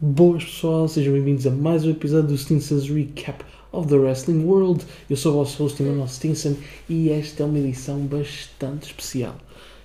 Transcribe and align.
Boas 0.00 0.44
pessoal, 0.44 0.86
sejam 0.86 1.12
bem-vindos 1.12 1.44
a 1.44 1.50
mais 1.50 1.84
um 1.84 1.90
episódio 1.90 2.28
do 2.28 2.38
Stinson's 2.38 2.88
Recap 2.88 3.44
of 3.72 3.88
the 3.88 3.96
Wrestling 3.96 4.44
World. 4.44 4.84
Eu 5.10 5.16
sou 5.16 5.32
o 5.32 5.38
vosso 5.38 5.60
host 5.60 5.82
Emmanuel 5.82 6.06
Stinson 6.06 6.54
e 6.88 7.10
esta 7.10 7.42
é 7.42 7.46
uma 7.46 7.58
edição 7.58 7.98
bastante 8.06 8.84
especial. 8.84 9.34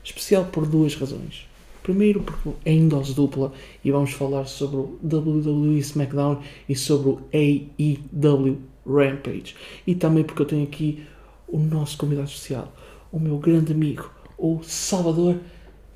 Especial 0.04 0.46
por 0.46 0.68
duas 0.68 0.94
razões. 0.94 1.48
Primeiro 1.82 2.20
porque 2.20 2.52
é 2.64 2.74
em 2.74 2.88
dose 2.88 3.16
dupla 3.16 3.52
e 3.84 3.90
vamos 3.90 4.12
falar 4.12 4.46
sobre 4.46 4.78
o 4.78 5.00
WWE 5.02 5.80
SmackDown 5.80 6.44
e 6.70 6.76
sobre 6.76 7.10
o 7.10 7.22
AEW 7.34 8.60
Rampage. 8.86 9.56
E 9.88 9.96
também 9.96 10.24
porque 10.24 10.44
eu 10.44 10.46
tenho 10.46 10.64
aqui 10.64 11.04
o 11.48 11.58
nosso 11.58 11.98
convidado 11.98 12.28
especial, 12.28 12.72
o 13.12 13.20
meu 13.20 13.40
grande 13.40 13.72
amigo, 13.72 14.12
o 14.38 14.62
Salvador 14.62 15.38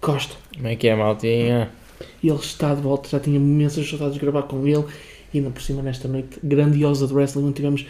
Costa. 0.02 0.36
Como 0.56 0.68
é 0.68 0.76
que 0.76 0.88
é, 0.88 0.96
maltinha? 0.96 1.72
E 2.22 2.30
ele 2.30 2.40
está 2.40 2.74
de 2.74 2.82
volta, 2.82 3.10
já 3.10 3.20
tinha 3.20 3.38
imensas 3.38 3.90
saudades 3.90 4.16
de 4.16 4.20
gravar 4.20 4.44
com 4.44 4.66
ele. 4.66 4.86
E 5.34 5.40
ainda 5.40 5.50
por 5.50 5.62
cima, 5.62 5.82
nesta 5.82 6.08
noite 6.08 6.40
grandiosa 6.44 7.08
de 7.08 7.14
wrestling, 7.14 7.44
onde 7.44 7.54
tivemos 7.54 7.86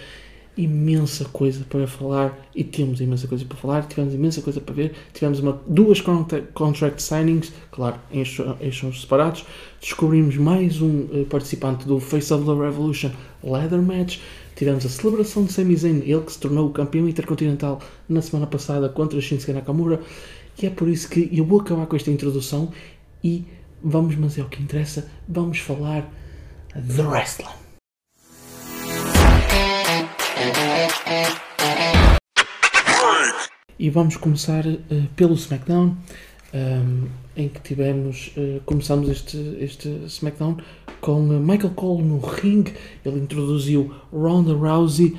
imensa 0.57 1.25
coisa 1.25 1.63
para 1.69 1.87
falar. 1.87 2.37
E 2.55 2.63
temos 2.63 2.99
imensa 2.99 3.27
coisa 3.27 3.45
para 3.45 3.57
falar, 3.57 3.87
tivemos 3.87 4.13
imensa 4.13 4.41
coisa 4.41 4.59
para 4.59 4.73
ver. 4.73 4.93
Tivemos 5.13 5.39
uma, 5.39 5.61
duas 5.67 6.01
contract, 6.01 7.01
signings, 7.01 7.53
claro, 7.71 7.97
em 8.11 8.23
eixos 8.59 9.01
separados. 9.01 9.45
Descobrimos 9.79 10.35
mais 10.37 10.81
um 10.81 11.01
uh, 11.01 11.25
participante 11.29 11.85
do 11.85 11.99
Face 11.99 12.33
of 12.33 12.43
the 12.45 12.53
Revolution 12.53 13.11
Leather 13.43 13.81
Match. 13.81 14.19
Tivemos 14.55 14.83
a 14.85 14.89
celebração 14.89 15.45
de 15.45 15.53
Sami 15.53 15.75
Zayn, 15.75 16.01
ele 16.03 16.21
que 16.21 16.31
se 16.31 16.39
tornou 16.39 16.67
o 16.67 16.71
campeão 16.71 17.07
intercontinental 17.07 17.79
na 18.09 18.23
semana 18.23 18.47
passada 18.47 18.89
contra 18.89 19.21
Shinsuke 19.21 19.53
Nakamura. 19.53 20.01
E 20.59 20.65
é 20.65 20.71
por 20.71 20.87
isso 20.87 21.07
que 21.07 21.29
eu 21.31 21.45
vou 21.45 21.61
acabar 21.61 21.85
com 21.85 21.95
esta 21.95 22.09
introdução 22.09 22.71
e 23.23 23.45
vamos, 23.83 24.15
mas 24.15 24.37
é 24.37 24.41
o 24.41 24.49
que 24.49 24.61
interessa, 24.61 25.09
vamos 25.27 25.59
falar 25.59 26.09
de 26.75 27.01
wrestling. 27.01 27.47
E 33.79 33.89
vamos 33.89 34.17
começar 34.17 34.65
uh, 34.65 34.79
pelo 35.15 35.35
SmackDown, 35.35 35.95
um, 36.53 37.07
em 37.35 37.47
que 37.47 37.61
tivemos, 37.61 38.33
uh, 38.35 38.59
começamos 38.65 39.07
este, 39.07 39.37
este 39.59 39.87
SmackDown 40.07 40.57
com 40.99 41.27
uh, 41.27 41.39
Michael 41.39 41.73
Cole 41.75 42.03
no 42.03 42.19
ring, 42.19 42.65
ele 43.05 43.19
introduziu 43.19 43.93
Ronda 44.11 44.53
Rousey 44.53 45.15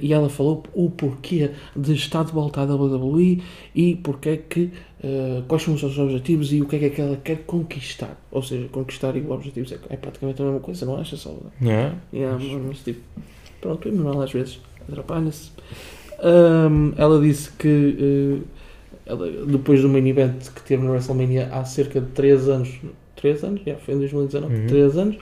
e 0.00 0.14
ela 0.14 0.30
falou 0.30 0.62
o 0.72 0.88
porquê 0.88 1.50
de 1.76 1.92
estar 1.92 2.24
de 2.24 2.32
volta 2.32 2.62
à 2.62 2.64
WWE 2.64 3.42
e 3.74 3.94
porque 3.96 4.28
é 4.30 4.36
que 4.38 4.72
Uh, 5.02 5.42
quais 5.48 5.62
são 5.62 5.72
os 5.72 5.80
seus 5.80 5.96
objetivos 5.98 6.52
e 6.52 6.60
o 6.60 6.66
que 6.66 6.76
é 6.76 6.78
que, 6.78 6.84
é 6.84 6.90
que 6.90 7.00
ela 7.00 7.16
quer 7.16 7.38
conquistar. 7.46 8.20
Ou 8.30 8.42
seja, 8.42 8.68
conquistar 8.68 9.16
e 9.16 9.20
o 9.20 9.30
objetivo 9.30 9.72
é, 9.72 9.94
é 9.94 9.96
praticamente 9.96 10.42
a 10.42 10.44
mesma 10.44 10.60
coisa, 10.60 10.84
não 10.84 10.96
achas, 10.96 11.22
Salvador? 11.22 11.50
Yeah. 11.62 11.96
Yeah, 12.12 12.38
mas, 12.66 12.80
tipo, 12.80 13.00
pronto, 13.62 13.88
o 13.88 13.88
Emanuel 13.88 14.20
às 14.20 14.30
vezes 14.30 14.60
atrapalha-se. 14.86 15.52
Um, 16.22 16.92
ela 16.98 17.18
disse 17.18 17.50
que 17.52 17.66
uh, 17.66 18.44
ela, 19.06 19.26
depois 19.46 19.80
do 19.80 19.88
main 19.88 20.06
event 20.06 20.50
que 20.54 20.62
teve 20.62 20.82
na 20.82 20.90
WrestleMania 20.90 21.48
há 21.50 21.64
cerca 21.64 21.98
de 21.98 22.08
3 22.08 22.48
anos, 22.50 22.80
3 23.16 23.44
anos? 23.44 23.60
Yeah, 23.62 23.82
foi 23.82 23.94
em 23.94 23.98
2019, 23.98 24.54
uhum. 24.54 24.66
3 24.66 24.98
anos. 24.98 25.16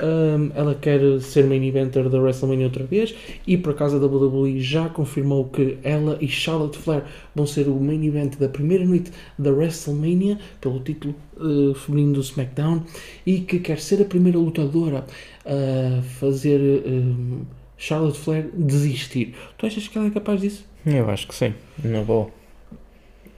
Um, 0.00 0.50
ela 0.54 0.74
quer 0.74 1.20
ser 1.20 1.44
main 1.44 1.62
eventer 1.68 2.08
da 2.08 2.18
WrestleMania 2.18 2.64
outra 2.64 2.82
vez 2.84 3.14
e 3.46 3.58
por 3.58 3.74
acaso 3.74 3.96
a 3.96 4.00
WWE 4.00 4.58
já 4.58 4.88
confirmou 4.88 5.44
que 5.44 5.76
ela 5.82 6.16
e 6.18 6.26
Charlotte 6.26 6.78
Flair 6.78 7.04
vão 7.34 7.46
ser 7.46 7.68
o 7.68 7.78
main 7.78 8.02
event 8.06 8.38
da 8.38 8.48
primeira 8.48 8.86
noite 8.86 9.12
da 9.38 9.50
WrestleMania 9.50 10.38
pelo 10.62 10.80
título 10.80 11.14
uh, 11.36 11.74
feminino 11.74 12.14
do 12.14 12.20
SmackDown 12.20 12.82
e 13.26 13.40
que 13.40 13.58
quer 13.58 13.78
ser 13.78 14.00
a 14.00 14.06
primeira 14.06 14.38
lutadora 14.38 15.04
a 15.44 16.02
fazer 16.02 16.58
um, 16.86 17.42
Charlotte 17.76 18.18
Flair 18.18 18.48
desistir. 18.54 19.34
Tu 19.58 19.66
achas 19.66 19.88
que 19.88 19.98
ela 19.98 20.06
é 20.06 20.10
capaz 20.10 20.40
disso? 20.40 20.64
Eu 20.86 21.10
acho 21.10 21.28
que 21.28 21.34
sim, 21.34 21.52
na 21.84 22.00
boa. 22.02 22.30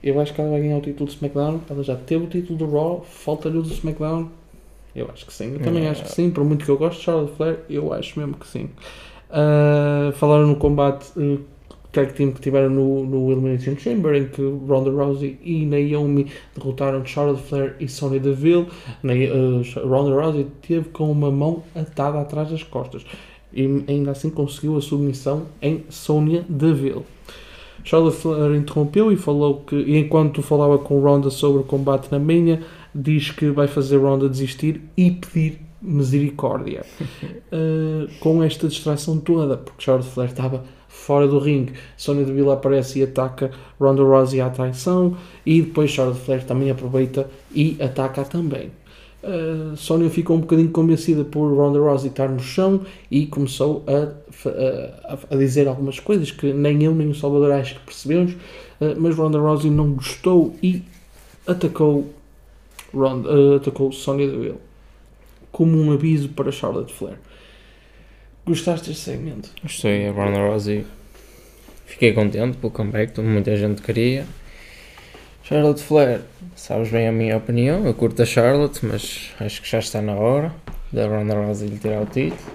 Eu 0.01 0.19
acho 0.19 0.33
que 0.33 0.39
ela 0.39 0.51
vai 0.51 0.61
ganhar 0.61 0.77
o 0.77 0.81
título 0.81 1.07
do 1.07 1.11
SmackDown. 1.13 1.61
Ela 1.67 1.83
já 1.83 1.95
teve 1.95 2.25
o 2.25 2.27
título 2.27 2.59
do 2.59 2.71
Raw, 2.71 3.03
falta-lhe 3.03 3.57
o 3.57 3.61
do 3.63 3.73
SmackDown. 3.73 4.29
Eu 4.95 5.09
acho 5.11 5.25
que 5.25 5.33
sim. 5.33 5.53
Eu 5.53 5.59
também 5.59 5.85
é. 5.85 5.89
acho 5.89 6.03
que 6.03 6.11
sim. 6.11 6.29
Por 6.29 6.43
muito 6.43 6.63
que 6.63 6.71
eu 6.71 6.77
gosto 6.77 6.99
de 6.99 7.03
Charlotte 7.03 7.35
Flair, 7.35 7.59
eu 7.69 7.91
acho 7.91 8.17
mesmo 8.17 8.35
que 8.35 8.47
sim. 8.47 8.69
Uh, 9.29 10.11
falaram 10.13 10.47
no 10.47 10.55
combate 10.55 11.07
uh, 11.17 11.39
tag 11.91 12.13
team 12.13 12.31
que 12.31 12.39
tiveram 12.39 12.69
no, 12.69 13.05
no 13.05 13.31
Elimination 13.31 13.75
Chamber, 13.77 14.15
em 14.15 14.27
que 14.27 14.41
Ronda 14.41 14.89
Rousey 14.89 15.37
e 15.43 15.65
Naomi 15.65 16.27
derrotaram 16.55 17.05
Charlotte 17.05 17.43
Flair 17.43 17.75
e 17.79 17.87
Sonya 17.87 18.19
Deville. 18.19 18.67
Na, 19.03 19.13
uh, 19.13 19.87
Ronda 19.87 20.15
Rousey 20.15 20.47
teve 20.65 20.89
com 20.89 21.11
uma 21.11 21.29
mão 21.29 21.63
atada 21.75 22.21
atrás 22.21 22.49
das 22.49 22.63
costas 22.63 23.05
e 23.55 23.83
ainda 23.87 24.11
assim 24.11 24.29
conseguiu 24.29 24.77
a 24.77 24.81
submissão 24.81 25.47
em 25.61 25.85
Sonya 25.89 26.45
Deville. 26.47 27.03
Charlotte 27.83 28.17
Flair 28.17 28.55
interrompeu 28.55 29.11
e 29.11 29.15
falou 29.15 29.61
que, 29.61 29.75
enquanto 29.97 30.41
falava 30.41 30.77
com 30.77 30.99
Ronda 30.99 31.29
sobre 31.29 31.61
o 31.61 31.63
combate 31.63 32.11
na 32.11 32.19
minha, 32.19 32.63
diz 32.95 33.29
que 33.29 33.49
vai 33.49 33.67
fazer 33.67 33.97
Ronda 33.97 34.29
desistir 34.29 34.81
e 34.95 35.11
pedir 35.11 35.59
misericórdia. 35.81 36.85
uh, 37.51 38.09
com 38.19 38.41
esta 38.41 38.67
distração 38.69 39.19
toda, 39.19 39.57
porque 39.57 39.83
Charlotte 39.83 40.09
Flair 40.09 40.29
estava 40.29 40.63
fora 40.87 41.27
do 41.27 41.37
ringue, 41.37 41.73
Sonya 41.97 42.23
Deville 42.23 42.51
aparece 42.51 42.99
e 42.99 43.03
ataca 43.03 43.51
Ronda 43.79 44.01
Rousey 44.01 44.39
à 44.39 44.49
traição 44.49 45.17
e 45.45 45.61
depois 45.61 45.91
Charlotte 45.91 46.21
Flair 46.21 46.45
também 46.45 46.71
aproveita 46.71 47.29
e 47.53 47.75
ataca 47.81 48.23
também. 48.23 48.71
Uh, 49.21 49.75
Sonya 49.75 50.09
ficou 50.09 50.37
um 50.37 50.39
bocadinho 50.39 50.69
convencida 50.69 51.25
por 51.25 51.53
Ronda 51.53 51.79
Rousey 51.79 52.09
estar 52.09 52.29
no 52.29 52.39
chão 52.39 52.81
e 53.11 53.25
começou 53.25 53.83
a, 53.87 54.13
a, 55.11 55.17
a 55.31 55.35
dizer 55.35 55.67
algumas 55.67 55.99
coisas 55.99 56.31
que 56.31 56.53
nem 56.53 56.83
eu 56.83 56.95
nem 56.95 57.09
o 57.09 57.15
Salvador 57.15 57.51
acho 57.51 57.75
que 57.75 57.81
percebemos, 57.81 58.31
uh, 58.31 58.95
mas 58.97 59.15
Ronda 59.15 59.37
Rousey 59.37 59.69
não 59.69 59.91
gostou 59.91 60.55
e 60.63 60.81
atacou 61.45 62.09
Ronda, 62.95 63.29
uh, 63.29 63.55
atacou 63.55 63.91
Sonya 63.91 64.27
Deville 64.27 64.57
como 65.51 65.77
um 65.77 65.93
aviso 65.93 66.29
para 66.29 66.51
Charlotte 66.51 66.93
Flair. 66.93 67.17
Gostaste 68.45 68.89
deste 68.89 69.03
segmento? 69.03 69.49
Gostei, 69.63 70.07
a 70.07 70.11
Ronda 70.11 70.39
Rousey. 70.39 70.85
Fiquei 71.85 72.13
contente 72.13 72.57
pelo 72.57 72.71
comeback, 72.71 73.19
muita 73.21 73.55
gente 73.55 73.81
queria. 73.81 74.25
Charlotte 75.43 75.81
Flair, 75.81 76.21
sabes 76.55 76.89
bem 76.89 77.07
a 77.07 77.11
minha 77.11 77.37
opinião, 77.37 77.85
eu 77.85 77.93
curto 77.93 78.21
a 78.21 78.25
Charlotte, 78.25 78.85
mas 78.85 79.31
acho 79.39 79.61
que 79.61 79.69
já 79.69 79.79
está 79.79 80.01
na 80.01 80.15
hora 80.15 80.53
da 80.91 81.07
Ronda 81.07 81.35
Rousey 81.35 81.69
lhe 81.69 81.77
tirar 81.77 82.01
o 82.01 82.05
título. 82.05 82.51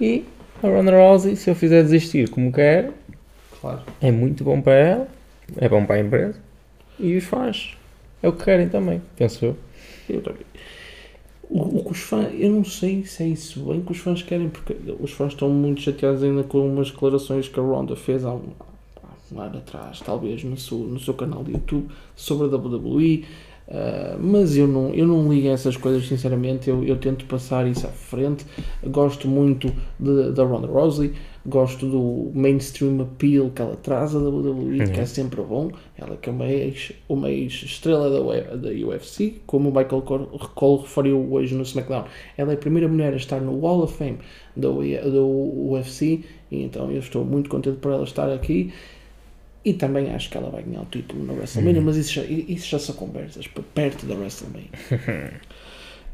E 0.00 0.24
a 0.62 0.66
Ronda 0.66 0.92
Rousey, 0.92 1.36
se 1.36 1.50
eu 1.50 1.54
fizer 1.54 1.82
desistir 1.82 2.30
como 2.30 2.52
quero, 2.52 2.94
claro. 3.60 3.82
é 4.00 4.10
muito 4.10 4.44
bom 4.44 4.60
para 4.60 4.74
ela, 4.74 5.08
é 5.56 5.68
bom 5.68 5.84
para 5.84 5.96
a 5.96 6.00
empresa 6.00 6.48
e 6.98 7.16
os 7.16 7.24
fãs. 7.24 7.77
É 8.22 8.28
o 8.28 8.32
que 8.32 8.44
querem 8.44 8.68
também, 8.68 9.00
penso 9.16 9.44
eu. 9.44 9.56
Eu 10.08 10.22
também. 10.22 10.42
O, 11.50 11.78
o 11.78 11.84
que 11.84 11.92
os 11.92 12.00
fãs, 12.00 12.28
eu 12.34 12.50
não 12.50 12.64
sei 12.64 13.04
se 13.04 13.22
é 13.22 13.28
isso 13.28 13.64
bem 13.64 13.80
que 13.80 13.92
os 13.92 13.98
fãs 13.98 14.22
querem, 14.22 14.48
porque 14.48 14.76
os 15.00 15.12
fãs 15.12 15.32
estão 15.32 15.48
muito 15.48 15.80
chateados 15.80 16.22
ainda 16.22 16.42
com 16.42 16.66
umas 16.66 16.90
declarações 16.90 17.48
que 17.48 17.58
a 17.58 17.62
Ronda 17.62 17.96
fez 17.96 18.24
há 18.24 18.34
um, 18.34 18.50
há 19.02 19.34
um 19.34 19.40
ano 19.40 19.58
atrás, 19.58 20.00
talvez 20.00 20.44
no 20.44 20.56
seu, 20.56 20.78
no 20.78 21.00
seu 21.00 21.14
canal 21.14 21.42
de 21.42 21.52
YouTube, 21.52 21.88
sobre 22.14 22.54
a 22.54 22.58
WWE. 22.58 23.24
Uh, 23.68 24.18
mas 24.18 24.56
eu 24.56 24.66
não, 24.66 24.94
eu 24.94 25.06
não 25.06 25.30
ligo 25.30 25.48
a 25.48 25.50
essas 25.50 25.76
coisas, 25.76 26.08
sinceramente. 26.08 26.70
Eu, 26.70 26.82
eu 26.84 26.96
tento 26.96 27.26
passar 27.26 27.66
isso 27.66 27.86
à 27.86 27.90
frente. 27.90 28.46
Gosto 28.86 29.28
muito 29.28 29.70
da 29.98 30.42
Ronda 30.42 30.66
Rousey, 30.66 31.12
gosto 31.44 31.86
do 31.86 32.30
mainstream 32.34 33.02
appeal 33.02 33.50
que 33.50 33.60
ela 33.60 33.76
traz 33.76 34.14
a 34.14 34.18
WWE, 34.18 34.80
uhum. 34.80 34.86
que 34.86 35.00
é 35.00 35.04
sempre 35.04 35.42
bom. 35.42 35.70
Ela 35.98 36.16
que 36.16 36.30
é 36.30 36.32
uma 36.32 36.46
ex, 36.46 36.92
uma 37.08 37.30
ex 37.30 37.62
estrela 37.62 38.08
da, 38.08 38.56
da 38.56 38.68
UFC, 38.70 39.34
como 39.46 39.68
o 39.68 39.72
Michael 39.72 40.02
Cole 40.54 40.80
referiu 40.80 41.30
hoje 41.30 41.54
no 41.54 41.62
SmackDown. 41.62 42.04
Ela 42.38 42.52
é 42.52 42.54
a 42.54 42.58
primeira 42.58 42.88
mulher 42.88 43.12
a 43.12 43.16
estar 43.16 43.40
no 43.40 43.52
Wall 43.58 43.82
of 43.82 43.94
Fame 43.94 44.18
do, 44.56 44.80
do 45.10 45.70
UFC, 45.72 46.24
e 46.50 46.62
então 46.62 46.90
eu 46.90 47.00
estou 47.00 47.22
muito 47.22 47.50
contente 47.50 47.76
por 47.76 47.92
ela 47.92 48.04
estar 48.04 48.32
aqui. 48.32 48.72
E 49.68 49.74
também 49.74 50.10
acho 50.14 50.30
que 50.30 50.38
ela 50.38 50.48
vai 50.48 50.62
ganhar 50.62 50.80
o 50.80 50.86
título 50.86 51.22
na 51.26 51.34
WrestleMania, 51.34 51.80
uhum. 51.80 51.86
mas 51.88 51.98
isso 51.98 52.14
já, 52.14 52.22
isso 52.22 52.66
já 52.68 52.78
são 52.78 52.94
conversas 52.94 53.46
perto 53.74 54.06
da 54.06 54.14
WrestleMania. 54.14 54.70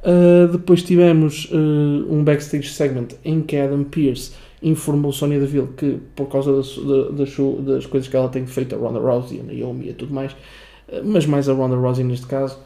uh, 0.03 0.49
depois 0.49 0.83
tivemos 0.83 1.49
uh, 1.53 2.13
um 2.13 2.25
backstage 2.25 2.69
segment 2.71 3.11
em 3.25 3.43
que 3.43 3.57
Adam 3.57 3.85
Pearce 3.85 4.33
informou 4.61 5.13
Sonya 5.13 5.39
Deville 5.39 5.69
que, 5.77 6.01
por 6.17 6.27
causa 6.27 6.57
das, 6.57 6.77
das, 7.13 7.37
das 7.65 7.87
coisas 7.87 8.09
que 8.09 8.17
ela 8.17 8.29
tem 8.29 8.45
feito, 8.45 8.75
a 8.75 8.79
Ronda 8.79 8.99
Rousey, 8.99 9.39
a 9.39 9.45
Naomi 9.45 9.91
e 9.91 9.93
tudo 9.93 10.13
mais, 10.13 10.33
uh, 10.33 11.01
mas 11.05 11.25
mais 11.27 11.49
a 11.49 11.53
Ronda 11.53 11.77
Rousey 11.77 12.03
neste 12.03 12.27
caso, 12.27 12.59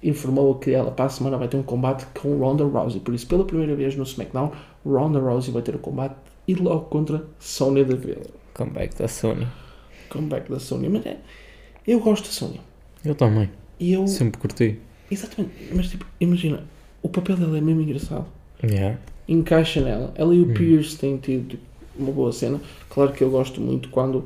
informou 0.00 0.54
que 0.54 0.70
ela 0.70 0.92
para 0.92 1.06
a 1.06 1.08
semana 1.08 1.36
vai 1.36 1.48
ter 1.48 1.56
um 1.56 1.64
combate 1.64 2.06
com 2.20 2.36
Ronda 2.36 2.62
Rousey. 2.62 3.00
Por 3.00 3.16
isso, 3.16 3.26
pela 3.26 3.44
primeira 3.44 3.74
vez 3.74 3.96
no 3.96 4.04
SmackDown, 4.04 4.52
Ronda 4.86 5.18
Rousey 5.18 5.52
vai 5.52 5.62
ter 5.62 5.74
o 5.74 5.78
um 5.78 5.80
combate 5.80 6.14
e 6.46 6.54
logo 6.54 6.82
contra 6.82 7.24
Sonya 7.40 7.82
Deville. 7.82 8.30
Comeback 8.54 8.96
da 8.96 9.08
Sonya 9.08 9.65
comeback 10.08 10.50
da 10.50 10.58
Sony, 10.58 10.88
mas 10.88 11.04
é, 11.06 11.16
eu 11.86 12.00
gosto 12.00 12.24
da 12.26 12.30
Sony. 12.32 12.60
Eu 13.04 13.14
também. 13.14 13.48
E 13.78 13.92
eu, 13.92 14.06
Sempre 14.06 14.40
curti. 14.40 14.78
Exatamente, 15.10 15.52
mas 15.72 15.88
tipo, 15.88 16.06
imagina, 16.20 16.64
o 17.02 17.08
papel 17.08 17.36
dela 17.36 17.56
é 17.58 17.60
mesmo 17.60 17.82
engraçado. 17.82 18.26
Yeah. 18.64 18.98
encaixa 19.28 19.80
nela. 19.80 20.12
Ela 20.16 20.34
e 20.34 20.40
o 20.40 20.46
Hum. 20.50 20.54
Pierce 20.54 20.96
têm 20.96 21.16
tido 21.18 21.48
tipo, 21.50 21.62
uma 21.98 22.10
boa 22.12 22.32
cena. 22.32 22.60
Claro 22.88 23.12
que 23.12 23.22
eu 23.22 23.30
gosto 23.30 23.60
muito 23.60 23.88
quando 23.90 24.24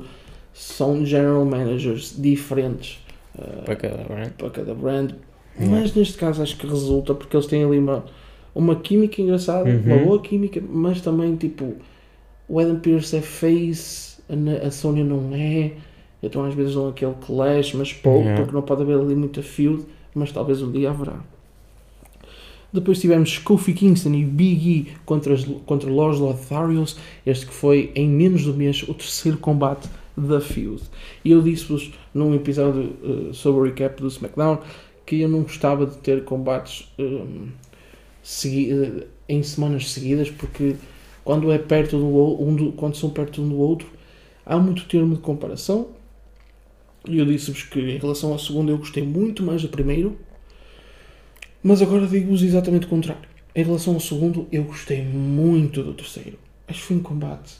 são 0.53 1.05
general 1.05 1.43
managers 1.45 2.15
diferentes 2.17 2.99
uh, 3.37 3.63
Para 3.63 3.75
cada 3.75 4.03
brand. 4.03 4.29
para 4.37 4.49
cada 4.49 4.73
brand, 4.73 5.11
Hum. 5.59 5.67
mas 5.69 5.93
neste 5.93 6.17
caso 6.17 6.41
acho 6.41 6.55
que 6.57 6.65
resulta 6.65 7.13
porque 7.13 7.35
eles 7.35 7.45
têm 7.45 7.63
ali 7.63 7.77
uma, 7.77 8.05
uma 8.55 8.75
química 8.77 9.21
engraçada, 9.21 9.69
uma 9.69 9.95
Uhum. 9.95 10.05
boa 10.05 10.21
química, 10.21 10.61
mas 10.67 11.01
também 11.01 11.35
tipo 11.35 11.75
o 12.47 12.59
Adam 12.59 12.79
Pierce 12.79 13.15
é 13.17 13.21
face, 13.21 14.17
a, 14.67 14.71
Sônia 14.71 15.03
não 15.03 15.29
é. 15.33 15.71
Então 16.23 16.43
às 16.45 16.53
vezes 16.53 16.75
dão 16.75 16.87
aquele 16.89 17.13
clash, 17.25 17.73
mas 17.73 17.91
pouco, 17.93 18.19
Yeah. 18.21 18.41
porque 18.41 18.53
não 18.55 18.61
pode 18.61 18.83
haver 18.83 18.97
ali 18.97 19.15
muita 19.15 19.41
feud, 19.41 19.83
mas 20.13 20.31
talvez 20.31 20.61
um 20.61 20.71
dia 20.71 20.89
haverá. 20.91 21.19
Depois 22.73 22.99
tivemos 23.01 23.37
Kofi 23.37 23.73
Kingston 23.73 24.13
e 24.13 24.23
Big 24.23 24.69
E 24.69 24.87
contra, 25.05 25.33
as- 25.33 25.43
contra 25.65 25.89
Los 25.89 26.19
Lotharios, 26.19 26.97
este 27.25 27.45
que 27.47 27.53
foi 27.53 27.91
em 27.95 28.07
menos 28.07 28.43
de 28.43 28.49
um 28.49 28.53
mês 28.53 28.83
o 28.83 28.93
terceiro 28.93 29.37
combate 29.37 29.89
da 30.15 30.39
feud. 30.39 30.81
E 31.25 31.31
eu 31.31 31.41
disse-vos 31.41 31.91
num 32.13 32.33
episódio 32.33 32.93
eh, 33.03 33.33
sobre 33.33 33.61
o 33.61 33.63
recap 33.65 34.01
do 34.01 34.07
SmackDown 34.07 34.59
que 35.05 35.19
eu 35.21 35.27
não 35.27 35.41
gostava 35.41 35.85
de 35.85 35.97
ter 35.97 36.23
combates 36.23 36.87
eh, 36.97 37.21
segui- 38.23 38.71
eh, 38.71 39.07
em 39.27 39.41
semanas 39.43 39.91
seguidas 39.91 40.29
porque 40.29 40.75
quando 41.25 41.51
é 41.51 41.57
perto 41.57 41.97
do, 41.97 42.41
um 42.43 42.55
do- 42.55 42.71
quando 42.73 42.95
são 42.95 43.09
perto 43.09 43.41
um 43.41 43.49
do 43.49 43.57
outro 43.57 43.87
há 44.45 44.57
muito 44.57 44.85
termo 44.85 45.15
de 45.15 45.21
comparação. 45.21 45.89
E 47.07 47.17
eu 47.17 47.25
disse-vos 47.25 47.63
que 47.63 47.79
em 47.79 47.97
relação 47.97 48.31
ao 48.31 48.39
segundo 48.39 48.71
eu 48.71 48.77
gostei 48.77 49.03
muito 49.03 49.43
mais 49.43 49.61
do 49.61 49.69
primeiro. 49.69 50.17
Mas 51.63 51.81
agora 51.81 52.07
digo-vos 52.07 52.41
exatamente 52.41 52.85
o 52.85 52.89
contrário. 52.89 53.29
Em 53.55 53.63
relação 53.63 53.93
ao 53.93 53.99
segundo 53.99 54.47
eu 54.51 54.63
gostei 54.63 55.03
muito 55.03 55.83
do 55.83 55.93
terceiro. 55.93 56.37
Acho 56.67 56.79
que 56.79 56.85
foi 56.85 56.97
um 56.97 57.03
combate 57.03 57.55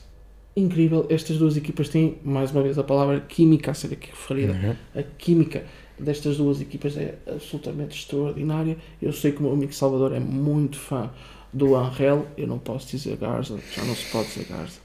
incrível. 0.55 1.05
Estas 1.09 1.37
duas 1.37 1.57
equipas 1.57 1.89
têm 1.89 2.17
mais 2.23 2.51
uma 2.51 2.61
vez 2.61 2.77
a 2.77 2.83
palavra 2.83 3.19
química 3.19 3.71
a 3.71 3.73
ser 3.73 3.93
aqui 3.93 4.09
referida. 4.09 4.53
Uhum. 4.53 4.75
a 4.99 5.03
química 5.03 5.65
destas 5.99 6.37
duas 6.37 6.59
equipas 6.59 6.97
é 6.97 7.15
absolutamente 7.27 7.97
extraordinária. 7.97 8.77
Eu 9.01 9.13
sei 9.13 9.31
que 9.31 9.39
o 9.39 9.43
meu 9.43 9.53
amigo 9.53 9.73
Salvador 9.73 10.13
é 10.13 10.19
muito 10.19 10.77
fã 10.77 11.11
do 11.53 11.75
Angel, 11.75 12.25
eu 12.37 12.47
não 12.47 12.57
posso 12.57 12.87
dizer 12.87 13.17
Garza, 13.17 13.59
já 13.73 13.83
não 13.83 13.95
se 13.95 14.09
pode 14.11 14.29
dizer 14.29 14.45
Garza. 14.49 14.79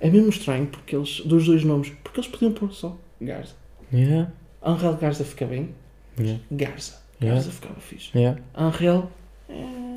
É 0.00 0.10
mesmo 0.10 0.28
estranho 0.28 0.66
porque 0.66 0.94
eles, 0.96 1.20
dos 1.20 1.46
dois 1.46 1.64
nomes, 1.64 1.90
porque 2.02 2.20
eles 2.20 2.28
podiam 2.30 2.52
pôr 2.52 2.72
só 2.72 2.96
Garza. 3.20 3.54
Yeah. 3.92 4.30
Angel 4.62 4.94
Garza 4.94 5.24
fica 5.24 5.46
bem, 5.46 5.70
Yeah. 6.18 6.40
Garza. 6.50 6.94
Yeah. 7.20 7.34
Garza 7.40 7.50
ficava 7.50 7.80
fixe. 7.80 8.10
Yeah. 8.16 8.40
Angel 8.54 9.10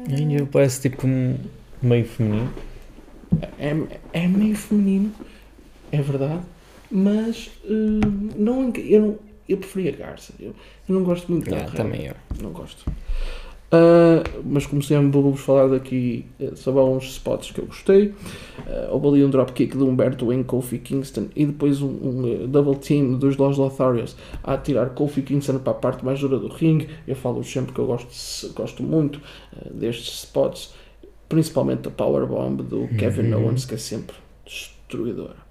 Ainda 0.09 0.45
parece 0.45 0.81
tipo 0.89 1.05
um 1.07 1.37
meio 1.81 2.05
feminino. 2.05 2.51
é, 3.59 3.75
é 4.13 4.27
meio 4.27 4.55
feminino, 4.55 5.11
é 5.91 6.01
verdade, 6.01 6.41
mas 6.89 7.49
eh, 7.65 7.69
não, 8.37 8.71
eu, 8.75 9.01
não, 9.01 9.19
eu 9.49 9.57
preferia 9.57 9.91
Garza. 9.91 10.33
Eu, 10.39 10.55
eu 10.87 10.95
não 10.95 11.03
gosto 11.03 11.31
muito 11.31 11.45
de 11.45 11.51
Yeah, 11.51 11.69
Angel. 11.71 11.83
também 11.85 12.05
eu. 12.07 12.15
Não 12.41 12.51
gosto. 12.51 12.89
Ah, 13.69 14.23
mas 14.45 14.65
como 14.65 14.81
sempre 14.81 15.09
vou-vos 15.09 15.41
falar 15.41 15.67
daqui 15.67 16.25
eh, 16.39 16.51
sobre 16.55 16.79
alguns 16.79 17.05
spots 17.05 17.51
que 17.51 17.59
eu 17.59 17.65
gostei. 17.65 18.07
Uh, 18.07 18.91
houve 18.91 19.07
ali 19.07 19.25
um 19.25 19.29
dropkick 19.29 19.77
de 19.77 19.83
Humberto 19.83 20.31
em 20.31 20.41
Kofi 20.41 20.77
Kingston 20.79 21.27
e 21.35 21.45
depois 21.45 21.81
um, 21.81 21.87
um, 21.87 22.43
eh, 22.43 22.47
double 22.47 22.75
team 22.75 23.17
dos 23.17 23.37
Los 23.37 23.57
Lotharios 23.57 24.15
a 24.43 24.57
tirar 24.57 24.89
Kofi 24.91 25.21
Kingston 25.21 25.59
para 25.59 25.71
a 25.71 25.75
parte 25.75 26.03
mais 26.05 26.19
dura 26.19 26.39
do 26.39 26.47
ringue. 26.47 26.89
Eu 27.07 27.15
falo 27.15 27.43
sempre 27.43 27.73
que 27.73 27.79
eu 27.79 27.85
gosto, 27.85 28.53
gosto 28.53 28.83
muito 28.83 29.19
eh, 29.53 29.69
destes 29.73 30.23
spots, 30.23 30.73
principalmente 31.27 31.81
da 31.81 31.91
Powerbomb 31.91 32.63
do 32.63 32.87
Kevin 32.97 33.33
Uhum. 33.33 33.47
Owens, 33.47 33.65
que 33.65 33.75
é 33.75 33.77
sempre 33.77 34.15
destruidora. 34.45 35.46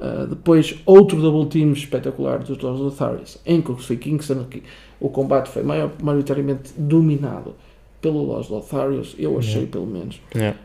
Uh, 0.00 0.26
depois, 0.28 0.80
outro 0.86 1.20
double 1.20 1.46
team 1.46 1.72
espetacular 1.72 2.38
dos 2.38 2.58
Los 2.58 2.78
Lotharios 2.80 3.38
em 3.44 3.60
Kofi 3.60 3.96
Kingston. 3.96 4.40
Aqui, 4.42 4.62
o 5.00 5.08
combate 5.08 5.48
foi 5.48 5.62
maior, 5.64 5.90
maioritariamente 6.00 6.72
dominado 6.76 7.54
pelo 8.00 8.22
Los 8.24 8.48
Lotharios, 8.48 9.16
eu 9.18 9.36
achei 9.38 9.62
Yeah. 9.62 9.72
pelo 9.72 9.86
menos. 9.86 10.20
Yeah. 10.34 10.56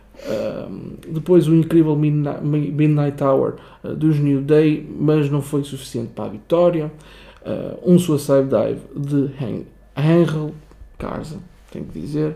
Um, 0.69 0.93
depois 1.11 1.47
o 1.47 1.55
incrível 1.55 1.95
Midnight 1.95 3.23
Hour 3.23 3.55
uh, 3.83 3.95
dos 3.95 4.19
New 4.19 4.41
Day, 4.41 4.87
mas 4.99 5.29
não 5.31 5.41
foi 5.41 5.63
suficiente 5.63 6.11
para 6.13 6.25
a 6.25 6.29
vitória. 6.29 6.91
Uh, 7.43 7.93
um 7.93 7.97
Suicide 7.97 8.43
Dive 8.47 8.81
de 8.95 9.31
Hen- 9.43 9.65
Angel 9.97 10.51
Garza, 10.99 11.37
tenho 11.71 11.85
que 11.85 11.99
dizer. 11.99 12.35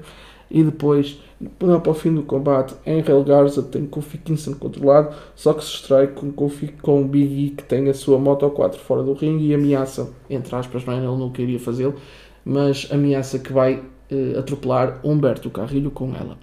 E 0.49 0.63
depois, 0.63 1.19
lá 1.61 1.79
para 1.79 1.91
o 1.91 1.93
fim 1.93 2.13
do 2.13 2.23
combate, 2.23 2.73
Angel 2.85 3.23
Garza 3.23 3.61
tem 3.61 3.85
Kofi 3.85 4.17
Kingston 4.17 4.55
controlado, 4.55 5.15
só 5.35 5.53
que 5.53 5.63
se 5.63 5.75
extrai 5.75 6.07
com, 6.07 6.31
Kofi, 6.31 6.67
com 6.81 7.01
o 7.01 7.05
Big 7.05 7.45
E 7.45 7.49
que 7.51 7.63
tem 7.63 7.89
a 7.89 7.93
sua 7.93 8.17
Moto 8.17 8.49
4 8.49 8.79
fora 8.79 9.03
do 9.03 9.13
ringue 9.13 9.47
e 9.47 9.53
ameaça, 9.53 10.11
entre 10.29 10.55
aspas, 10.55 10.87
é? 10.87 10.95
ele 10.95 11.05
não 11.05 11.29
queria 11.29 11.59
fazê-lo, 11.59 11.95
mas 12.43 12.87
ameaça 12.91 13.37
que 13.39 13.53
vai 13.53 13.83
eh, 14.09 14.39
atropelar 14.39 14.99
Humberto 15.03 15.49
Carrilho 15.49 15.91
com 15.91 16.15
ela. 16.15 16.37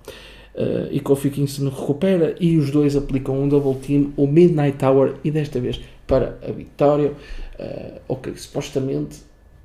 Uh, 0.54 0.86
e 0.92 1.00
Kofi 1.00 1.30
Kingston 1.30 1.68
recupera 1.68 2.36
e 2.38 2.56
os 2.56 2.70
dois 2.70 2.94
aplicam 2.94 3.42
um 3.42 3.48
double 3.48 3.74
team, 3.74 4.12
o 4.16 4.24
Midnight 4.24 4.78
Tower, 4.78 5.14
e 5.24 5.30
desta 5.32 5.58
vez 5.58 5.80
para 6.06 6.38
a 6.46 6.52
vitória. 6.52 7.12
Uh, 7.58 8.00
ok, 8.06 8.36
supostamente 8.36 9.22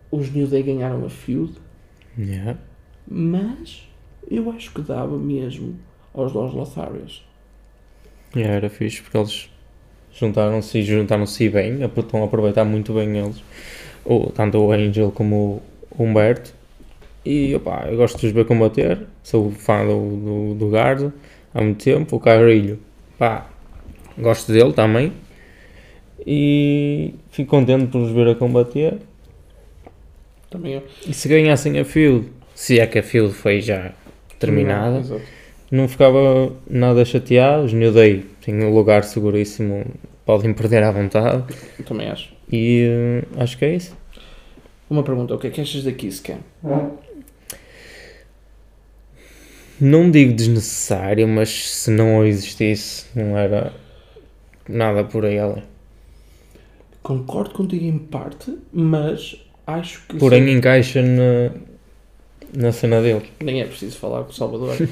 os 0.09 0.31
New 0.33 0.47
Day 0.47 0.63
ganharam 0.63 1.05
a 1.05 1.09
feud, 1.09 1.53
Yeah. 2.17 2.57
mas 3.07 3.88
eu 4.29 4.51
acho 4.51 4.71
que 4.71 4.81
dava 4.81 5.17
mesmo 5.17 5.75
aos 6.13 6.33
Los 6.33 6.53
Lotharios. 6.53 7.25
Yeah, 8.35 8.55
era 8.55 8.69
fixe 8.69 9.01
porque 9.01 9.17
eles 9.17 9.49
juntaram-se 10.13 10.77
e 10.77 10.83
juntaram-se 10.83 11.49
bem, 11.49 11.79
estão 11.83 12.21
a 12.21 12.25
aproveitar 12.25 12.63
muito 12.63 12.93
bem 12.93 13.17
eles, 13.17 13.41
o, 14.05 14.29
tanto 14.31 14.59
o 14.59 14.71
Angel 14.71 15.11
como 15.11 15.61
o 15.91 16.03
Humberto. 16.03 16.53
E 17.25 17.53
opá, 17.55 17.87
eu 17.89 17.97
gosto 17.97 18.19
de 18.19 18.27
os 18.27 18.31
ver 18.31 18.45
combater, 18.45 19.05
sou 19.23 19.51
fã 19.51 19.85
do, 19.85 20.17
do, 20.17 20.55
do 20.55 20.69
Garza 20.69 21.13
há 21.53 21.61
muito 21.61 21.83
tempo. 21.83 22.15
O 22.15 22.19
Carrilho, 22.19 22.79
pá, 23.17 23.49
gosto 24.17 24.51
dele 24.51 24.73
também. 24.73 25.11
E 26.25 27.13
fico 27.31 27.49
contente 27.49 27.87
por 27.87 28.01
os 28.01 28.11
ver 28.11 28.29
a 28.29 28.35
combater. 28.35 28.97
Também 30.49 30.73
eu. 30.73 30.83
E 31.07 31.13
se 31.13 31.27
ganhassem 31.27 31.79
a 31.79 31.85
field, 31.85 32.29
se 32.55 32.79
é 32.79 32.87
que 32.87 32.99
a 32.99 33.03
field 33.03 33.33
foi 33.33 33.61
já 33.61 33.93
terminada, 34.39 34.99
Exato. 34.99 35.21
não 35.71 35.87
ficava 35.87 36.51
nada 36.69 37.03
chateado. 37.05 37.65
Os 37.65 37.73
New 37.73 37.91
Day 37.91 38.25
têm 38.41 38.63
um 38.63 38.73
lugar 38.73 39.03
seguríssimo, 39.03 39.85
podem 40.25 40.53
perder 40.53 40.83
à 40.83 40.91
vontade. 40.91 41.43
Também 41.85 42.09
acho. 42.09 42.33
E 42.51 42.85
eh, 42.87 43.23
acho 43.37 43.57
que 43.57 43.65
é 43.65 43.75
isso. 43.75 43.95
Uma 44.89 45.03
pergunta, 45.03 45.35
o 45.35 45.37
que 45.37 45.47
é 45.47 45.49
que 45.51 45.61
achas 45.61 45.83
da 45.83 45.91
Kiss 45.91 46.21
Cam? 46.21 46.39
Não 49.79 50.09
digo 50.09 50.33
desnecessário, 50.33 51.27
mas 51.27 51.49
se 51.49 51.91
não 51.91 52.25
existisse, 52.25 53.05
não 53.15 53.37
era 53.37 53.71
nada 54.67 55.03
por 55.03 55.25
aí 55.25 55.39
além. 55.39 55.63
Concordo 57.01 57.51
contigo 57.51 57.85
em 57.85 57.97
parte, 57.97 58.57
mas 58.73 59.37
acho 59.65 60.05
que. 60.07 60.17
Porém, 60.17 60.45
sim. 60.45 60.51
encaixa 60.51 61.01
na, 61.01 61.51
na 62.53 62.71
cena 62.71 63.01
dele. 63.01 63.25
Nem 63.41 63.61
é 63.61 63.65
preciso 63.65 63.97
falar 63.97 64.23
com 64.23 64.31
o 64.31 64.33
Salvador. 64.33 64.75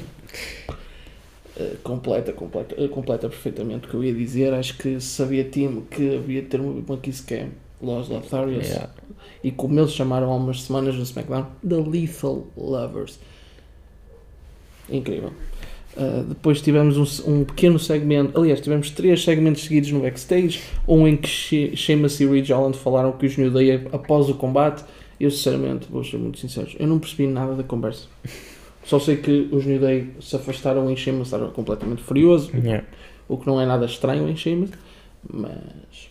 Eh, 1.60 1.74
completa, 1.82 2.32
completa, 2.32 2.76
eh, 2.78 2.86
completa 2.86 3.28
perfeitamente 3.28 3.88
o 3.88 3.90
que 3.90 3.94
eu 3.96 4.04
ia 4.04 4.14
dizer. 4.14 4.54
Acho 4.54 4.78
que 4.78 5.00
sabia 5.00 5.42
time 5.42 5.82
que 5.90 6.14
havia 6.14 6.40
de 6.40 6.46
ter 6.46 6.60
uma, 6.60 6.70
uma 6.86 6.96
Kiss 6.98 7.20
Cam, 7.24 7.48
Los 7.82 8.08
Lotharios, 8.08 8.68
Yeah. 8.68 8.90
e 9.42 9.50
como 9.50 9.76
eles 9.80 9.90
chamaram 9.92 10.30
há 10.30 10.36
umas 10.36 10.62
semanas 10.62 10.94
no 10.94 11.02
SmackDown, 11.04 11.46
The 11.68 11.74
Lethal 11.74 12.46
Lovers. 12.56 13.18
Incrível. 14.88 15.32
Uh, 15.96 16.22
depois 16.28 16.62
tivemos 16.62 16.96
um, 16.96 17.32
um 17.40 17.44
pequeno 17.44 17.76
segmento, 17.78 18.38
aliás, 18.38 18.60
tivemos 18.60 18.90
três 18.90 19.24
segmentos 19.24 19.64
seguidos 19.64 19.90
no 19.90 19.98
backstage. 20.00 20.60
Um 20.86 21.08
em 21.08 21.16
que 21.16 21.28
She- 21.28 21.74
Sheamus 21.74 22.20
e 22.20 22.26
Ridge 22.26 22.52
Holland 22.52 22.78
falaram 22.78 23.10
que 23.12 23.26
os 23.26 23.36
New 23.36 23.50
Day 23.50 23.84
após 23.92 24.28
o 24.28 24.34
combate. 24.34 24.84
Eu, 25.20 25.30
sinceramente, 25.30 25.86
vou 25.90 26.04
ser 26.04 26.16
muito 26.18 26.38
sincero, 26.38 26.68
eu 26.78 26.86
não 26.86 26.98
percebi 26.98 27.26
nada 27.26 27.54
da 27.54 27.62
conversa. 27.62 28.06
Só 28.84 28.98
sei 28.98 29.16
que 29.16 29.48
os 29.52 29.66
New 29.66 29.78
Day 29.80 30.08
se 30.20 30.36
afastaram 30.36 30.90
e 30.90 30.96
Sheamus 30.96 31.26
estava 31.28 31.48
completamente 31.50 32.02
furioso, 32.02 32.50
Yeah. 32.56 32.86
o 33.28 33.36
que 33.36 33.46
não 33.46 33.60
é 33.60 33.66
nada 33.66 33.84
estranho 33.84 34.28
em 34.28 34.36
Sheamus, 34.36 34.70
mas. 35.30 36.08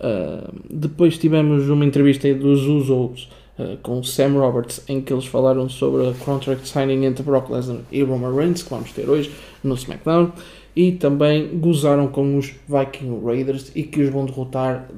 ah, 0.00 0.50
depois 0.70 1.18
tivemos 1.18 1.68
uma 1.68 1.84
entrevista 1.84 2.32
dos 2.34 2.62
Usos 2.62 3.28
ah, 3.58 3.76
com 3.82 3.98
o 3.98 4.04
Sam 4.04 4.38
Roberts 4.38 4.82
em 4.88 5.00
que 5.00 5.12
eles 5.12 5.26
falaram 5.26 5.68
sobre 5.68 6.08
a 6.08 6.14
contract 6.14 6.66
signing 6.66 7.04
entre 7.04 7.22
Brock 7.22 7.50
Lesnar 7.50 7.80
e 7.90 8.02
Roman 8.02 8.34
Reigns 8.34 8.62
que 8.62 8.70
vamos 8.70 8.92
ter 8.92 9.08
hoje 9.08 9.30
no 9.62 9.74
SmackDown 9.74 10.32
e 10.76 10.92
também 10.92 11.58
gozaram 11.58 12.06
com 12.06 12.38
os 12.38 12.54
Viking 12.68 13.20
Raiders 13.24 13.72
e 13.74 13.82
que 13.82 14.00
os 14.02 14.10
vão 14.10 14.24
derrotar 14.24 14.88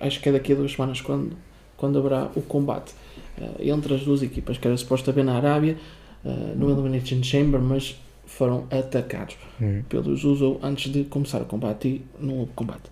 acho 0.00 0.20
que 0.20 0.28
é 0.28 0.32
daqui 0.32 0.52
a 0.52 0.56
duas 0.56 0.72
semanas 0.72 1.00
quando, 1.00 1.30
quando 1.76 1.98
haverá 1.98 2.30
o 2.34 2.42
combate 2.42 2.94
ah, 3.40 3.54
entre 3.60 3.94
as 3.94 4.02
duas 4.02 4.22
equipas 4.22 4.58
que 4.58 4.66
era 4.66 4.76
suposto 4.76 5.10
haver 5.10 5.24
na 5.24 5.36
Arábia 5.36 5.76
uh, 6.24 6.56
no 6.56 6.70
Elimination 6.70 7.22
Chamber, 7.22 7.60
mas 7.60 7.96
foram 8.26 8.66
atacados 8.70 9.36
Hum. 9.60 9.82
pelos 9.88 10.24
Uso 10.24 10.58
antes 10.62 10.92
de 10.92 11.04
começar 11.04 11.40
o 11.40 11.46
combate 11.46 11.88
e 11.88 12.02
não 12.20 12.40
houve 12.40 12.52
combate. 12.54 12.90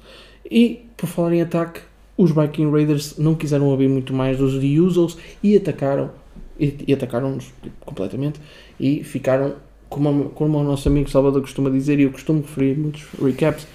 E, 0.50 0.87
por 0.97 1.07
falar 1.07 1.35
em 1.35 1.43
ataque, 1.43 1.81
os 2.17 2.31
Viking 2.31 2.71
Raiders 2.71 3.19
não 3.19 3.35
quiseram 3.35 3.67
ouvir 3.67 3.88
muito 3.88 4.12
mais 4.12 4.38
dos 4.38 4.59
The 4.59 4.81
Usos 4.81 5.19
e 5.43 5.57
atacaram, 5.57 6.11
e, 6.59 6.85
e 6.87 6.93
atacaram-nos 6.93 7.53
completamente 7.81 8.41
e 8.79 9.03
ficaram, 9.05 9.57
como, 9.88 10.31
como 10.31 10.59
o 10.59 10.64
nosso 10.64 10.88
amigo 10.88 11.11
Salvador 11.11 11.43
costuma 11.43 11.71
dizer, 11.71 11.99
e 11.99 12.05
eu 12.05 12.11
costumo 12.11 12.41
referir 12.41 12.79
muitos 12.79 13.03
recaps, 13.21 13.67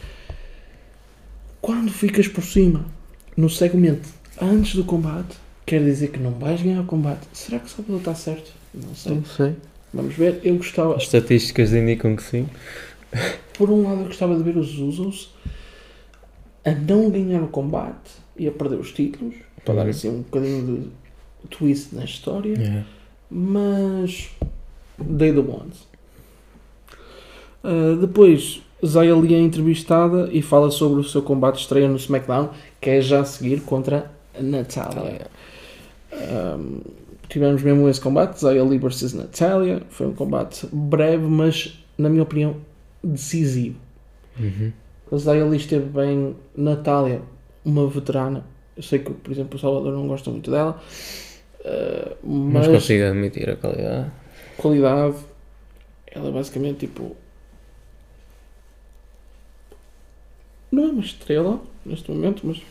quando 1.62 1.92
ficas 1.92 2.28
por 2.28 2.44
cima 2.44 2.86
no 3.36 3.50
segmento 3.50 4.08
antes 4.42 4.76
do 4.76 4.84
combate, 4.84 5.36
quer 5.66 5.84
dizer 5.84 6.10
que 6.10 6.20
não 6.20 6.32
vais 6.32 6.62
ganhar 6.62 6.82
o 6.82 6.86
combate. 6.86 7.28
Será 7.34 7.60
que 7.60 7.66
o 7.66 7.70
Salvador 7.70 8.00
está 8.00 8.16
certo? 8.16 8.52
Não 8.74 8.94
sei. 8.96 9.16
Não 9.16 9.26
sei. 9.26 9.56
Vamos 9.94 10.14
ver. 10.16 10.40
Eu 10.44 10.56
gostava, 10.58 10.96
As 10.96 11.04
estatísticas 11.04 11.74
indicam 11.74 12.16
que 12.16 12.24
sim. 12.24 12.48
por 13.58 13.70
um 13.70 13.84
lado, 13.84 14.02
eu 14.02 14.06
gostava 14.06 14.36
de 14.36 14.44
ver 14.44 14.58
os 14.58 14.78
Usos 14.78 15.34
a 16.64 16.72
não 16.72 17.10
ganhar 17.10 17.42
o 17.42 17.48
combate 17.48 18.12
e 18.38 18.48
a 18.48 18.52
perder 18.52 18.76
os 18.80 18.92
títulos, 18.92 19.36
para 19.66 19.76
dar 19.76 19.88
assim 19.88 20.10
um 20.10 20.22
bocadinho 20.22 20.92
de 21.44 21.48
twist 21.50 21.96
na 21.96 22.04
história, 22.06 22.54
Yeah. 22.58 22.86
mas 23.30 24.30
they 25.18 25.32
the 25.34 25.40
ones. 25.40 25.88
Uh, 27.64 27.96
depois, 28.00 28.62
Zaya 28.86 29.16
Lee 29.16 29.36
é 29.36 29.40
entrevistada 29.40 30.30
e 30.32 30.42
fala 30.42 30.72
sobre 30.72 31.02
o 31.02 31.04
seu 31.04 31.22
combate 31.22 31.60
estreia 31.60 31.88
no 31.90 31.98
SmackDown, 31.98 32.50
que 32.80 32.90
é 32.90 33.02
já 33.02 33.20
a 33.22 33.26
seguir 33.26 33.62
contra 33.62 34.10
a 34.40 34.44
Natalia. 34.44 35.28
Um, 36.12 36.82
tivemos 37.28 37.62
mesmo 37.62 37.88
esse 37.90 38.02
combate, 38.02 38.40
Zaya 38.40 38.64
Lee 38.64 38.80
vs 38.80 39.14
Natalia. 39.14 39.84
Foi 39.90 40.08
um 40.08 40.14
combate 40.14 40.68
breve, 40.72 41.26
mas, 41.26 41.78
na 41.98 42.10
minha 42.10 42.24
opinião, 42.24 42.58
decisivo. 43.04 43.78
Uhum. 44.40 44.72
A 45.12 45.18
Zaya 45.18 45.46
Lee 45.46 45.58
esteve 45.60 45.86
bem. 45.90 46.36
Natália, 46.56 47.22
uma 47.66 47.88
veterana. 47.88 48.46
Eu 48.76 48.84
sei 48.84 49.00
que, 49.00 49.12
por 49.12 49.32
exemplo, 49.32 49.58
o 49.58 49.60
Salvador 49.60 49.94
não 49.94 50.08
gosta 50.08 50.30
muito 50.32 50.50
dela. 50.50 50.82
uh, 51.62 52.16
Mas 52.54 52.68
mas 52.68 52.68
consigo 52.68 53.04
admitir 53.06 53.50
a 53.50 53.56
qualidade. 53.56 54.12
qualidade, 54.58 55.16
ela 56.08 56.30
é 56.30 56.32
basicamente 56.32 56.80
tipo. 56.88 57.16
Não 60.72 60.84
é 60.84 60.88
uma 60.88 61.02
estrela 61.02 61.60
neste 61.86 62.12
momento, 62.12 62.46
mas 62.46 62.62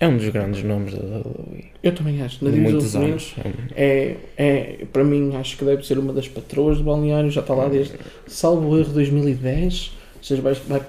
É 0.00 0.08
um 0.08 0.16
dos 0.16 0.28
grandes 0.30 0.64
nomes 0.64 0.94
da 0.94 1.18
WWE. 1.18 1.66
eu 1.82 1.94
também 1.94 2.22
acho. 2.22 2.42
Na 2.42 2.50
divisão 2.50 2.72
muitos 2.72 2.92
feminina, 2.92 3.12
anos. 3.12 3.34
É 3.76 3.76
É, 3.76 4.16
é, 4.38 4.86
para 4.90 5.04
mim, 5.04 5.36
acho 5.36 5.58
que 5.58 5.64
deve 5.64 5.86
ser 5.86 5.98
uma 5.98 6.12
das 6.14 6.26
patroas 6.26 6.78
do 6.78 6.84
balneário, 6.84 7.30
já 7.30 7.42
está 7.42 7.52
lá 7.52 7.68
desde, 7.68 7.94
salvo 8.26 8.78
erro, 8.78 8.94
2010, 8.94 9.92
ou 10.16 10.24
seja, 10.24 10.40
vai, 10.40 10.54
vai 10.54 10.80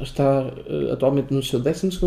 está 0.00 0.52
eh, 0.68 0.92
atualmente 0.92 1.34
no 1.34 1.42
seu 1.42 1.58
12 1.58 1.98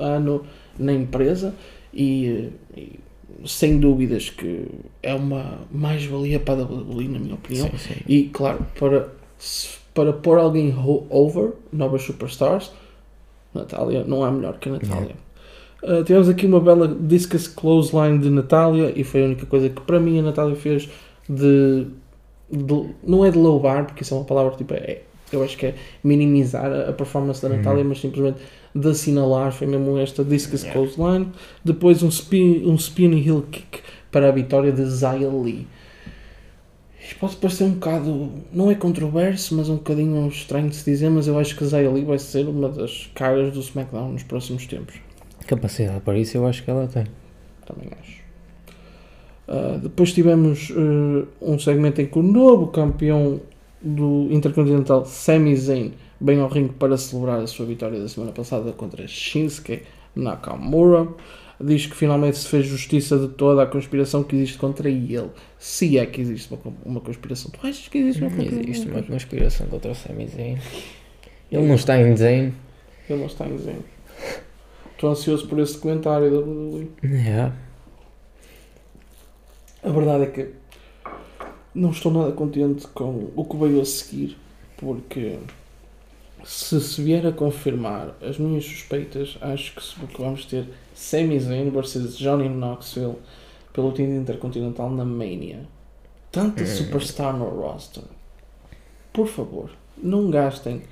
ano 0.00 0.44
na 0.76 0.92
empresa 0.92 1.54
e, 1.94 2.50
e 2.76 2.98
sem 3.46 3.78
dúvidas 3.78 4.30
que 4.30 4.66
é 5.00 5.14
uma 5.14 5.60
mais-valia 5.70 6.40
para 6.40 6.62
a 6.62 6.64
WWE, 6.64 7.08
na 7.08 7.18
minha 7.18 7.34
opinião. 7.34 7.70
Sim, 7.70 7.78
sim. 7.78 8.00
E, 8.06 8.24
claro, 8.24 8.66
para, 8.78 9.08
para 9.94 10.12
pôr 10.12 10.38
alguém 10.38 10.74
over, 11.08 11.52
novas 11.72 12.02
superstars, 12.02 12.72
Natália 13.54 14.04
não 14.04 14.24
há 14.24 14.30
melhor 14.30 14.58
que 14.58 14.68
a 14.68 14.72
Natália. 14.72 15.14
Uh, 15.82 16.02
tivemos 16.04 16.28
aqui 16.28 16.44
uma 16.46 16.60
bela 16.60 16.88
discus 16.88 17.46
clothesline 17.46 18.18
de 18.18 18.28
Natália 18.30 18.92
e 18.96 19.04
foi 19.04 19.22
a 19.22 19.26
única 19.26 19.46
coisa 19.46 19.68
que 19.68 19.80
para 19.82 20.00
mim 20.00 20.18
a 20.18 20.22
Natália 20.22 20.56
fez 20.56 20.88
de, 21.28 21.86
de- 22.50 22.94
não 23.06 23.24
é 23.24 23.30
de 23.30 23.38
low 23.38 23.60
bar, 23.60 23.84
porque 23.86 24.02
isso 24.02 24.12
é 24.12 24.16
uma 24.16 24.24
palavra 24.24 24.56
tipo, 24.56 24.74
é, 24.74 25.02
eu 25.32 25.40
acho 25.42 25.56
que 25.56 25.66
é 25.66 25.74
minimizar 26.02 26.66
a, 26.66 26.88
a 26.88 26.92
performance 26.92 27.40
da 27.40 27.48
Uhum. 27.48 27.56
Natália, 27.58 27.84
mas 27.84 28.00
simplesmente 28.00 28.38
de 28.74 28.88
assinalar, 28.88 29.52
foi 29.52 29.66
mesmo 29.68 29.96
esta 29.98 30.24
discus 30.24 30.62
Yeah. 30.64 30.80
clothesline. 30.80 31.28
Depois 31.64 32.02
um 32.02 32.08
spin, 32.08 32.64
um 32.66 32.74
spin 32.74 33.12
heel 33.16 33.42
kick 33.50 33.80
para 34.10 34.28
a 34.28 34.32
vitória 34.32 34.72
de 34.72 34.84
Zaya 34.84 35.28
Lee. 35.28 35.66
Isto 37.00 37.16
pode 37.20 37.36
parecer 37.36 37.64
um 37.64 37.70
bocado, 37.70 38.30
não 38.52 38.70
é 38.70 38.74
controverso, 38.74 39.54
mas 39.56 39.68
um 39.68 39.76
bocadinho 39.76 40.26
estranho 40.28 40.68
de 40.68 40.76
se 40.76 40.84
dizer, 40.90 41.08
mas 41.08 41.26
eu 41.26 41.38
acho 41.38 41.56
que 41.56 41.64
Zaya 41.64 41.90
Lee 41.90 42.04
vai 42.04 42.18
ser 42.18 42.46
uma 42.48 42.68
das 42.68 43.08
caras 43.14 43.52
do 43.52 43.60
SmackDown 43.60 44.12
nos 44.12 44.22
próximos 44.24 44.66
tempos. 44.66 44.96
Capacidade 45.48 46.00
para 46.00 46.18
isso 46.18 46.36
eu 46.36 46.46
acho 46.46 46.62
que 46.62 46.70
ela 46.70 46.86
tem. 46.86 47.06
Também 47.66 47.88
acho. 48.00 48.18
Ah, 49.48 49.78
depois 49.82 50.12
tivemos 50.12 50.70
eh, 50.70 51.26
um 51.40 51.58
segmento 51.58 52.00
em 52.02 52.06
que 52.06 52.18
o 52.18 52.22
novo 52.22 52.66
campeão 52.68 53.40
do 53.80 54.28
Intercontinental, 54.30 55.06
Sami 55.06 55.56
Zayn, 55.56 55.92
vem 56.20 56.38
ao 56.38 56.48
ringue 56.48 56.74
para 56.74 56.96
celebrar 56.98 57.40
a 57.40 57.46
sua 57.46 57.64
vitória 57.64 57.98
da 57.98 58.08
semana 58.08 58.32
passada 58.32 58.72
contra 58.72 59.06
Shinsuke 59.08 59.82
Nakamura. 60.14 61.08
Diz 61.60 61.86
que 61.86 61.96
finalmente 61.96 62.36
se 62.36 62.46
fez 62.46 62.66
justiça 62.66 63.18
de 63.18 63.28
toda 63.28 63.62
a 63.62 63.66
conspiração 63.66 64.22
que 64.22 64.36
existe 64.36 64.58
contra 64.58 64.88
ele. 64.88 65.30
Se 65.58 65.98
é 65.98 66.06
que 66.06 66.20
existe 66.20 66.52
uma, 66.52 66.60
uma 66.84 67.00
conspiração. 67.00 67.50
Tu 67.50 67.66
achas 67.66 67.88
que 67.88 67.98
existe 67.98 68.22
uma 68.22 68.30
Não 68.30 68.36
conspiração? 68.36 68.70
existe 68.70 68.88
uma 68.90 69.02
conspiração 69.02 69.66
contra 69.66 69.90
o 69.90 69.94
Sami 69.94 70.28
Zayn. 70.28 70.58
Ele 71.50 71.66
não 71.66 71.74
está 71.74 71.98
em 71.98 72.14
Zayn. 72.14 72.52
Ele 73.08 73.18
não 73.18 73.26
está 73.26 73.48
em 73.48 73.58
Zayn. 73.58 73.78
Estou 74.98 75.10
ansioso 75.10 75.46
por 75.46 75.60
esse 75.60 75.78
comentário 75.78 76.28
da 76.28 76.38
WWE. 76.40 76.88
Yeah. 77.04 77.54
A 79.80 79.88
verdade 79.90 80.24
é 80.24 80.26
que 80.26 80.50
não 81.72 81.90
estou 81.90 82.10
nada 82.12 82.32
contente 82.32 82.84
com 82.88 83.30
o 83.36 83.44
que 83.44 83.56
veio 83.56 83.80
a 83.80 83.84
seguir, 83.84 84.36
porque 84.76 85.38
se 86.44 86.80
se 86.80 87.00
vier 87.00 87.24
a 87.28 87.30
confirmar 87.32 88.16
as 88.20 88.38
minhas 88.38 88.64
suspeitas, 88.64 89.38
acho 89.40 89.76
que, 89.76 90.16
vamos 90.20 90.44
ter 90.46 90.68
Sami 90.96 91.38
Zayn 91.38 91.70
versus 91.70 92.18
Johnny 92.18 92.48
Knoxville 92.48 93.18
pelo 93.72 93.92
título 93.92 94.16
intercontinental 94.16 94.90
na 94.90 95.04
Mania. 95.04 95.60
Tanta 96.32 96.64
Hum. 96.64 96.66
superstar 96.66 97.36
no 97.36 97.44
roster. 97.48 98.02
Por 99.12 99.28
favor, 99.28 99.70
não 99.96 100.28
gastem 100.28 100.82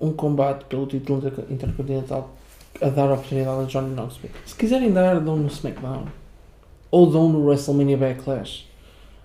um 0.00 0.12
combate 0.12 0.66
pelo 0.66 0.86
título 0.86 1.18
inter- 1.18 1.46
intercontinental 1.50 2.36
a 2.80 2.88
dar 2.88 3.10
a 3.10 3.14
oportunidade 3.14 3.60
a 3.60 3.64
Johnny 3.64 3.94
Knoxville. 3.94 4.32
Se 4.46 4.54
quiserem 4.54 4.92
dar, 4.92 5.20
dão 5.20 5.36
no 5.36 5.48
SmackDown. 5.48 6.06
Ou 6.90 7.10
dão 7.10 7.28
no 7.28 7.46
WrestleMania 7.46 7.96
Backlash. 7.96 8.66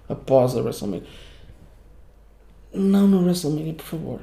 Após 0.08 0.56
a 0.56 0.62
WrestleMania. 0.62 1.08
Não 2.74 3.08
no 3.08 3.24
WrestleMania, 3.24 3.74
por 3.74 3.86
favor. 3.86 4.20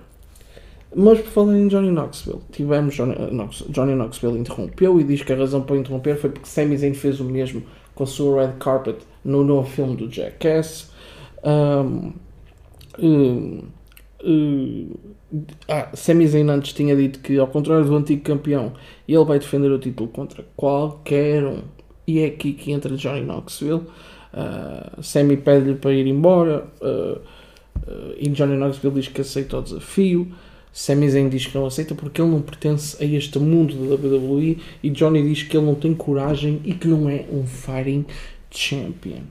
Mas 0.95 1.21
por 1.21 1.31
falar 1.31 1.59
em 1.59 1.67
Johnny 1.67 1.91
Knoxville, 1.91 2.41
tivemos 2.53 2.95
Johnny, 2.95 3.15
eh, 3.15 3.31
Knox, 3.31 3.65
Johnny 3.69 3.95
Knoxville 3.95 4.39
interrompeu 4.39 5.01
e 5.01 5.05
diz 5.05 5.23
que 5.23 5.33
a 5.33 5.37
razão 5.37 5.63
para 5.63 5.77
interromper 5.77 6.17
foi 6.17 6.31
porque 6.31 6.49
Sami 6.49 6.77
Zayn 6.77 6.95
fez 6.95 7.19
o 7.19 7.25
mesmo 7.25 7.65
com 7.97 8.05
a 8.05 8.07
sua 8.07 8.47
red 8.47 8.53
carpet 8.61 8.99
no 9.25 9.43
novo 9.43 9.69
filme 9.69 9.97
do 9.97 10.09
Jackass. 10.09 10.93
Um, 11.43 12.13
um, 12.99 13.63
um, 14.25 14.91
ah, 15.69 15.89
Sami 15.95 16.27
Zayn 16.27 16.49
antes 16.49 16.73
tinha 16.73 16.95
dito 16.95 17.19
que, 17.21 17.39
ao 17.39 17.47
contrário 17.47 17.85
do 17.85 17.97
antigo 17.97 18.23
campeão, 18.23 18.73
ele 19.09 19.25
vai 19.25 19.39
defender 19.39 19.71
o 19.71 19.79
título 19.79 20.09
contra 20.09 20.45
qualquer 20.57 21.45
um. 21.45 21.63
E 22.07 22.21
é 22.21 22.27
aqui 22.27 22.53
que 22.53 22.73
entra 22.73 22.97
Johnny 22.97 23.23
Knoxville. 23.23 23.83
Uh, 24.33 25.03
Sammy 25.03 25.37
pede-lhe 25.37 25.75
para 25.75 25.93
ir 25.93 26.07
embora. 26.07 26.67
uh, 26.81 27.19
uh, 27.19 28.15
e 28.19 28.29
Johnny 28.29 28.57
Knoxville 28.57 28.95
diz 28.95 29.09
que 29.09 29.21
aceita 29.21 29.59
o 29.59 29.63
desafio. 29.63 30.29
Sami 30.73 31.09
Zayn 31.09 31.29
diz 31.29 31.47
que 31.47 31.57
não 31.57 31.67
aceita 31.67 31.95
porque 31.95 32.21
ele 32.21 32.31
não 32.31 32.43
pertence 32.43 33.03
a 33.03 33.07
este 33.07 33.39
mundo 33.39 33.75
da 33.75 33.95
WWE. 33.95 34.59
E 34.83 34.91
Johnny 34.91 35.23
diz 35.23 35.45
que 35.45 35.57
ele 35.57 35.67
não 35.67 35.75
tem 35.75 35.95
coragem 35.95 36.61
e 36.65 36.75
que 36.75 36.89
não 36.89 37.09
é 37.09 37.25
um 37.33 37.47
fighting 37.47 38.05
champion. 38.51 39.23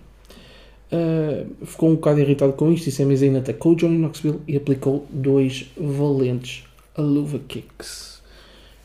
Uh, 0.93 1.65
ficou 1.65 1.89
um 1.89 1.95
bocado 1.95 2.19
irritado 2.19 2.53
com 2.53 2.71
isto 2.71 2.88
e 2.88 2.91
Sami 2.91 3.15
Zayn 3.17 3.35
atacou 3.35 3.73
Johnny 3.73 3.97
Knoxville 3.97 4.41
e 4.47 4.55
aplicou 4.55 5.07
dois 5.09 5.71
valentes 5.75 6.65
luva 6.95 7.39
kicks. 7.47 8.21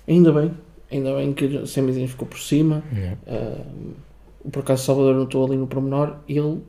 Ainda 0.06 0.32
bem, 0.32 0.50
ainda 0.90 1.14
bem 1.14 1.34
que 1.34 1.66
Sami 1.66 1.92
Zayn 1.92 2.06
ficou 2.06 2.26
por 2.26 2.38
cima. 2.38 2.82
Yeah. 2.94 3.18
Uh, 3.26 4.50
por 4.50 4.60
acaso 4.60 4.84
Salvador 4.84 5.16
notou 5.16 5.44
ali 5.44 5.56
no 5.56 5.66
pormenor, 5.66 6.16
ele 6.26 6.40
uh, 6.40 6.62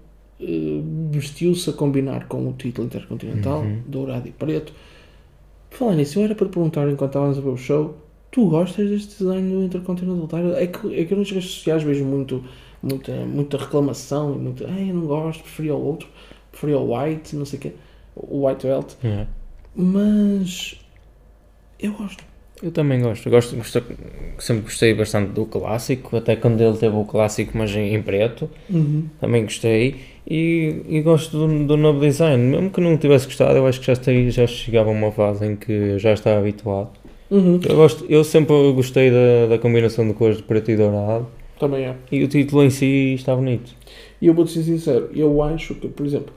vestiu-se 1.11 1.69
a 1.69 1.73
combinar 1.73 2.27
com 2.27 2.45
o 2.49 2.53
título 2.53 2.87
intercontinental, 2.87 3.61
Uhum. 3.61 3.81
dourado 3.87 4.27
e 4.27 4.31
preto. 4.31 4.73
Falar 5.69 5.95
nisso, 5.95 6.19
eu 6.19 6.25
era 6.25 6.35
para 6.35 6.47
te 6.47 6.51
perguntar 6.51 6.89
enquanto 6.89 7.11
estávamos 7.11 7.37
a 7.37 7.41
ver 7.41 7.49
o 7.49 7.57
show, 7.57 7.95
tu 8.31 8.49
gostas 8.49 8.89
deste 8.89 9.23
desenho 9.23 9.59
do 9.59 9.63
intercontinental? 9.63 10.53
É 10.55 10.67
que, 10.67 10.95
é 10.99 11.05
que 11.05 11.13
eu 11.13 11.17
nas 11.17 11.31
redes 11.31 11.49
sociais 11.51 11.83
vejo 11.83 12.03
muito, 12.03 12.43
muita, 12.81 13.11
muita 13.25 13.57
reclamação 13.57 14.33
e 14.35 14.37
muita, 14.37 14.67
ai 14.67 14.89
eu 14.89 14.95
não 14.95 15.05
gosto, 15.07 15.43
preferia 15.43 15.75
o 15.75 15.83
outro, 15.85 16.07
preferia 16.51 16.77
o 16.77 16.95
white, 16.97 17.35
não 17.35 17.45
sei 17.45 17.59
o 17.59 17.61
quê, 17.61 17.71
o 18.15 18.47
white 18.47 18.65
belt, 18.67 18.93
Yeah. 19.03 19.27
mas 19.75 20.79
eu 21.79 21.93
gosto. 21.93 22.23
Eu 22.61 22.71
também 22.71 23.01
gosto. 23.01 23.29
Gosto, 23.29 23.55
gosto- 23.55 23.81
sempre 24.37 24.63
gostei 24.63 24.93
bastante 24.93 25.31
do 25.31 25.45
clássico, 25.45 26.17
até 26.17 26.35
quando 26.35 26.59
ele 26.59 26.75
teve 26.77 26.93
o 26.93 27.05
clássico, 27.05 27.57
mas 27.57 27.71
em, 27.73 27.95
em 27.95 28.01
preto. 28.01 28.49
Também 29.21 29.43
gostei. 29.43 29.95
E, 30.27 30.81
e 30.89 31.01
gosto 31.01 31.37
do, 31.37 31.65
do 31.65 31.77
novo 31.77 32.01
design. 32.01 32.43
Mesmo 32.43 32.69
que 32.69 32.81
não 32.81 32.97
tivesse 32.97 33.27
gostado, 33.27 33.55
eu 33.57 33.65
acho 33.65 33.79
que 33.79 33.85
já, 33.87 33.93
estaria, 33.93 34.29
já 34.29 34.45
chegava 34.45 34.89
a 34.89 34.91
uma 34.91 35.09
fase 35.09 35.45
em 35.45 35.55
que 35.55 35.71
eu 35.71 35.99
já 35.99 36.11
estava 36.11 36.39
habituado. 36.39 36.89
Uhum. 37.31 37.61
Eu, 37.63 37.75
gosto, 37.77 38.05
eu 38.09 38.23
sempre 38.25 38.53
gostei 38.73 39.09
da, 39.09 39.47
da 39.51 39.57
combinação 39.57 40.05
de 40.05 40.13
cores 40.13 40.35
de 40.37 40.43
preto 40.43 40.69
e 40.69 40.75
dourado. 40.75 41.27
Também 41.59 41.85
é. 41.85 41.95
E 42.11 42.23
o 42.23 42.27
título 42.27 42.63
em 42.63 42.69
si 42.69 43.13
está 43.15 43.35
bonito. 43.35 43.71
E 44.21 44.27
eu 44.27 44.33
vou-te 44.33 44.51
ser 44.51 44.63
sincero, 44.63 45.09
eu 45.13 45.41
acho 45.43 45.75
que, 45.75 45.87
por 45.89 46.05
exemplo, 46.05 46.33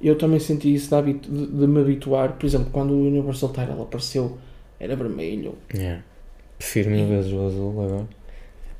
eu 0.00 0.16
também 0.16 0.38
senti 0.40 0.74
isso 0.74 0.90
de, 1.02 1.12
de- 1.14 1.46
de 1.46 1.66
me 1.66 1.80
habituar. 1.80 2.32
Por 2.38 2.46
exemplo, 2.46 2.68
quando 2.72 2.92
o 2.92 3.06
Universal 3.06 3.50
Title 3.50 3.82
apareceu, 3.82 4.38
era 4.80 4.96
vermelho. 4.96 5.54
Yeah. 5.74 6.02
Prefiro 6.58 6.90
mil 6.90 7.06
vezes 7.06 7.32
o 7.32 7.46
azul 7.46 7.70
agora. 7.70 8.08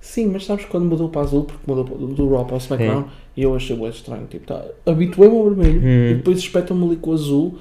Sim, 0.00 0.26
mas 0.28 0.44
sabes 0.44 0.64
quando 0.66 0.84
mudou 0.84 1.08
para 1.08 1.22
azul, 1.22 1.44
porque 1.44 1.62
mudou 1.66 1.84
do, 1.84 2.06
do 2.08 2.28
Raw 2.34 2.44
para 2.44 2.54
o 2.56 2.58
SmackDown, 2.58 3.04
e 3.36 3.42
eu 3.42 3.54
achei 3.54 3.74
o 3.76 3.88
estranho. 3.88 4.26
Tipo, 4.26 4.46
tá, 4.46 4.64
habituei-me 4.86 5.34
ao 5.36 5.44
vermelho 5.50 5.80
Hum. 5.80 6.10
e 6.10 6.14
depois 6.16 6.38
espetam-me 6.38 6.84
ali 6.86 6.96
com 6.96 7.10
o 7.10 7.14
azul. 7.14 7.58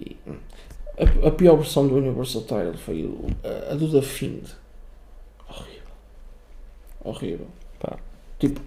E 0.00 0.16
a, 0.98 1.28
a 1.28 1.30
pior 1.30 1.56
versão 1.56 1.86
do 1.86 1.96
Universal 1.96 2.42
Title 2.42 2.74
foi 2.76 3.04
o- 3.04 3.26
a, 3.44 3.72
a 3.72 3.74
do 3.76 3.88
The 3.90 4.02
Fiend. 4.02 4.42
Horrível. 7.04 7.46
Pá. 7.78 7.98
Tipo. 8.38 8.60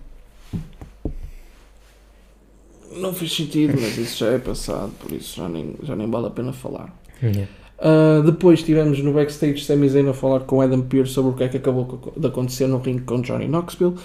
Não 2.95 3.13
fez 3.13 3.35
sentido, 3.35 3.73
mas 3.79 3.97
isso 3.97 4.19
já 4.19 4.31
é 4.31 4.39
passado, 4.39 4.91
por 4.99 5.11
isso 5.11 5.37
já 5.37 5.49
nem, 5.49 5.75
já 5.83 5.95
nem 5.95 6.09
vale 6.09 6.27
a 6.27 6.29
pena 6.29 6.53
falar. 6.53 6.93
Yeah. 7.21 7.47
Uh, 7.79 8.23
depois 8.23 8.63
tivemos 8.63 8.99
no 9.03 9.13
backstage 9.13 9.63
Sami 9.63 9.87
Zayn 9.89 10.09
a 10.09 10.13
falar 10.13 10.41
com 10.41 10.61
Adam 10.61 10.81
Pearce 10.81 11.13
sobre 11.13 11.31
o 11.31 11.33
que 11.35 11.43
é 11.43 11.47
que 11.47 11.57
acabou 11.57 12.13
de 12.15 12.27
acontecer 12.27 12.67
no 12.67 12.79
ringue 12.79 13.03
com 13.03 13.21
Johnny 13.21 13.47
Knoxville. 13.47 13.95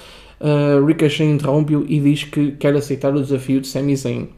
Uh, 0.41 0.85
Ricochet 0.85 1.25
interrompe-o 1.25 1.87
e 1.89 2.01
diz 2.01 2.25
que 2.25 2.53
quer 2.53 2.75
aceitar 2.75 3.15
o 3.15 3.23
desafio 3.23 3.61
de 3.61 3.69
Sami 3.69 3.97
Zayn. 3.97 4.29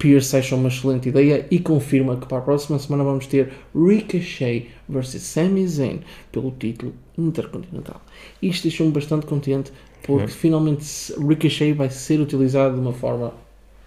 Pearce 0.00 0.34
acha 0.36 0.56
uma 0.56 0.68
excelente 0.68 1.08
ideia 1.10 1.46
e 1.50 1.58
confirma 1.58 2.16
que 2.16 2.26
para 2.26 2.38
a 2.38 2.40
próxima 2.40 2.78
semana 2.78 3.04
vamos 3.04 3.26
ter 3.26 3.52
Ricochet 3.74 4.68
versus 4.88 5.20
Sami 5.22 5.66
Zayn 5.68 6.00
pelo 6.32 6.50
título 6.52 6.94
intercontinental. 7.18 8.00
Isto 8.42 8.62
deixou-me 8.64 8.92
bastante 8.92 9.26
contente 9.26 9.70
porque 10.02 10.22
Uhum. 10.22 10.28
finalmente 10.28 11.12
Ricochet 11.18 11.72
vai 11.74 11.90
ser 11.90 12.18
utilizado 12.20 12.74
de 12.74 12.80
uma 12.80 12.92
forma, 12.94 13.34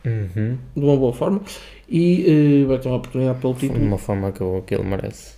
Uhum. 0.06 0.58
de 0.76 0.84
uma 0.86 0.96
boa 0.96 1.14
forma 1.14 1.42
e 1.90 2.62
uh, 2.64 2.68
vai 2.68 2.78
ter 2.80 2.88
uma 2.90 2.98
oportunidade 2.98 3.40
pelo 3.40 3.54
De 3.56 3.60
título 3.62 3.84
uma 3.84 3.98
forma 3.98 4.32
que, 4.32 4.42
eu- 4.42 4.64
que 4.68 4.76
ele 4.76 4.84
merece. 4.84 5.34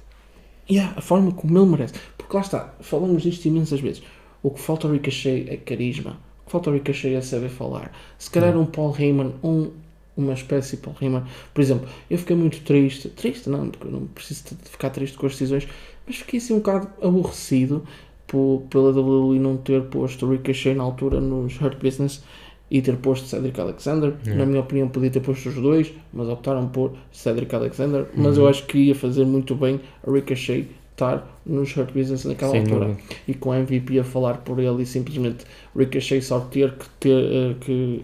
Yeah, 0.70 0.94
a 0.98 1.02
forma 1.02 1.32
como 1.32 1.58
ele 1.58 1.68
merece. 1.72 1.94
Porque 2.18 2.36
lá 2.36 2.42
está, 2.42 2.74
falamos 2.82 3.24
disto 3.24 3.46
imensas 3.46 3.80
vezes. 3.80 4.02
O 4.44 4.50
que 4.52 4.60
falta 4.60 4.88
ao 4.88 4.94
Ricochet 4.94 5.46
é 5.50 5.58
carisma. 5.58 6.20
O 6.42 6.46
que 6.48 6.52
falta 6.52 6.70
ao 6.70 6.74
Ricochet 6.74 7.14
é 7.16 7.22
saber 7.22 7.50
falar. 7.50 7.92
Se 8.18 8.30
calhar 8.30 8.58
um 8.58 8.66
Paul 8.66 8.94
Heyman, 9.00 9.34
um, 9.44 9.70
uma 10.18 10.34
espécie 10.34 10.78
Paul 10.78 10.96
Heyman. 11.02 11.24
Por 11.54 11.62
exemplo, 11.62 11.88
eu 12.10 12.18
fiquei 12.18 12.36
muito 12.36 12.62
triste. 12.62 13.10
Triste 13.10 13.50
não, 13.50 13.70
porque 13.70 13.88
eu 13.88 13.92
não 13.92 14.08
preciso 14.08 14.44
de 14.62 14.70
ficar 14.70 14.90
triste 14.90 15.18
com 15.18 15.26
as 15.26 15.34
decisões. 15.34 15.68
Mas 16.08 16.18
fiquei 16.18 16.40
assim 16.40 16.54
um 16.54 16.58
bocado 16.58 16.88
aborrecido 17.02 17.84
por, 18.28 18.64
pela 18.70 18.92
WWE 18.92 19.40
não 19.40 19.58
ter 19.58 19.82
posto 19.84 20.30
Ricochet 20.30 20.74
na 20.76 20.84
altura 20.84 21.20
nos 21.20 21.60
Hurt 21.60 21.78
Business 21.82 22.24
e 22.70 22.82
ter 22.82 22.96
posto 22.98 23.28
Cedric 23.28 23.60
Alexander. 23.60 24.16
Yeah. 24.24 24.36
Na 24.36 24.46
minha 24.46 24.62
opinião, 24.62 24.88
podia 24.88 25.10
ter 25.10 25.20
posto 25.20 25.50
os 25.50 25.56
dois, 25.56 25.92
mas 26.14 26.28
optaram 26.28 26.68
por 26.68 26.94
Cedric 27.12 27.54
Alexander. 27.54 28.08
Mas 28.16 28.38
Uhum. 28.38 28.44
eu 28.44 28.50
acho 28.50 28.66
que 28.66 28.78
ia 28.78 28.96
fazer 28.96 29.26
muito 29.26 29.54
bem 29.56 29.80
a 30.06 30.12
Ricochet 30.12 30.68
estar 30.92 31.28
nos 31.46 31.76
Hurt 31.76 31.92
Business 31.94 32.26
naquela 32.26 32.56
altura. 32.58 32.98
E 33.28 33.34
com 33.34 33.52
a 33.52 33.60
MVP 33.60 34.00
a 34.00 34.04
falar 34.04 34.38
por 34.38 34.60
ele 34.60 34.82
e 34.84 34.86
simplesmente 34.86 35.46
Ricochet 35.76 36.22
só 36.22 36.40
ter 36.40 36.74
que 36.74 36.86
ter, 37.00 37.24
eh, 37.24 37.56
que 37.62 38.04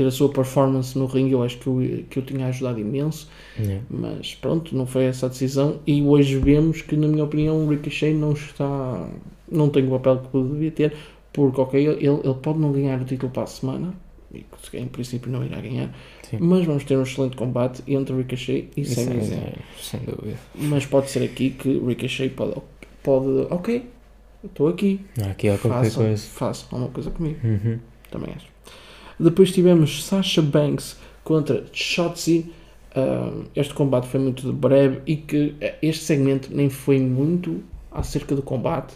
ter 0.00 0.06
a 0.06 0.10
sua 0.10 0.30
performance 0.30 0.98
no 0.98 1.04
ringue, 1.04 1.32
eu 1.32 1.42
acho 1.42 1.58
que 1.58 1.66
eu, 1.66 2.04
que 2.08 2.18
eu 2.18 2.22
tinha 2.22 2.46
ajudado 2.46 2.80
imenso. 2.80 3.28
Yeah. 3.58 3.84
Mas 3.90 4.34
pronto, 4.34 4.74
não 4.74 4.86
foi 4.86 5.04
essa 5.04 5.26
a 5.26 5.28
decisão. 5.28 5.78
E 5.86 6.02
hoje 6.02 6.38
vemos 6.38 6.80
que, 6.80 6.96
na 6.96 7.06
minha 7.06 7.22
opinião, 7.24 7.66
o 7.66 7.68
Ricochet 7.68 8.14
não 8.14 8.32
está. 8.32 9.08
não 9.50 9.68
tem 9.68 9.86
o 9.86 9.90
papel 9.90 10.18
que 10.20 10.28
poderia 10.28 10.70
ter. 10.70 10.94
Porque, 11.32 11.60
ok, 11.60 11.86
ele, 11.86 12.04
ele 12.06 12.34
pode 12.42 12.58
não 12.58 12.72
ganhar 12.72 12.98
o 13.00 13.04
título 13.04 13.30
para 13.30 13.42
a 13.42 13.46
semana. 13.46 13.92
E 14.32 14.42
que 14.70 14.78
em 14.78 14.86
princípio 14.86 15.30
não 15.30 15.44
irá 15.44 15.60
ganhar. 15.60 15.94
Sim. 16.22 16.38
Mas 16.40 16.64
vamos 16.64 16.84
ter 16.84 16.96
um 16.96 17.02
excelente 17.02 17.36
combate 17.36 17.82
entre 17.86 18.16
Ricochet 18.16 18.70
e 18.76 18.84
Sami 18.86 19.18
é- 19.18 19.20
Zayn. 19.20 19.38
é, 19.40 19.52
sem 19.80 20.00
dúvida. 20.00 20.38
Mas 20.54 20.86
pode 20.86 21.10
ser 21.10 21.22
aqui 21.24 21.50
que 21.50 21.78
Ricochet 21.78 22.30
pode. 22.30 22.54
pode 23.02 23.26
ok, 23.50 23.84
estou 24.44 24.68
aqui. 24.68 25.00
Aqui 25.30 25.48
há 25.48 25.58
qualquer 25.58 25.84
Façam, 25.84 26.04
coisa. 26.04 26.26
façam 26.28 26.68
alguma 26.72 26.90
coisa 26.90 27.10
comigo. 27.10 27.38
Uhum. 27.44 27.78
Também 28.10 28.32
acho. 28.34 28.49
Depois 29.20 29.52
tivemos 29.52 30.04
Sasha 30.04 30.40
Banks 30.40 30.96
contra 31.22 31.64
Shotzi. 31.72 32.50
Um, 32.96 33.44
este 33.54 33.74
combate 33.74 34.08
foi 34.08 34.18
muito 34.18 34.52
breve 34.52 35.00
e 35.06 35.16
que 35.16 35.54
eh, 35.60 35.76
este 35.80 36.04
segmento 36.04 36.48
nem 36.52 36.68
foi 36.68 36.98
muito 36.98 37.62
acerca 37.92 38.34
do 38.34 38.42
combate. 38.42 38.94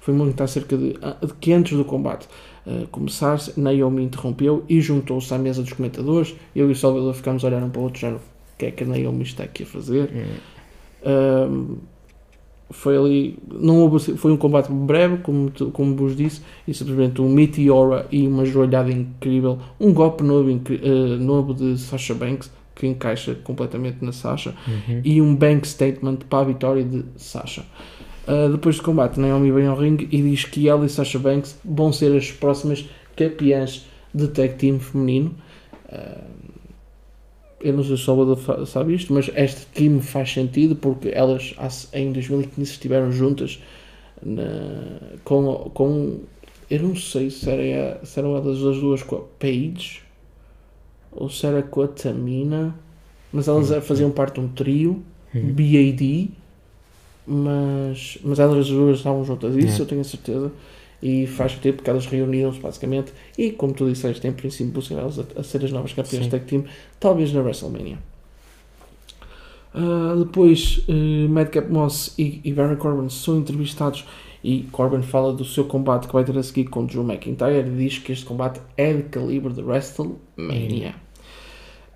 Foi 0.00 0.12
muito 0.12 0.40
acerca 0.42 0.76
de, 0.76 0.96
ah, 1.00 1.16
de 1.24 1.32
que 1.34 1.52
antes 1.52 1.76
do 1.76 1.84
combate 1.84 2.28
uh, 2.66 2.86
começar, 2.88 3.38
Naomi 3.56 4.02
interrompeu 4.02 4.64
e 4.68 4.80
juntou-se 4.80 5.32
à 5.32 5.38
mesa 5.38 5.62
dos 5.62 5.72
comentadores. 5.72 6.34
Eu 6.54 6.68
e 6.68 6.72
o 6.72 6.76
Salvador 6.76 7.14
ficámos 7.14 7.44
a 7.44 7.48
olhar 7.48 7.62
um 7.62 7.70
para 7.70 7.80
o 7.80 7.84
outro, 7.84 8.00
já 8.00 8.10
o 8.10 8.20
que 8.58 8.66
é 8.66 8.70
que 8.70 8.84
a 8.84 8.86
Naomi 8.86 9.22
está 9.22 9.44
aqui 9.44 9.62
a 9.62 9.66
fazer. 9.66 10.10
Uhum. 10.12 11.72
Um, 11.74 11.78
foi 12.72 12.96
ali, 12.96 13.38
não 13.52 13.78
houve, 13.80 14.16
foi 14.16 14.32
um 14.32 14.36
combate 14.36 14.72
breve, 14.72 15.18
como, 15.18 15.52
como 15.72 15.94
vos 15.94 16.16
disse, 16.16 16.40
e 16.66 16.74
simplesmente 16.74 17.20
um 17.22 17.28
Meteora 17.28 18.06
e 18.10 18.26
uma 18.26 18.44
joelhada 18.44 18.90
incrível, 18.90 19.58
um 19.78 19.92
golpe 19.92 20.24
novo, 20.24 20.50
eh, 20.50 21.16
novo 21.20 21.54
de 21.54 21.78
Sasha 21.78 22.14
Banks, 22.14 22.50
que 22.74 22.86
encaixa 22.86 23.34
completamente 23.44 24.04
na 24.04 24.12
Sasha, 24.12 24.54
Uhum. 24.66 25.00
e 25.04 25.20
um 25.20 25.36
bank 25.36 25.68
statement 25.68 26.16
para 26.28 26.40
a 26.40 26.44
vitória 26.44 26.82
de 26.82 27.04
Sasha. 27.16 27.64
Uh, 28.26 28.50
depois 28.52 28.76
do 28.76 28.82
combate, 28.82 29.18
Naomi 29.20 29.50
vem 29.50 29.66
ao 29.66 29.76
ringue 29.76 30.08
e 30.10 30.22
diz 30.22 30.44
que 30.44 30.68
ela 30.68 30.86
e 30.86 30.88
Sasha 30.88 31.18
Banks 31.18 31.58
vão 31.64 31.92
ser 31.92 32.16
as 32.16 32.30
próximas 32.30 32.88
campeãs 33.16 33.86
de 34.14 34.28
tag 34.28 34.54
team 34.54 34.78
feminino. 34.78 35.34
Uh, 35.88 36.51
eu 37.62 37.72
não 37.72 37.82
sei 37.84 37.96
se 37.96 38.02
o 38.02 38.04
Salvador 38.04 38.66
sabe 38.66 38.94
isto, 38.94 39.12
mas 39.12 39.30
este 39.34 39.66
time 39.74 40.00
faz 40.00 40.32
sentido 40.32 40.76
porque 40.76 41.08
elas 41.14 41.54
em 41.92 42.12
2015 42.12 42.72
estiveram 42.72 43.10
juntas 43.12 43.60
na- 44.22 45.18
com, 45.24 45.70
com. 45.74 46.20
Eu 46.70 46.82
não 46.82 46.96
sei 46.96 47.30
se, 47.30 47.48
era, 47.50 48.04
se 48.04 48.18
eram 48.18 48.36
elas 48.36 48.58
as 48.64 48.78
duas 48.80 49.02
com 49.02 49.16
a 49.16 49.20
Paige 49.38 50.00
ou 51.10 51.28
se 51.28 51.46
era 51.46 51.62
com 51.62 51.82
a 51.82 51.88
Tamina, 51.88 52.74
mas 53.32 53.48
elas 53.48 53.70
Hum. 53.70 53.80
faziam 53.80 54.10
parte 54.10 54.34
de 54.34 54.40
um 54.40 54.48
trio. 54.48 55.02
Uhum. 55.34 55.52
BAD, 55.52 56.30
mas, 57.26 58.18
mas 58.22 58.38
elas 58.38 58.58
as 58.58 58.68
duas 58.68 58.98
estavam 58.98 59.24
juntas, 59.24 59.54
isso 59.56 59.82
eu 59.82 59.86
tenho 59.86 60.00
a 60.00 60.04
certeza. 60.04 60.52
E 61.02 61.26
faz 61.26 61.52
sentido 61.52 61.76
porque 61.76 61.90
elas 61.90 62.06
reuniram-se 62.06 62.60
basicamente. 62.60 63.12
E 63.36 63.50
como 63.50 63.72
tu 63.72 63.90
disseste, 63.90 64.26
em 64.26 64.32
princípio, 64.32 64.80
elas 64.96 65.18
a, 65.18 65.24
a 65.36 65.42
ser 65.42 65.64
as 65.64 65.72
novas 65.72 65.92
campeãs 65.92 66.28
tag 66.28 66.44
team, 66.44 66.64
talvez 67.00 67.32
na 67.32 67.40
WrestleMania. 67.40 67.98
Ah, 69.74 70.14
depois, 70.18 70.84
uh, 70.88 71.28
Madcap 71.28 71.70
Moss 71.70 72.14
e, 72.18 72.40
e 72.44 72.52
Baron 72.52 72.76
Corbin 72.76 73.08
são 73.08 73.38
entrevistados 73.38 74.06
e 74.44 74.64
Corbin 74.72 75.02
fala 75.02 75.32
do 75.32 75.44
seu 75.44 75.64
combate 75.64 76.08
que 76.08 76.12
vai 76.12 76.24
ter 76.24 76.36
a 76.36 76.42
seguir 76.42 76.64
com 76.64 76.84
Drew 76.84 77.04
McIntyre 77.04 77.66
e 77.66 77.76
diz 77.76 77.98
que 77.98 78.12
este 78.12 78.24
combate 78.24 78.60
é 78.76 78.92
de 78.92 79.04
calibre 79.04 79.52
de 79.52 79.62
WrestleMania. 79.62 80.94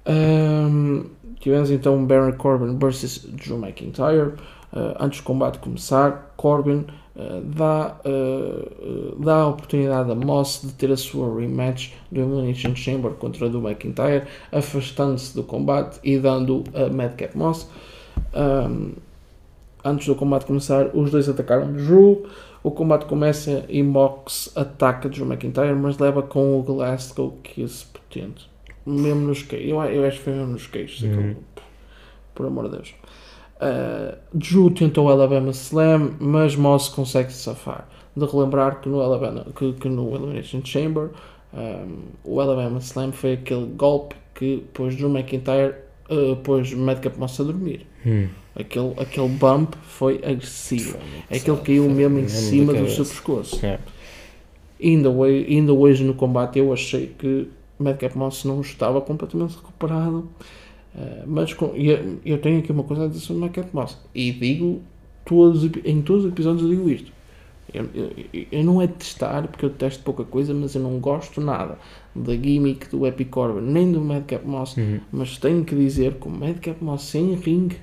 Um, 0.06 1.06
tivemos 1.40 1.70
então 1.70 2.04
Baron 2.06 2.32
Corbin 2.32 2.78
versus 2.78 3.26
Drew 3.26 3.58
McIntyre. 3.58 4.34
Uh, 4.72 4.94
antes 5.00 5.20
do 5.20 5.24
combate 5.24 5.58
começar, 5.58 6.34
Corbin 6.36 6.78
uh, 6.78 6.86
dá, 7.44 7.96
uh, 8.04 9.14
uh, 9.14 9.24
dá 9.24 9.36
a 9.36 9.48
oportunidade 9.48 10.10
a 10.10 10.14
Moss 10.14 10.60
de 10.62 10.72
ter 10.74 10.90
a 10.90 10.96
sua 10.96 11.40
rematch 11.40 11.92
do 12.12 12.20
Elimination 12.20 12.74
Chamber 12.74 13.12
contra 13.12 13.48
Drew 13.48 13.66
McIntyre, 13.66 14.24
afastando-se 14.52 15.34
do 15.34 15.42
combate 15.42 15.98
e 16.04 16.18
dando 16.18 16.62
a 16.74 16.92
Madcap 16.92 17.36
Moss. 17.36 17.68
Um, 18.34 18.92
antes 19.82 20.06
do 20.06 20.14
combate 20.14 20.44
começar, 20.44 20.94
os 20.94 21.10
dois 21.10 21.28
atacaram 21.28 21.72
Drew. 21.72 22.26
O 22.62 22.70
combate 22.70 23.06
começa 23.06 23.64
e 23.68 23.82
Mox 23.82 24.52
ataca 24.54 25.08
Drew 25.08 25.24
McIntyre, 25.24 25.74
mas 25.74 25.98
leva 25.98 26.22
com 26.22 26.58
o 26.58 26.62
Glasgow 26.62 27.38
Kiss 27.42 27.86
potente. 27.86 28.50
Mesmo 28.84 29.22
nos 29.22 29.42
queixos. 29.42 29.70
Eu, 29.70 29.82
eu 29.84 30.06
acho 30.06 30.18
que 30.18 30.24
foi 30.24 30.32
mesmo 30.34 30.52
nos 30.52 30.66
queixos. 30.66 31.02
Uhum. 31.02 31.12
aquilo. 31.12 31.36
Por 32.34 32.46
amor 32.46 32.68
de 32.68 32.76
Deus. 32.76 32.94
Uh, 33.60 34.16
Drew 34.34 34.70
tentou 34.70 35.06
o 35.06 35.10
Alabama 35.10 35.50
Slam, 35.50 36.12
mas 36.20 36.54
Moss 36.56 36.88
consegue 36.88 37.32
se 37.32 37.38
safar. 37.38 37.88
De 38.14 38.24
relembrar 38.24 38.80
que 38.80 38.88
no, 38.88 39.00
Alabama, 39.00 39.46
que, 39.56 39.72
que 39.74 39.88
no 39.88 40.14
Elimination 40.14 40.60
Chamber 40.64 41.10
um, 41.52 42.02
o 42.24 42.40
Alabama 42.40 42.78
Slam 42.78 43.12
foi 43.12 43.34
aquele 43.34 43.66
golpe 43.66 44.14
que 44.34 44.62
pôs 44.74 44.94
Drew 44.96 45.08
McIntyre 45.08 45.74
uh, 46.10 46.36
pôs 46.36 46.72
Madcap 46.74 47.18
Moss 47.18 47.40
a 47.40 47.44
dormir. 47.44 47.86
Hum. 48.04 48.28
Aquele, 48.54 48.94
aquele 48.98 49.28
bump 49.28 49.74
foi 49.82 50.20
agressivo. 50.24 50.92
Foi 50.92 51.00
É 51.30 51.36
aquele 51.36 51.56
caiu 51.58 51.84
foi 51.84 51.92
mesmo 51.92 52.18
em 52.18 52.28
cima 52.28 52.72
do 52.72 52.88
seu 52.88 53.04
pescoço. 53.04 53.64
É. 53.64 53.78
Ainda 54.82 55.10
hoje, 55.10 55.46
ainda 55.48 55.72
hoje 55.72 56.04
no 56.04 56.14
combate 56.14 56.58
eu 56.58 56.72
achei 56.72 57.14
que 57.18 57.48
Madcap 57.78 58.16
Moss 58.16 58.44
não 58.44 58.60
estava 58.60 59.00
completamente 59.00 59.56
recuperado. 59.56 60.28
Uh, 60.96 61.24
mas 61.26 61.52
com, 61.52 61.66
eu, 61.74 62.18
eu 62.24 62.38
tenho 62.38 62.60
aqui 62.60 62.72
uma 62.72 62.82
coisa 62.82 63.04
a 63.04 63.08
dizer 63.08 63.20
sobre 63.20 63.42
Madcap 63.42 63.68
Moss. 63.74 63.98
E 64.14 64.32
digo, 64.32 64.82
todos, 65.26 65.70
em 65.84 66.00
todos 66.00 66.24
os 66.24 66.32
episódios 66.32 66.62
eu 66.62 66.70
digo 66.70 66.88
isto. 66.88 67.12
Eu, 67.74 67.86
eu, 67.94 68.12
eu 68.50 68.64
não 68.64 68.80
é 68.80 68.86
testar, 68.86 69.46
porque 69.48 69.66
eu 69.66 69.70
detesto 69.70 70.02
pouca 70.02 70.24
coisa, 70.24 70.54
mas 70.54 70.74
eu 70.74 70.80
não 70.80 70.98
gosto 70.98 71.40
nada 71.40 71.78
da 72.14 72.32
gimmick 72.34 72.88
do 72.88 73.06
Epic 73.06 73.28
Corbin, 73.28 73.60
nem 73.60 73.92
do 73.92 74.00
Madcap 74.00 74.46
Moss. 74.46 74.76
Uhum. 74.76 75.00
Mas 75.12 75.36
tenho 75.36 75.64
que 75.64 75.74
dizer 75.74 76.14
que 76.14 76.26
o 76.26 76.30
Madcap 76.30 76.82
Moss 76.82 77.02
sem 77.02 77.34
ringue 77.34 77.76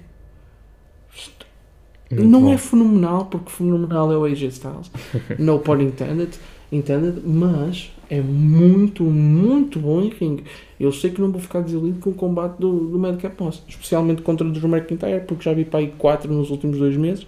Muito 2.10 2.26
não 2.26 2.41
bom. 2.41 2.54
é 2.54 2.58
fenomenal, 2.58 3.26
porque 3.26 3.52
fenomenal 3.52 4.12
é 4.12 4.17
o 4.17 4.26
AJ 4.26 4.43
Styles. 4.43 4.91
no 5.38 5.60
pun 5.60 5.82
intended, 5.82 6.32
intended, 6.71 7.21
mas 7.26 7.91
é 8.13 8.21
muito, 8.21 9.04
muito 9.04 9.80
bom 9.80 10.02
em 10.02 10.10
ringue. 10.10 10.43
Eu 10.80 10.91
sei 10.91 11.10
que 11.10 11.19
não 11.19 11.32
vou 11.32 11.41
ficar 11.41 11.62
desiludido 11.62 11.99
com 11.99 12.12
o 12.12 12.13
combate 12.13 12.58
do, 12.60 12.71
do 12.89 12.99
Madcap 12.99 13.41
Moss, 13.41 13.63
especialmente 13.67 14.21
contra 14.21 14.45
o 14.45 14.52
Drew 14.52 14.69
McIntyre, 14.69 15.21
porque 15.28 15.43
já 15.43 15.54
vi 15.54 15.65
para 15.65 15.80
aí 15.80 15.93
4 15.97 16.32
nos 16.32 16.52
últimos 16.52 16.78
dois 16.78 16.95
meses 16.95 17.26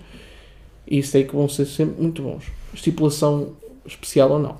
e 0.87 1.01
sei 1.01 1.23
que 1.23 1.35
vão 1.35 1.49
ser 1.49 1.65
sempre 1.65 2.01
muito 2.01 2.21
bons. 2.21 2.43
Estipulação 2.73 3.53
especial 3.85 4.31
ou 4.31 4.39
não. 4.39 4.57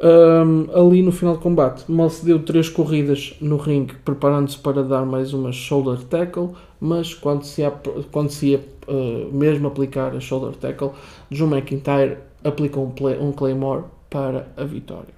Ahm, 0.00 0.68
ali 0.74 1.02
no 1.02 1.10
final 1.12 1.34
do 1.34 1.40
combate, 1.40 1.84
Moss 1.90 2.20
deu 2.22 2.40
três 2.40 2.68
corridas 2.68 3.34
no 3.40 3.56
ringue, 3.56 3.94
preparando-se 4.04 4.58
para 4.58 4.82
dar 4.82 5.04
mais 5.04 5.32
uma 5.32 5.52
shoulder 5.52 5.98
tackle, 6.04 6.50
mas 6.80 7.14
quando 7.14 7.44
se 7.44 7.62
ia, 7.62 7.72
quando 8.12 8.30
se 8.30 8.48
ia 8.48 8.60
uh, 8.88 9.32
mesmo 9.32 9.66
aplicar 9.68 10.14
a 10.16 10.20
shoulder 10.20 10.54
tackle, 10.56 10.90
Drew 11.30 11.48
McIntyre 11.48 12.18
aplicou 12.44 12.86
um, 12.86 12.90
play- 12.90 13.18
um 13.18 13.32
Claymore 13.32 13.84
para 14.10 14.48
a 14.56 14.64
vitória. 14.64 15.14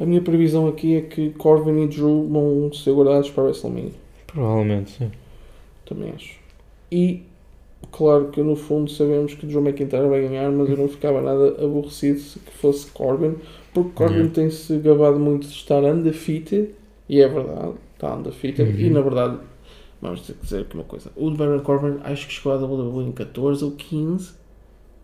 A 0.00 0.06
minha 0.06 0.20
previsão 0.22 0.68
aqui 0.68 0.96
é 0.96 1.00
que 1.00 1.30
Corbin 1.30 1.82
e 1.82 1.86
Drew 1.88 2.28
vão 2.28 2.72
ser 2.72 2.92
guardados 2.92 3.30
para 3.30 3.42
a 3.42 3.46
WrestleMania. 3.46 3.92
Provavelmente, 4.26 4.92
sim. 4.92 5.10
Também 5.84 6.12
acho. 6.14 6.36
E 6.92 7.22
claro 7.90 8.28
que 8.28 8.40
no 8.42 8.54
fundo 8.54 8.90
sabemos 8.90 9.34
que 9.34 9.44
Drew 9.46 9.60
McIntyre 9.60 10.06
vai 10.08 10.20
ganhar, 10.22 10.50
mas 10.52 10.68
eu 10.70 10.76
não 10.76 10.88
ficava 10.88 11.20
nada 11.20 11.64
aborrecido 11.64 12.20
se 12.20 12.38
fosse 12.60 12.86
Corbin, 12.92 13.34
porque 13.74 13.90
Corbin 13.90 14.14
Yeah. 14.14 14.34
tem-se 14.34 14.78
gabado 14.78 15.18
muito 15.18 15.48
de 15.48 15.54
estar 15.54 15.82
undefeated, 15.82 16.70
e 17.08 17.20
é 17.20 17.26
verdade, 17.28 17.72
está 17.94 18.14
undefeated, 18.14 18.70
Uhum. 18.70 18.78
e 18.78 18.90
na 18.90 19.00
verdade, 19.00 19.38
vamos 20.00 20.32
dizer 20.40 20.60
aqui 20.60 20.74
uma 20.74 20.84
coisa: 20.84 21.10
o 21.16 21.28
Baron 21.32 21.60
Corbin 21.60 21.98
acho 22.04 22.26
que 22.28 22.34
chegou 22.34 22.52
à 22.52 22.56
WWE 22.56 23.04
em 23.04 23.12
14 23.12 23.64
ou 23.64 23.72
15, 23.72 24.32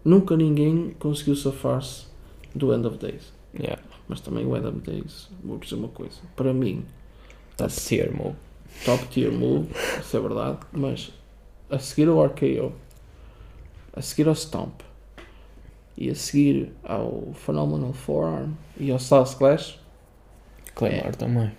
nunca 0.04 0.36
ninguém 0.36 0.94
conseguiu 0.98 1.34
safar-se 1.36 2.06
do 2.54 2.72
End 2.74 2.86
of 2.86 2.98
Days. 2.98 3.32
Yeah. 3.58 3.80
Mas 4.08 4.20
também 4.20 4.44
o 4.46 4.56
End 4.56 4.66
of 4.66 4.78
Days, 4.80 5.28
vou 5.42 5.58
dizer 5.58 5.76
uma 5.76 5.88
coisa, 5.88 6.16
para 6.36 6.52
mim, 6.52 6.84
Top 7.56 7.72
tier 7.72 8.12
move. 8.14 8.34
top 8.84 9.06
tier 9.06 9.32
move, 9.32 9.68
isso 10.00 10.16
é 10.16 10.20
verdade, 10.20 10.58
mas 10.72 11.12
a 11.70 11.78
seguir 11.78 12.08
ao 12.08 12.22
RKO, 12.24 12.72
a 13.92 14.02
seguir 14.02 14.26
ao 14.28 14.34
Stomp 14.34 14.80
e 15.96 16.10
a 16.10 16.14
seguir 16.14 16.72
ao 16.82 17.32
Phenomenal 17.34 17.92
Forearm 17.92 18.50
e 18.78 18.90
ao 18.90 18.98
South 18.98 19.36
Clash, 19.38 19.78
Claymore 20.74 21.08
É. 21.08 21.12
também. 21.12 21.52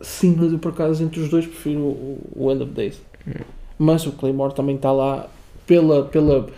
sim, 0.00 0.34
mas 0.36 0.50
eu 0.52 0.58
por 0.58 0.72
acaso 0.72 1.04
entre 1.04 1.20
os 1.20 1.28
dois 1.28 1.46
prefiro 1.46 1.80
o, 1.80 2.18
o 2.34 2.50
End 2.50 2.62
of 2.62 2.72
Days. 2.72 3.00
Hum. 3.28 3.44
Mas 3.78 4.06
o 4.06 4.12
Claymore 4.12 4.54
também 4.54 4.76
está 4.76 4.90
lá 4.90 5.28
pela, 5.66 6.04
pela, 6.06 6.48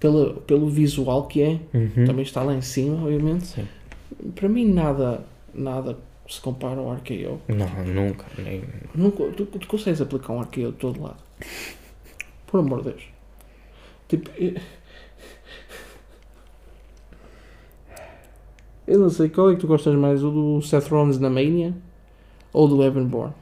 pela, 0.00 0.34
pelo 0.40 0.68
visual 0.68 1.26
que 1.26 1.42
é, 1.42 1.60
Uhum. 1.74 2.04
também 2.06 2.22
está 2.22 2.42
lá 2.42 2.54
em 2.54 2.60
cima, 2.62 3.02
obviamente. 3.02 3.46
Sim. 3.46 3.68
Para 4.34 4.48
mim 4.48 4.72
nada, 4.72 5.24
nada 5.54 5.98
se 6.28 6.40
compara 6.40 6.78
ao 6.80 6.92
RKO. 6.92 7.40
Não, 7.48 7.68
nunca. 7.84 8.24
Nem... 8.38 8.62
Nunca, 8.94 9.24
tu, 9.32 9.46
tu 9.46 9.66
consegues 9.66 10.00
aplicar 10.00 10.32
um 10.32 10.40
arqueio 10.40 10.72
de 10.72 10.78
todo 10.78 11.00
lado. 11.02 11.16
Por 12.46 12.60
amor 12.60 12.82
de 12.82 12.90
Deus. 12.90 13.02
Tipo. 14.08 14.30
Eu, 14.36 14.54
eu 18.86 18.98
não 18.98 19.10
sei, 19.10 19.28
qual 19.28 19.50
é 19.50 19.54
que 19.54 19.60
tu 19.60 19.66
gostas 19.66 19.94
mais? 19.94 20.24
O 20.24 20.30
do 20.30 20.62
Seth 20.62 20.88
Rollins 20.88 21.18
na 21.18 21.28
Mania? 21.28 21.74
Ou 22.52 22.66
do 22.66 22.82
Evan 22.82 23.04
Bourne? 23.04 23.34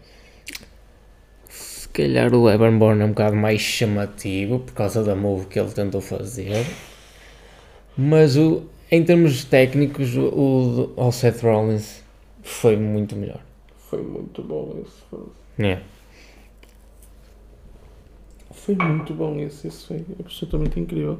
Se 1.96 2.02
calhar 2.02 2.34
o 2.34 2.50
Everborn 2.50 3.00
é 3.00 3.06
um 3.06 3.08
bocado 3.08 3.34
mais 3.34 3.58
chamativo 3.58 4.58
por 4.58 4.74
causa 4.74 5.02
da 5.02 5.16
move 5.16 5.46
que 5.46 5.58
ele 5.58 5.70
tentou 5.70 6.02
fazer. 6.02 6.66
Mas 7.96 8.36
o, 8.36 8.64
em 8.90 9.02
termos 9.02 9.44
técnicos, 9.44 10.14
o, 10.14 10.92
o 10.94 11.10
Seth 11.10 11.40
Rollins 11.40 12.02
foi 12.42 12.76
muito 12.76 13.16
melhor. 13.16 13.40
Foi 13.88 14.02
muito 14.02 14.42
bom 14.42 14.76
esse. 14.84 15.00
Foi, 15.08 15.20
É. 15.58 15.80
foi 18.50 18.74
muito 18.74 19.14
bom 19.14 19.40
esse. 19.40 19.66
Esse 19.66 19.86
foi 19.86 20.04
absolutamente 20.20 20.78
incrível. 20.78 21.18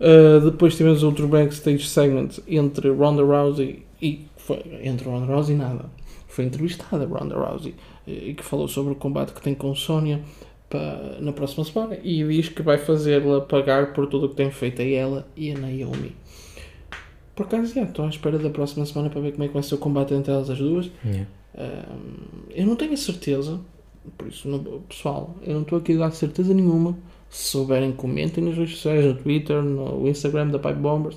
Uh, 0.00 0.40
depois 0.50 0.74
tivemos 0.74 1.02
outro 1.02 1.28
backstage 1.28 1.86
segment 1.86 2.38
entre 2.48 2.88
Ronda 2.88 3.22
Rousey 3.22 3.84
e. 4.00 4.24
Foi, 4.56 4.80
entre 4.86 5.08
Ronda 5.08 5.26
Rousey 5.32 5.54
e 5.54 5.58
nada. 5.58 5.86
Foi 6.28 6.44
entrevistada 6.44 7.04
Ronda 7.06 7.36
Rousey 7.36 7.74
e 8.06 8.34
que 8.34 8.42
falou 8.44 8.68
sobre 8.68 8.92
o 8.92 8.96
combate 8.96 9.32
que 9.32 9.42
tem 9.42 9.54
com 9.54 9.74
Sónia 9.74 10.20
pa- 10.68 11.16
na 11.20 11.32
próxima 11.32 11.64
semana 11.64 11.98
e 12.02 12.22
diz 12.26 12.48
que 12.48 12.62
vai 12.62 12.78
fazê-la 12.78 13.40
pagar 13.40 13.92
por 13.92 14.06
tudo 14.06 14.26
o 14.26 14.28
que 14.28 14.36
tem 14.36 14.50
feito 14.50 14.80
a 14.80 14.84
ela 14.84 15.26
e 15.36 15.50
a 15.52 15.58
Naomi. 15.58 16.12
Por 17.34 17.46
acaso, 17.46 17.74
já 17.74 17.82
estou 17.82 18.04
à 18.04 18.08
espera 18.08 18.38
da 18.38 18.50
próxima 18.50 18.84
semana 18.84 19.08
para 19.10 19.20
ver 19.20 19.32
como 19.32 19.44
é 19.44 19.48
que 19.48 19.54
vai 19.54 19.62
ser 19.62 19.74
o 19.74 19.78
combate 19.78 20.12
entre 20.14 20.32
elas 20.32 20.50
as 20.50 20.58
duas. 20.58 20.90
é. 21.06 21.24
Um, 21.52 22.48
eu 22.54 22.64
não 22.66 22.76
tenho 22.76 22.92
a 22.92 22.96
certeza, 22.96 23.58
por 24.16 24.28
isso, 24.28 24.48
não- 24.48 24.62
pessoal, 24.88 25.34
eu 25.42 25.54
não 25.54 25.62
estou 25.62 25.78
aqui 25.78 25.94
a 25.94 25.98
dar 25.98 26.10
certeza 26.12 26.54
nenhuma. 26.54 26.96
Se 27.28 27.48
souberem, 27.50 27.90
comentem 27.92 28.42
nas 28.44 28.56
redes 28.56 28.76
sociais, 28.76 29.04
no 29.04 29.14
Twitter, 29.14 29.60
no 29.62 30.06
Instagram 30.08 30.48
da 30.48 30.58
Pipe 30.60 30.74
Bombers. 30.80 31.16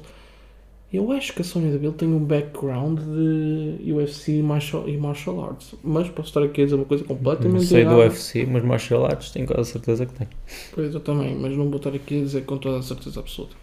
Eu 0.93 1.11
acho 1.11 1.33
que 1.33 1.41
a 1.41 1.43
Sonya 1.43 1.71
Deville 1.71 1.93
tem 1.93 2.07
um 2.07 2.23
background 2.23 2.99
de 2.99 3.91
UFC 3.91 4.33
e 4.33 4.43
martial, 4.43 4.87
e 4.87 4.95
martial 4.95 5.43
arts, 5.43 5.73
mas 5.83 6.07
posso 6.07 6.29
estar 6.29 6.43
aqui 6.43 6.61
a 6.61 6.65
dizer 6.65 6.75
uma 6.75 6.85
coisa 6.85 7.03
Não 7.09 7.15
completamente 7.15 7.65
sei 7.65 7.83
do. 7.83 7.95
UFC, 7.95 8.45
mas 8.45 8.63
martial 8.63 9.03
arts 9.03 9.31
tenho 9.31 9.47
quase 9.47 9.71
certeza 9.71 10.05
que 10.05 10.13
tem. 10.13 10.27
Pois 10.71 10.93
eu 10.93 10.99
também, 10.99 11.35
mas 11.35 11.57
não 11.57 11.67
vou 11.67 11.77
estar 11.77 11.89
aqui 11.95 12.19
a 12.19 12.23
dizer 12.23 12.45
com 12.45 12.59
toda 12.59 12.77
a 12.77 12.83
certeza 12.83 13.19
absoluta. 13.19 13.55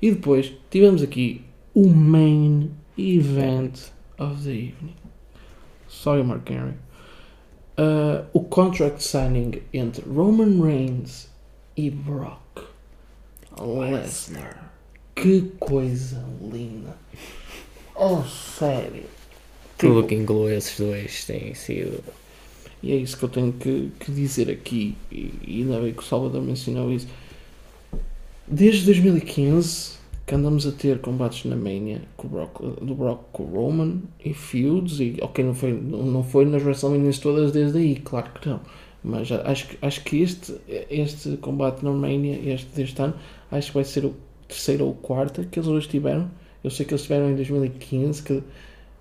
E 0.00 0.12
depois 0.12 0.52
tivemos 0.70 1.02
aqui 1.02 1.42
o 1.74 1.88
main 1.88 2.70
event 2.96 3.90
of 4.16 4.44
the 4.44 4.52
evening. 4.52 4.94
Sorry, 5.88 6.22
Mark 6.22 6.48
Henry. 6.48 6.74
Uh, 7.76 8.24
o 8.32 8.44
contract 8.44 9.02
signing 9.02 9.62
entre 9.72 10.04
Roman 10.08 10.62
Reigns 10.64 11.28
e 11.76 11.90
Brock 11.90 12.62
Lesnar. 13.60 14.65
Que 15.16 15.40
coisa 15.58 16.24
linda. 16.52 16.96
Oh, 17.94 18.22
sério. 18.22 19.04
Tudo 19.78 19.94
Tipo, 20.02 20.08
que 20.08 20.14
inclui 20.14 20.54
esses 20.54 20.78
dois 20.78 21.24
tem 21.24 21.54
sido. 21.54 22.04
E 22.82 22.92
é 22.92 22.96
isso 22.96 23.16
que 23.16 23.24
eu 23.24 23.28
tenho 23.28 23.52
que, 23.54 23.90
que 23.98 24.12
dizer 24.12 24.50
aqui, 24.50 24.94
e, 25.10 25.32
e 25.46 25.62
ainda 25.62 25.80
bem 25.80 25.92
que 25.94 26.02
o 26.02 26.06
Salvador 26.06 26.42
mencionou 26.42 26.92
isso. 26.92 27.08
Desde 28.46 28.84
2015 28.84 29.96
que 30.26 30.34
andamos 30.34 30.66
a 30.66 30.72
ter 30.72 30.98
combates 31.00 31.44
na 31.44 31.54
Mania 31.56 32.02
com 32.16 32.26
Brock, 32.28 32.60
do 32.82 32.94
Brock 32.96 33.20
com 33.32 33.44
o 33.44 33.46
Roman 33.46 34.00
e 34.24 34.34
feuds, 34.34 34.98
e 35.00 35.16
ok, 35.22 35.44
não 35.44 35.54
foi, 35.54 35.72
não 35.72 36.22
foi 36.24 36.44
nas 36.44 36.64
WrestleManias 36.64 37.18
todas 37.20 37.52
desde 37.52 37.78
aí, 37.78 37.96
claro 37.96 38.30
que 38.40 38.48
não. 38.48 38.60
Mas 39.04 39.30
acho, 39.30 39.68
que- 39.68 39.78
acho 39.80 40.02
que 40.02 40.20
este, 40.22 40.54
este 40.90 41.36
combate 41.36 41.84
na 41.84 41.92
Mania, 41.92 42.38
este 42.52 42.66
deste 42.74 43.00
ano, 43.00 43.14
acho 43.52 43.68
que 43.68 43.74
vai 43.74 43.84
ser 43.84 44.04
o 44.04 44.14
terceiro 44.48 44.84
ou 44.84 44.90
o 44.92 44.94
quarto 44.94 45.44
que 45.44 45.58
eles 45.58 45.68
hoje 45.68 45.88
tiveram. 45.88 46.30
Eu 46.62 46.70
sei 46.70 46.84
que 46.84 46.92
eles 46.92 47.02
tiveram 47.02 47.30
em 47.30 47.36
2015, 47.36 48.22
que, 48.22 48.42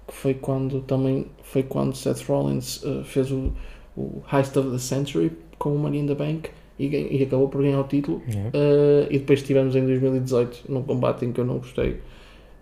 que 0.08 0.14
foi 0.14 0.34
quando 0.34 0.82
também 0.82 1.28
foi 1.44 1.64
quando 1.64 1.96
Seth 1.96 2.22
Rollins 2.28 2.84
eh, 2.84 3.04
fez 3.04 3.32
o, 3.32 3.52
o 3.96 4.22
Heist 4.32 4.58
of 4.58 4.70
the 4.72 4.78
Century 4.78 5.32
com 5.58 5.74
o 5.74 5.80
Money 5.80 6.02
in 6.02 6.08
the 6.08 6.16
Bank 6.16 6.50
e, 6.78 6.86
e 6.88 7.24
acabou 7.24 7.48
por 7.48 7.62
ganhar 7.62 7.80
o 7.80 7.84
título. 7.86 8.22
É. 8.28 8.32
Uh, 8.32 9.08
e 9.10 9.20
depois 9.20 9.42
tivemos 9.42 9.76
em 9.76 9.86
2018 9.86 10.66
num 10.70 10.84
combate 10.84 11.26
em 11.26 11.32
que 11.32 11.40
eu 11.40 11.46
não 11.46 11.60
gostei 11.60 12.00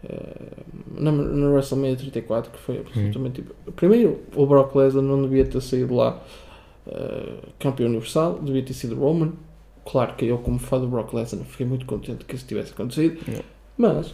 uh, 0.04 1.02
na, 1.02 1.12
na 1.12 1.50
WrestleMania 1.50 1.96
34 1.96 2.52
que 2.52 2.60
foi 2.60 2.80
absolutamente 2.80 3.42
tipo, 3.42 3.72
primeiro 3.72 4.20
o 4.36 4.46
Brock 4.46 4.76
Lesnar 4.76 5.04
não 5.04 5.24
devia 5.24 5.46
ter 5.46 5.62
saído 5.62 5.96
lá 5.96 6.22
uh, 6.86 7.48
campeão 7.60 7.90
universal 7.90 8.40
devia 8.42 8.62
ter 8.62 8.74
sido 8.74 8.96
Roman 8.96 9.32
claro 9.86 10.14
que 10.16 10.26
eu 10.26 10.38
como 10.38 10.60
fã 10.60 10.80
do 10.80 10.88
Brock 10.88 11.14
Lesnar 11.14 11.46
fiquei 11.46 11.66
muito 11.66 11.86
contente 11.86 12.26
que 12.26 12.36
isso 12.36 12.46
tivesse 12.46 12.72
acontecido 12.72 13.20
Yeah. 13.28 13.46
mas 13.78 14.14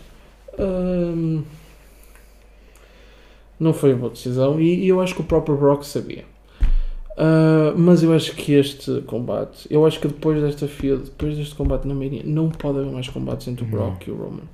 um, 0.58 1.44
Não 3.60 3.74
foi 3.74 3.92
uma 3.94 4.00
boa 4.00 4.12
decisão 4.12 4.60
e, 4.60 4.86
e 4.86 4.88
eu 4.88 5.02
acho 5.02 5.14
que 5.16 5.22
o 5.22 5.24
próprio 5.26 5.58
Brock 5.58 5.84
sabia. 5.84 6.24
Uh, 7.20 7.78
mas 7.78 8.02
eu 8.02 8.14
acho 8.14 8.34
que 8.34 8.54
este 8.54 9.02
combate, 9.02 9.68
eu 9.70 9.86
acho 9.86 10.00
que 10.00 10.08
depois 10.08 10.42
desta 10.42 10.70
feud, 10.70 11.04
depois 11.04 11.36
deste 11.36 11.54
combate 11.54 11.86
na 11.86 11.94
Mania, 11.94 12.22
não 12.24 12.50
pode 12.50 12.80
haver 12.80 12.90
mais 12.90 13.10
combates 13.10 13.46
entre 13.50 13.66
o 13.66 13.68
Brock 13.68 14.08
e 14.08 14.12
o 14.12 14.16
Roman. 14.16 14.48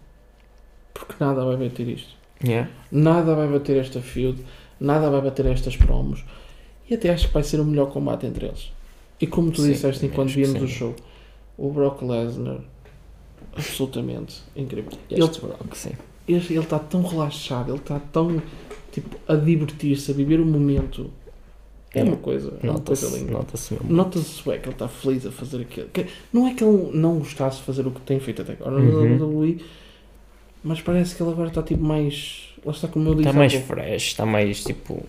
Porque 0.92 1.14
nada 1.20 1.46
vai 1.46 1.58
bater 1.58 1.88
isto. 1.88 2.16
Yeah. 2.44 2.68
Nada 2.92 3.36
vai 3.36 3.48
bater 3.48 3.78
esta 3.78 4.02
feud, 4.02 4.44
nada 4.80 5.12
vai 5.12 5.22
bater 5.22 5.46
estas 5.46 5.78
promos. 5.78 6.26
E 6.90 6.96
até 6.96 7.12
acho 7.12 7.28
que 7.28 7.34
vai 7.36 7.44
ser 7.44 7.60
o 7.60 7.66
melhor 7.66 7.92
combate 7.92 8.26
entre 8.26 8.48
eles. 8.48 8.72
E 9.20 9.28
como 9.28 9.52
tu 9.52 9.62
Sim, 9.62 9.72
disseste 9.72 10.06
enquanto 10.06 10.30
víamos 10.30 10.62
o 10.62 10.68
show, 10.68 10.96
o 11.58 11.70
Brock 11.72 12.02
Lesnar, 12.02 12.60
absolutamente 13.56 14.42
incrível. 14.56 14.92
Este 15.10 15.22
Ele 15.40 15.54
Brock, 15.54 15.76
sim. 15.76 15.92
este- 16.28 16.54
ele 16.54 16.64
está 16.64 16.80
tão 16.80 17.02
relaxado, 17.04 17.72
ele 17.72 17.78
está 17.80 18.00
tão 18.12 18.42
tipo, 18.92 19.16
a 19.28 19.36
divertir-se, 19.36 20.12
a 20.12 20.14
viver 20.14 20.40
o 20.40 20.46
momento. 20.46 21.12
É 21.94 22.04
uma 22.04 22.18
coisa, 22.18 22.50
é 22.62 22.70
uma 22.70 22.80
coisa 22.82 23.06
Nota-se 23.06 23.18
linda. 23.20 23.32
nota-se 23.32 23.74
mesmo. 23.74 23.94
Nota-se 23.94 24.44
bem 24.50 24.60
que 24.60 24.66
ele 24.68 24.76
está 24.76 24.88
feliz 24.90 25.26
a 25.26 25.32
fazer 25.32 25.62
aquilo. 25.62 25.88
Que- 25.94 26.08
não 26.34 26.46
é 26.46 26.54
que 26.54 26.62
ele 26.62 26.90
não 26.94 27.20
gostasse 27.20 27.60
de 27.60 27.64
fazer 27.64 27.88
o 27.88 27.92
que 27.92 28.02
tem 28.02 28.20
feito 28.20 28.42
até 28.42 28.52
agora 28.52 28.76
Uhum. 28.76 29.16
no 29.18 29.18
WWE, 29.18 29.62
mas 30.62 30.82
parece 30.82 31.16
que 31.16 31.24
ele 31.24 31.32
agora 31.32 31.48
está 31.48 31.64
tipo 31.64 31.82
mais. 31.84 32.50
Lá 32.66 32.72
está 32.74 32.90
como 32.90 33.08
eu 33.10 33.16
disse. 33.16 33.28
Está 33.30 33.38
mais 33.40 33.54
pouco. 33.54 33.68
fresh, 33.68 34.08
está 34.08 34.26
mais 34.26 34.62
tipo. 34.64 35.06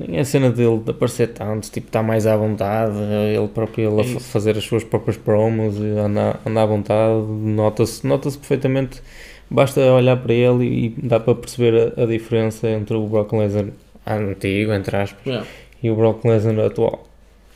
Nem 0.00 0.18
a 0.20 0.24
cena 0.24 0.50
dele 0.50 0.78
de 0.80 0.90
aparecer 0.92 1.28
tanto, 1.34 1.70
tipo, 1.70 1.88
está 1.88 2.02
mais 2.02 2.26
à 2.26 2.36
vontade, 2.36 2.96
ele 3.36 3.48
próprio 3.48 4.00
ele 4.00 4.16
É 4.16 4.16
a 4.16 4.20
fazer 4.20 4.56
as 4.56 4.64
suas 4.64 4.82
próprias 4.84 5.16
promos 5.18 5.76
anda, 5.78 6.40
anda 6.46 6.62
à 6.62 6.66
vontade, 6.66 7.26
nota-se 7.26 8.06
nota 8.06 8.30
perfeitamente, 8.30 9.02
basta 9.50 9.80
olhar 9.92 10.16
para 10.22 10.32
ele 10.32 10.64
e 10.66 10.88
dá 11.02 11.20
para 11.20 11.34
perceber 11.34 11.94
a, 11.98 12.02
a 12.04 12.06
diferença 12.06 12.68
entre 12.70 12.96
o 12.96 13.06
Brock 13.08 13.32
Lesnar 13.34 13.66
antigo, 14.06 14.72
entre 14.72 14.96
aspas, 14.96 15.20
Yeah, 15.24 15.46
e 15.82 15.90
o 15.90 15.96
Brock 15.96 16.24
Lesnar 16.24 16.58
atual. 16.66 17.06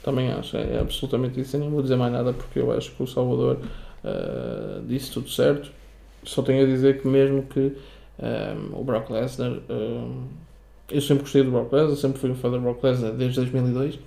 também 0.03 0.31
acho, 0.33 0.57
é 0.57 0.79
absolutamente 0.81 1.41
isso. 1.41 1.57
Eu 1.57 1.61
nem 1.61 1.71
vou 1.71 1.83
dizer 1.83 1.97
mais 1.97 2.13
nada 2.13 2.33
porque 2.33 2.59
eu 2.59 2.71
acho 2.73 2.93
que 2.95 3.03
o 3.03 3.07
Salvador 3.07 3.61
ah, 4.05 4.83
disse 4.87 5.11
tudo 5.13 5.29
certo. 5.31 5.73
Só 6.25 6.43
tenho 6.43 6.65
a 6.65 6.67
dizer 6.67 7.01
que, 7.01 7.09
mesmo 7.09 7.45
que 7.45 7.77
ah, 8.19 8.55
o 8.73 8.85
Brock 8.85 9.11
Lesnar. 9.11 9.61
ah, 9.69 10.25
eu 10.91 11.01
sempre 11.01 11.23
gostei 11.23 11.43
do 11.43 11.51
Brock 11.51 11.73
Lesnar, 11.73 11.97
sempre 11.97 12.19
fui 12.19 12.31
um 12.31 12.35
fã 12.35 12.51
do 12.51 12.61
Brock 12.61 12.83
Lesnar 12.83 13.13
desde 13.13 13.37
2002. 13.37 13.99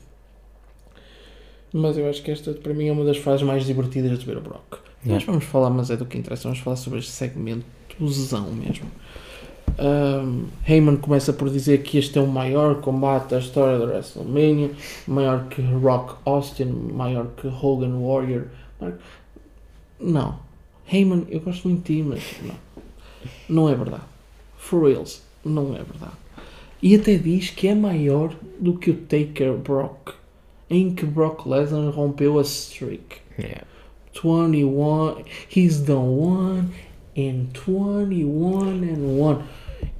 Mas 1.73 1.97
eu 1.97 2.09
acho 2.09 2.23
que 2.23 2.31
esta, 2.31 2.53
para 2.53 2.73
mim, 2.73 2.87
é 2.87 2.91
uma 2.91 3.03
das 3.03 3.17
fases 3.17 3.45
mais 3.45 3.65
divertidas 3.65 4.17
de 4.19 4.25
ver 4.25 4.37
o 4.37 4.41
Brock. 4.41 4.79
Nós 5.03 5.21
Yeah. 5.21 5.25
vamos 5.25 5.45
falar, 5.45 5.69
mas 5.69 5.89
é 5.89 5.97
do 5.97 6.05
que 6.05 6.17
interessa, 6.17 6.43
vamos 6.43 6.59
falar 6.59 6.75
sobre 6.75 6.99
este 6.99 7.11
segmento 7.11 7.65
zão 8.05 8.51
mesmo. 8.51 8.89
Um, 9.79 10.47
Heyman 10.67 10.97
começa 10.97 11.31
por 11.31 11.49
dizer 11.49 11.83
que 11.83 11.97
este 11.99 12.17
é 12.17 12.21
o 12.21 12.27
maior 12.27 12.81
combate 12.81 13.29
da 13.31 13.39
história 13.39 13.77
da 13.77 13.85
WrestleMania, 13.85 14.71
maior 15.07 15.47
que 15.49 15.61
Rock 15.61 16.15
Austin, 16.25 16.65
maior 16.93 17.27
que 17.37 17.47
Hogan 17.47 17.99
Warrior. 17.99 18.45
Não. 19.99 20.39
Heyman, 20.91 21.27
eu 21.29 21.41
gosto 21.41 21.67
muito 21.67 21.85
de 21.85 21.97
ti, 21.97 22.03
mas 22.03 22.23
não. 22.41 22.55
Não 23.49 23.69
é 23.69 23.75
verdade. 23.75 24.03
For 24.57 24.83
reals, 24.87 25.21
não 25.45 25.75
é 25.75 25.83
verdade. 25.83 26.13
E 26.81 26.95
até 26.95 27.15
diz 27.15 27.49
que 27.49 27.67
é 27.67 27.75
maior 27.75 28.35
do 28.59 28.77
que 28.77 28.91
o 28.91 28.95
Taker 28.95 29.53
Brock, 29.53 30.13
em 30.69 30.93
que 30.93 31.05
Brock 31.05 31.47
Lesnar 31.47 31.89
rompeu 31.91 32.37
a 32.39 32.43
streak. 32.43 33.17
Yeah. 33.39 33.65
21 34.13 35.23
he's 35.47 35.83
the 35.85 35.95
one 35.95 36.73
and 37.15 37.53
21 37.53 38.83
and 38.83 39.19
1 39.19 39.43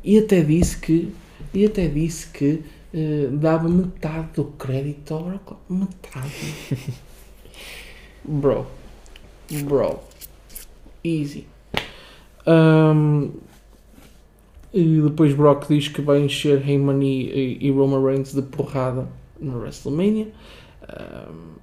e 0.03 0.17
até 0.17 0.41
disse 0.41 0.77
que 0.77 1.13
e 1.53 1.65
até 1.65 1.87
disse 1.87 2.27
que 2.27 2.63
eh, 2.93 3.27
dava 3.31 3.69
metade 3.69 4.29
do 4.35 4.45
crédito 4.45 5.13
ao 5.13 5.23
Brock 5.23 5.53
metade. 5.69 6.31
Bro. 8.23 8.67
Bro. 9.63 9.99
Easy. 11.03 11.47
Um, 12.45 13.31
e 14.73 15.01
depois 15.01 15.33
Brock 15.33 15.67
diz 15.67 15.87
que 15.87 16.01
vai 16.01 16.19
encher 16.19 16.67
Heyman 16.67 17.01
e, 17.01 17.57
e, 17.61 17.67
e 17.67 17.71
Roman 17.71 18.03
Reigns 18.03 18.33
de 18.33 18.41
porrada 18.41 19.07
no 19.39 19.59
WrestleMania. 19.59 20.27
Um, 20.83 21.57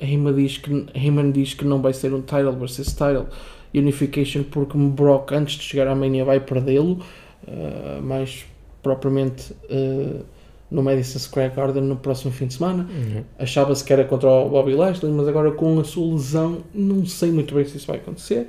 Heyman 0.00 0.34
diz, 0.34 0.58
que, 0.58 0.86
Heyman 0.94 1.30
diz 1.30 1.54
que 1.54 1.64
não 1.64 1.80
vai 1.80 1.92
ser 1.92 2.12
um 2.14 2.22
title 2.22 2.52
versus 2.52 2.88
title 2.92 3.26
unification 3.74 4.42
porque 4.44 4.76
Brock 4.76 5.32
antes 5.32 5.56
de 5.56 5.62
chegar 5.62 5.86
à 5.86 5.94
Mania 5.94 6.24
vai 6.24 6.40
perdê-lo 6.40 7.00
uh, 7.46 8.02
mais 8.02 8.46
propriamente 8.82 9.52
uh, 9.52 10.24
no 10.70 10.82
Madison 10.82 11.18
Square 11.18 11.52
Garden 11.54 11.82
no 11.82 11.96
próximo 11.96 12.32
fim 12.32 12.46
de 12.46 12.54
semana. 12.54 12.88
Uhum. 12.90 13.24
achava-se 13.38 13.84
que 13.84 13.92
era 13.92 14.04
contra 14.04 14.28
o 14.28 14.48
Bobby 14.48 14.74
Lashley 14.74 15.12
mas 15.12 15.28
agora 15.28 15.50
com 15.52 15.78
a 15.78 15.84
sua 15.84 16.12
lesão 16.12 16.62
não 16.74 17.04
sei 17.04 17.30
muito 17.30 17.54
bem 17.54 17.64
se 17.64 17.76
isso 17.76 17.86
vai 17.86 17.96
acontecer. 17.96 18.48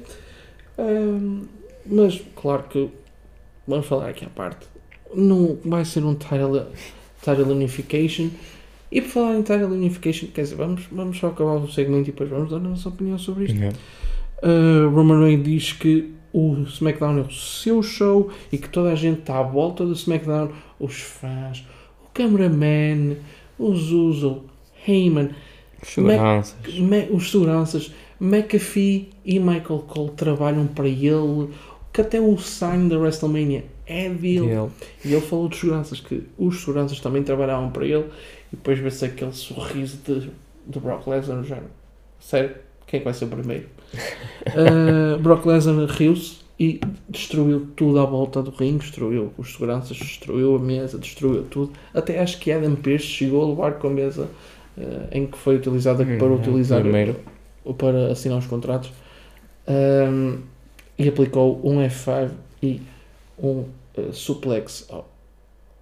Um, 0.77 1.43
mas 1.85 2.21
claro 2.35 2.63
que 2.63 2.89
vamos 3.67 3.85
falar 3.85 4.09
aqui 4.09 4.25
à 4.25 4.29
parte. 4.29 4.67
Não 5.13 5.57
vai 5.65 5.83
ser 5.85 6.03
um 6.03 6.15
title, 6.15 6.65
title 7.23 7.51
unification. 7.51 8.29
E 8.91 9.01
por 9.01 9.09
falar 9.09 9.35
em 9.35 9.41
title 9.41 9.67
unification 9.71 10.27
quer 10.33 10.41
dizer, 10.43 10.55
vamos, 10.55 10.83
vamos 10.91 11.17
só 11.17 11.27
acabar 11.27 11.53
o 11.55 11.71
segmento 11.71 12.09
e 12.09 12.11
depois 12.11 12.29
vamos 12.29 12.49
dar 12.49 12.57
a 12.57 12.59
nossa 12.59 12.89
opinião 12.89 13.17
sobre 13.17 13.45
isto. 13.45 13.57
Yeah. 13.57 13.77
Uh, 14.43 14.89
Roman 14.89 15.23
Reigns 15.23 15.43
diz 15.43 15.73
que 15.73 16.13
o 16.33 16.55
SmackDown 16.63 17.19
é 17.19 17.21
o 17.21 17.31
seu 17.31 17.83
show 17.83 18.29
e 18.51 18.57
que 18.57 18.69
toda 18.69 18.91
a 18.91 18.95
gente 18.95 19.19
está 19.19 19.39
à 19.39 19.43
volta 19.43 19.85
do 19.85 19.93
SmackDown, 19.93 20.49
os 20.79 20.95
fãs, 20.99 21.65
o 22.05 22.09
cameraman, 22.13 23.17
os 23.59 23.91
Uso, 23.91 24.43
Heyman, 24.87 25.29
Seguranças. 25.83 26.55
Ma- 26.79 27.07
os 27.11 27.31
seguranças, 27.31 27.91
McAfee 28.19 29.09
e 29.25 29.39
Michael 29.39 29.83
Cole 29.87 30.11
trabalham 30.11 30.67
para 30.67 30.87
ele, 30.87 31.49
que 31.93 32.01
até 32.01 32.19
o 32.21 32.37
sign 32.37 32.89
da 32.89 32.97
WrestleMania 32.97 33.65
é 33.85 34.07
dele. 34.09 34.45
Ele. 34.49 34.69
E 35.05 35.11
ele 35.13 35.21
falou 35.21 35.49
dos 35.49 35.59
seguranças, 35.59 35.99
que 35.99 36.23
os 36.37 36.59
seguranças 36.61 36.99
também 36.99 37.23
trabalhavam 37.23 37.69
para 37.71 37.85
ele 37.85 38.05
e 38.51 38.55
depois 38.55 38.79
vê-se 38.79 39.05
aquele 39.05 39.33
sorriso 39.33 39.97
de, 40.05 40.29
de 40.67 40.79
Brock 40.79 41.07
Lesnar 41.07 41.37
no 41.37 41.43
género. 41.43 41.67
Sério? 42.19 42.51
Quem 42.87 42.97
é 42.97 42.99
que 43.01 43.05
vai 43.05 43.13
ser 43.13 43.25
o 43.25 43.27
primeiro? 43.29 43.65
Uh, 44.47 45.19
Brock 45.23 45.45
Lesnar 45.45 45.85
riu-se 45.89 46.39
e 46.59 46.79
destruiu 47.09 47.67
tudo 47.75 47.99
à 47.99 48.05
volta 48.05 48.41
do 48.41 48.51
ringue, 48.51 48.79
destruiu 48.79 49.33
os 49.37 49.53
seguranças, 49.53 49.97
destruiu 49.97 50.55
a 50.55 50.59
mesa, 50.59 50.97
destruiu 50.97 51.43
tudo. 51.43 51.71
Até 51.93 52.19
acho 52.19 52.39
que 52.39 52.51
Adam 52.51 52.75
Pearce 52.75 53.05
chegou 53.05 53.43
a 53.43 53.47
levar 53.49 53.73
com 53.79 53.87
a 53.87 53.91
mesa 53.91 54.29
uh, 54.77 55.07
em 55.11 55.25
que 55.25 55.37
foi 55.37 55.55
utilizada 55.57 56.05
para 56.05 56.27
Uhum, 56.27 56.35
utilizar 56.35 56.81
primeiro. 56.81 57.15
o- 57.65 57.73
para 57.73 58.11
assinar 58.11 58.37
os 58.37 58.45
contratos 58.47 58.91
um, 59.67 60.37
e 61.03 61.09
aplicou 61.09 61.59
um 61.63 61.77
F5 61.79 62.31
e 62.61 62.81
um 63.41 63.65
uh, 63.97 64.13
suplex 64.13 64.85
ao- 64.89 65.09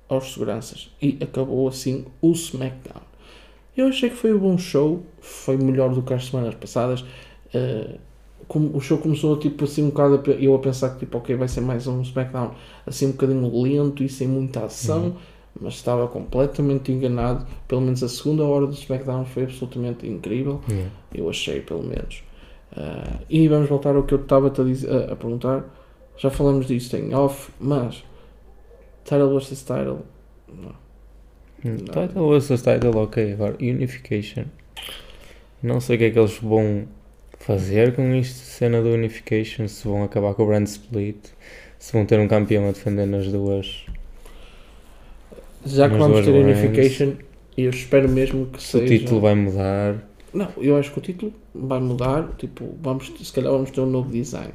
aos 0.08 0.34
seguranças 0.34 0.90
e 1.02 1.18
acabou 1.22 1.68
assim 1.68 2.06
o 2.22 2.32
SmackDown. 2.32 3.02
Eu 3.78 3.88
achei 3.88 4.10
que 4.10 4.16
foi 4.16 4.34
um 4.34 4.40
bom 4.40 4.58
show, 4.58 5.04
foi 5.22 5.56
melhor 5.58 5.94
do 5.94 6.02
que 6.02 6.14
as 6.14 6.26
semanas 6.26 6.56
passadas. 6.56 7.02
Uh, 7.54 7.98
como 8.48 8.76
o 8.76 8.80
show 8.82 8.98
começou 8.98 9.38
tipo 9.38 9.66
assim 9.66 9.84
um 9.84 9.90
bocado 9.90 10.24
a 10.26 10.32
eu 10.32 10.56
a 10.56 10.60
pensar 10.60 10.92
que 10.92 11.00
tipo 11.00 11.18
ok 11.18 11.36
vai 11.36 11.48
ser 11.48 11.62
mais 11.62 11.86
um 11.88 12.02
SmackDown 12.02 12.52
assim 12.88 13.08
um 13.08 13.12
bocadinho 13.12 13.62
lento 13.62 14.02
e 14.04 14.10
sem 14.10 14.28
muita 14.28 14.64
ação 14.66 15.04
Uhum. 15.04 15.14
mas 15.62 15.74
estava 15.76 16.08
completamente 16.08 16.92
enganado 16.92 17.46
pelo 17.68 17.82
menos 17.82 18.02
a 18.02 18.08
segunda 18.10 18.44
hora 18.46 18.66
do 18.66 18.74
SmackDown 18.74 19.26
foi 19.26 19.44
absolutamente 19.44 20.08
incrível 20.08 20.62
Yeah. 20.70 20.90
eu 21.14 21.30
achei, 21.30 21.60
pelo 21.62 21.84
menos. 21.84 22.24
Ah, 22.76 23.20
e 23.30 23.48
vamos 23.48 23.70
voltar 23.70 23.96
ao 23.96 24.04
que 24.04 24.14
eu 24.14 24.22
estava 24.22 24.48
a, 24.48 25.14
a, 25.14 25.16
perguntar. 25.16 25.66
Já 26.18 26.30
falamos 26.30 26.68
disto 26.68 26.96
em 26.98 27.14
off, 27.14 27.52
mas 27.60 28.04
title 29.04 29.32
versus 29.32 29.64
title. 29.64 30.00
Não. 30.48 30.90
Hum, 31.66 31.78
Title 31.78 32.30
versus 32.30 32.62
title, 32.62 32.98
ok. 32.98 33.34
Agora, 33.34 33.56
Unification. 33.60 34.46
Não 35.62 35.82
sei 35.82 35.96
o 35.96 36.00
que 36.00 36.06
é 36.06 36.10
que 36.12 36.20
eles 36.20 36.38
vão 36.38 36.88
fazer 37.38 37.94
com 37.96 38.16
isto, 38.16 38.38
cena 38.38 38.82
do 38.82 38.90
Unification. 38.90 39.68
Se 39.68 39.88
vão 39.88 40.04
acabar 40.04 40.34
com 40.34 40.44
o 40.44 40.48
brand 40.48 40.66
split. 40.66 41.18
Se 41.78 41.94
vão 41.94 42.06
ter 42.06 42.20
um 42.20 42.28
campeão 42.28 42.68
a 42.68 42.72
defender 42.72 43.06
nas 43.06 43.28
duas. 43.28 43.86
Já 45.66 45.90
que 45.90 45.96
vamos 45.98 46.26
ter 46.26 46.32
brands. 46.32 46.60
Unification, 46.60 47.14
eu 47.58 47.70
espero 47.70 48.08
mesmo 48.08 48.46
que 48.46 48.58
o 48.58 48.62
seja. 48.62 48.86
título 48.86 49.22
vai 49.22 49.36
mudar. 49.36 50.09
Não, 50.34 50.50
eu 50.58 50.78
acho 50.78 50.92
que 50.92 51.00
o 51.00 51.02
título 51.02 51.34
vai 51.54 51.80
mudar. 51.80 52.30
Tipo, 52.38 52.76
vamos, 52.82 53.12
se 53.20 53.34
calhar 53.34 53.52
vamos 53.52 53.72
ter 53.72 53.82
um 53.82 53.86
novo 53.90 54.10
design. 54.12 54.54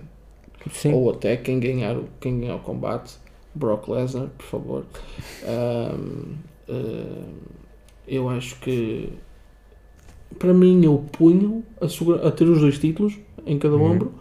Sim. 0.71 0.93
Ou 0.95 1.11
até 1.11 1.37
quem 1.37 1.61
ganhar, 1.61 1.97
o- 1.97 2.09
quem 2.21 2.41
ganhar 2.41 2.57
o 2.57 2.61
combate, 2.61 3.15
Brock 3.55 3.89
Lesnar, 3.89 4.29
por 4.39 4.47
favor. 4.47 4.85
Ahm, 5.47 6.37
ahm, 6.69 7.35
eu 8.07 8.29
acho 8.29 8.59
que 8.61 9.11
para 10.39 10.53
mim 10.53 10.85
eu 10.85 11.05
punho 11.13 11.63
a, 11.81 11.89
segura- 11.89 12.27
a 12.27 12.31
ter 12.33 12.45
os 12.49 12.61
dois 12.61 12.79
títulos 12.79 13.19
em 13.47 13.59
cada 13.59 13.77
Uhum. 13.77 13.93
ombro, 13.93 14.13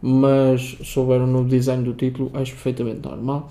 mas 0.00 0.76
se 0.82 0.98
houver 0.98 1.20
um 1.20 1.26
novo 1.26 1.48
design 1.48 1.82
do 1.84 1.94
título, 1.94 2.30
acho 2.34 2.52
perfeitamente 2.52 3.00
normal. 3.06 3.48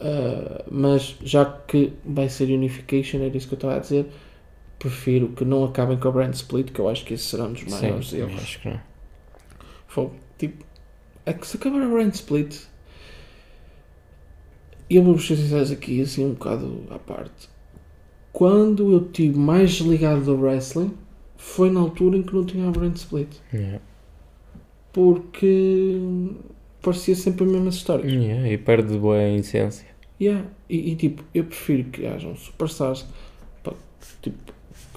Uh, 0.00 0.64
mas 0.70 1.16
já 1.22 1.44
que 1.44 1.92
vai 2.04 2.26
ser 2.28 2.44
Unification, 2.50 3.18
era 3.20 3.36
isso 3.36 3.46
que 3.48 3.54
eu 3.54 3.56
estava 3.58 3.76
a 3.76 3.78
dizer, 3.80 4.06
prefiro 4.80 5.28
que 5.28 5.44
não 5.44 5.62
acabem 5.62 5.98
com 5.98 6.08
a 6.08 6.10
brand 6.10 6.34
split, 6.34 6.72
que 6.72 6.80
eu 6.80 6.88
acho 6.88 7.04
que 7.04 7.14
esse 7.14 7.24
será 7.24 7.44
um 7.44 7.52
dos 7.52 7.64
maiores 7.64 8.08
Sim, 8.08 8.18
erros. 8.18 8.42
acho 8.42 8.60
que 8.60 8.68
não. 8.70 8.80
Fogo. 9.86 10.14
Tipo, 10.38 10.64
é 11.26 11.32
que 11.34 11.46
se 11.46 11.56
acabar 11.58 11.82
a 11.82 11.88
brand 11.88 12.12
split, 12.14 12.56
eu 14.88 15.02
vou 15.04 15.18
ser 15.18 15.36
sincero 15.36 15.70
aqui, 15.70 16.00
assim, 16.00 16.24
um 16.24 16.30
bocado 16.32 16.82
à 16.90 16.98
parte. 16.98 17.48
Quando 18.32 18.90
eu 18.92 19.06
estive 19.06 19.38
mais 19.38 19.70
desligado 19.72 20.22
do 20.22 20.40
wrestling, 20.40 20.96
foi 21.36 21.70
na 21.70 21.80
altura 21.80 22.16
em 22.16 22.22
que 22.22 22.34
não 22.34 22.44
tinha 22.44 22.66
a 22.66 22.70
brand 22.70 22.96
split. 22.96 23.28
Yeah. 23.52 23.80
Porque 24.92 26.00
parecia 26.80 27.14
sempre 27.14 27.44
a 27.44 27.48
mesma 27.48 27.68
história. 27.68 28.08
Yeah, 28.08 28.50
e 28.50 28.56
perde 28.56 28.96
boa 28.96 29.16
a 29.16 29.28
essência. 29.28 29.86
Yeah. 30.18 30.46
E, 30.68 30.92
e, 30.92 30.96
tipo, 30.96 31.22
eu 31.34 31.44
prefiro 31.44 31.90
que 31.90 32.06
hajam 32.06 32.34
superstars, 32.34 33.06
pá, 33.62 33.72
tipo, 34.22 34.52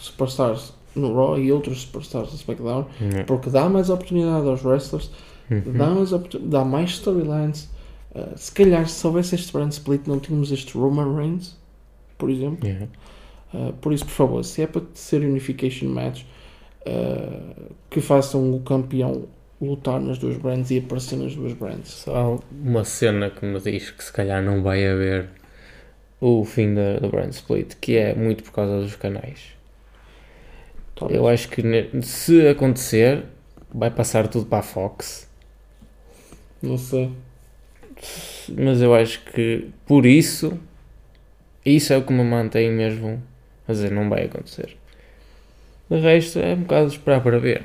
superstars 0.06 0.74
no 0.96 1.13
Raw 1.16 1.39
e 1.39 1.52
outros 1.52 1.82
superstars 1.82 2.32
no 2.32 2.38
SmackDown, 2.38 2.86
Yeah. 3.02 3.24
porque 3.26 3.50
dá 3.50 3.68
mais 3.68 3.89
oportunidade 3.89 4.48
aos 4.48 4.63
wrestlers, 4.63 5.10
Uhum. 5.50 5.62
dá 5.74 5.88
mais, 5.88 6.10
dá 6.42 6.66
mais 6.66 6.89
storylines. 6.92 7.70
Uh, 8.16 8.38
se 8.38 8.52
calhar, 8.52 8.88
se 8.88 9.06
houvesse 9.08 9.34
este 9.36 9.52
brand 9.52 9.72
split, 9.72 10.08
não 10.08 10.20
tínhamos 10.20 10.52
este 10.52 10.78
Roman 10.78 11.16
Reigns, 11.16 11.58
por 12.18 12.30
exemplo. 12.30 12.68
Yeah. 12.68 12.88
Uh, 13.54 13.74
por 13.74 13.92
isso, 13.92 14.06
por 14.06 14.12
favor, 14.12 14.44
se 14.46 14.62
é 14.62 14.68
para 14.68 14.84
ser 14.94 15.22
Unification 15.22 15.89
Match, 15.89 16.24
uh, 16.88 17.74
que 17.89 18.00
façam 18.02 18.54
o 18.54 18.60
campeão 18.62 19.26
lutar 19.62 20.00
nas 20.00 20.18
duas 20.18 20.38
brands 20.38 20.70
e 20.72 20.78
aparecer 20.80 21.16
nas 21.18 21.36
duas 21.36 21.54
brands. 21.54 21.89
Só 21.89 22.16
há 22.16 22.38
uma 22.52 22.84
cena 22.84 23.30
que 23.30 23.46
me 23.46 23.60
diz 23.60 23.92
que 23.92 24.04
se 24.04 24.12
calhar 24.12 24.44
não 24.44 24.62
vai 24.62 24.86
haver 24.86 25.30
o 26.20 26.44
fim 26.46 26.74
da, 26.74 27.00
da 27.00 27.08
brand 27.08 27.32
split, 27.32 27.76
que 27.80 27.96
é 27.96 28.13
muito 28.13 28.44
por 28.44 28.52
causa 28.52 28.80
dos 28.82 28.96
canais. 28.96 29.39
Talvez. 30.95 31.19
Eu 31.19 31.27
acho 31.27 31.49
que 31.49 31.62
se 32.01 32.47
acontecer, 32.47 33.23
vai 33.73 33.89
passar 33.89 34.27
tudo 34.27 34.45
para 34.45 34.60
a 34.60 34.63
Fox. 34.63 35.27
Não 36.62 36.77
sei. 36.77 37.12
Mas 38.58 38.82
eu 38.82 38.93
acho 38.93 39.23
que 39.25 39.69
por 39.86 40.06
isso, 40.06 40.58
isso 41.65 41.93
é 41.93 41.97
o 41.97 42.03
que 42.03 42.13
me 42.13 42.23
mantém 42.23 42.71
mesmo 42.71 43.21
dizer 43.67 43.91
não 43.91 44.10
vai 44.10 44.25
acontecer. 44.25 44.75
O 45.89 45.99
resto 45.99 46.39
é 46.39 46.53
um 46.53 46.62
bocado 46.62 46.88
de 46.88 46.97
esperar 46.97 47.21
para 47.21 47.39
ver. 47.39 47.63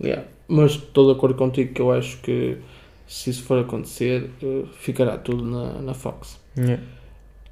Yeah. 0.00 0.24
Mas 0.48 0.72
estou 0.72 1.06
de 1.06 1.18
acordo 1.18 1.36
contigo 1.36 1.72
que 1.72 1.80
eu 1.80 1.92
acho 1.92 2.18
que 2.18 2.58
se 3.06 3.30
isso 3.30 3.44
for 3.44 3.60
acontecer, 3.60 4.30
uh, 4.42 4.66
ficará 4.78 5.16
tudo 5.16 5.44
na, 5.44 5.80
na 5.80 5.94
Fox. 5.94 6.38
Yeah. 6.56 6.82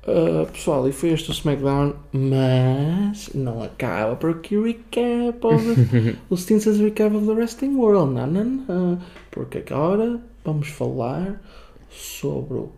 Uh, 0.05 0.51
pessoal, 0.51 0.89
e 0.89 0.93
foi 0.93 1.11
este 1.11 1.31
o 1.31 1.33
SmackDown, 1.33 1.95
mas 2.13 3.31
não 3.33 3.63
acaba 3.63 4.17
por 4.17 4.31
aqui 4.31 4.57
o 4.57 4.65
recap 4.65 5.47
of 5.47 5.65
o 6.29 6.37
Stinson 6.37 6.73
Recap 6.83 7.15
of 7.15 7.25
the 7.25 7.33
Wrestling 7.33 7.77
World, 7.77 8.13
não, 8.13 8.27
não, 8.27 8.45
não, 8.45 8.99
porque 9.31 9.59
agora 9.59 10.21
vamos 10.45 10.67
falar 10.67 11.41
sobre 11.89 12.55
o 12.59 12.73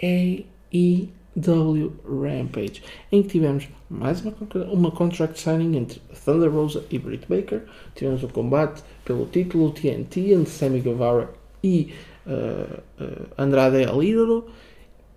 AEW 0.00 1.92
Rampage, 2.04 2.84
em 3.10 3.24
que 3.24 3.30
tivemos 3.30 3.66
mais 3.90 4.20
uma, 4.20 4.34
uma 4.70 4.92
contract 4.92 5.40
signing 5.40 5.76
entre 5.78 6.00
Thunder 6.24 6.48
Rosa 6.48 6.84
e 6.92 6.98
Britt 7.00 7.26
Baker, 7.28 7.62
tivemos 7.96 8.22
o 8.22 8.28
combate 8.28 8.84
pelo 9.04 9.26
título 9.26 9.72
TNT 9.72 10.32
entre 10.32 10.50
Sammy 10.50 10.78
Guevara 10.78 11.28
e 11.60 11.92
uh, 12.24 12.80
uh, 13.02 13.26
Andrade 13.36 13.82
El 13.82 14.44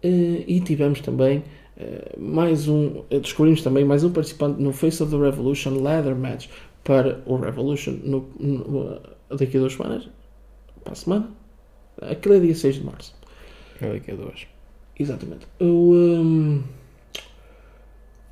e 0.08 0.62
tivemos 0.62 1.00
também 1.02 1.40
uh, 1.78 2.20
mais 2.20 2.68
um, 2.68 2.88
uh, 3.12 3.20
descobrimos 3.22 3.62
também 3.62 3.84
mais 3.86 4.04
um 4.04 4.12
participante 4.12 4.62
no 4.62 4.72
Face 4.74 5.02
of 5.02 5.12
the 5.12 5.22
Revolution 5.22 5.82
Ladder 5.82 6.16
Match 6.16 6.48
para 6.84 7.22
o 7.26 7.36
Revolution 7.36 7.98
no, 8.04 8.28
no- 8.40 9.00
daqui 9.30 9.58
a 9.58 9.60
duas 9.60 9.74
semanas, 9.74 10.10
para 10.84 10.94
a 10.94 10.96
semana, 10.96 11.30
aquele 12.02 12.38
é 12.38 12.40
dia 12.40 12.56
6 12.56 12.76
de 12.76 12.84
março. 12.84 13.16
Daqui 13.80 14.12
a 14.12 14.16
duas. 14.16 14.48
Exatamente. 15.00 15.48
O, 15.60 15.94
um, 15.94 16.64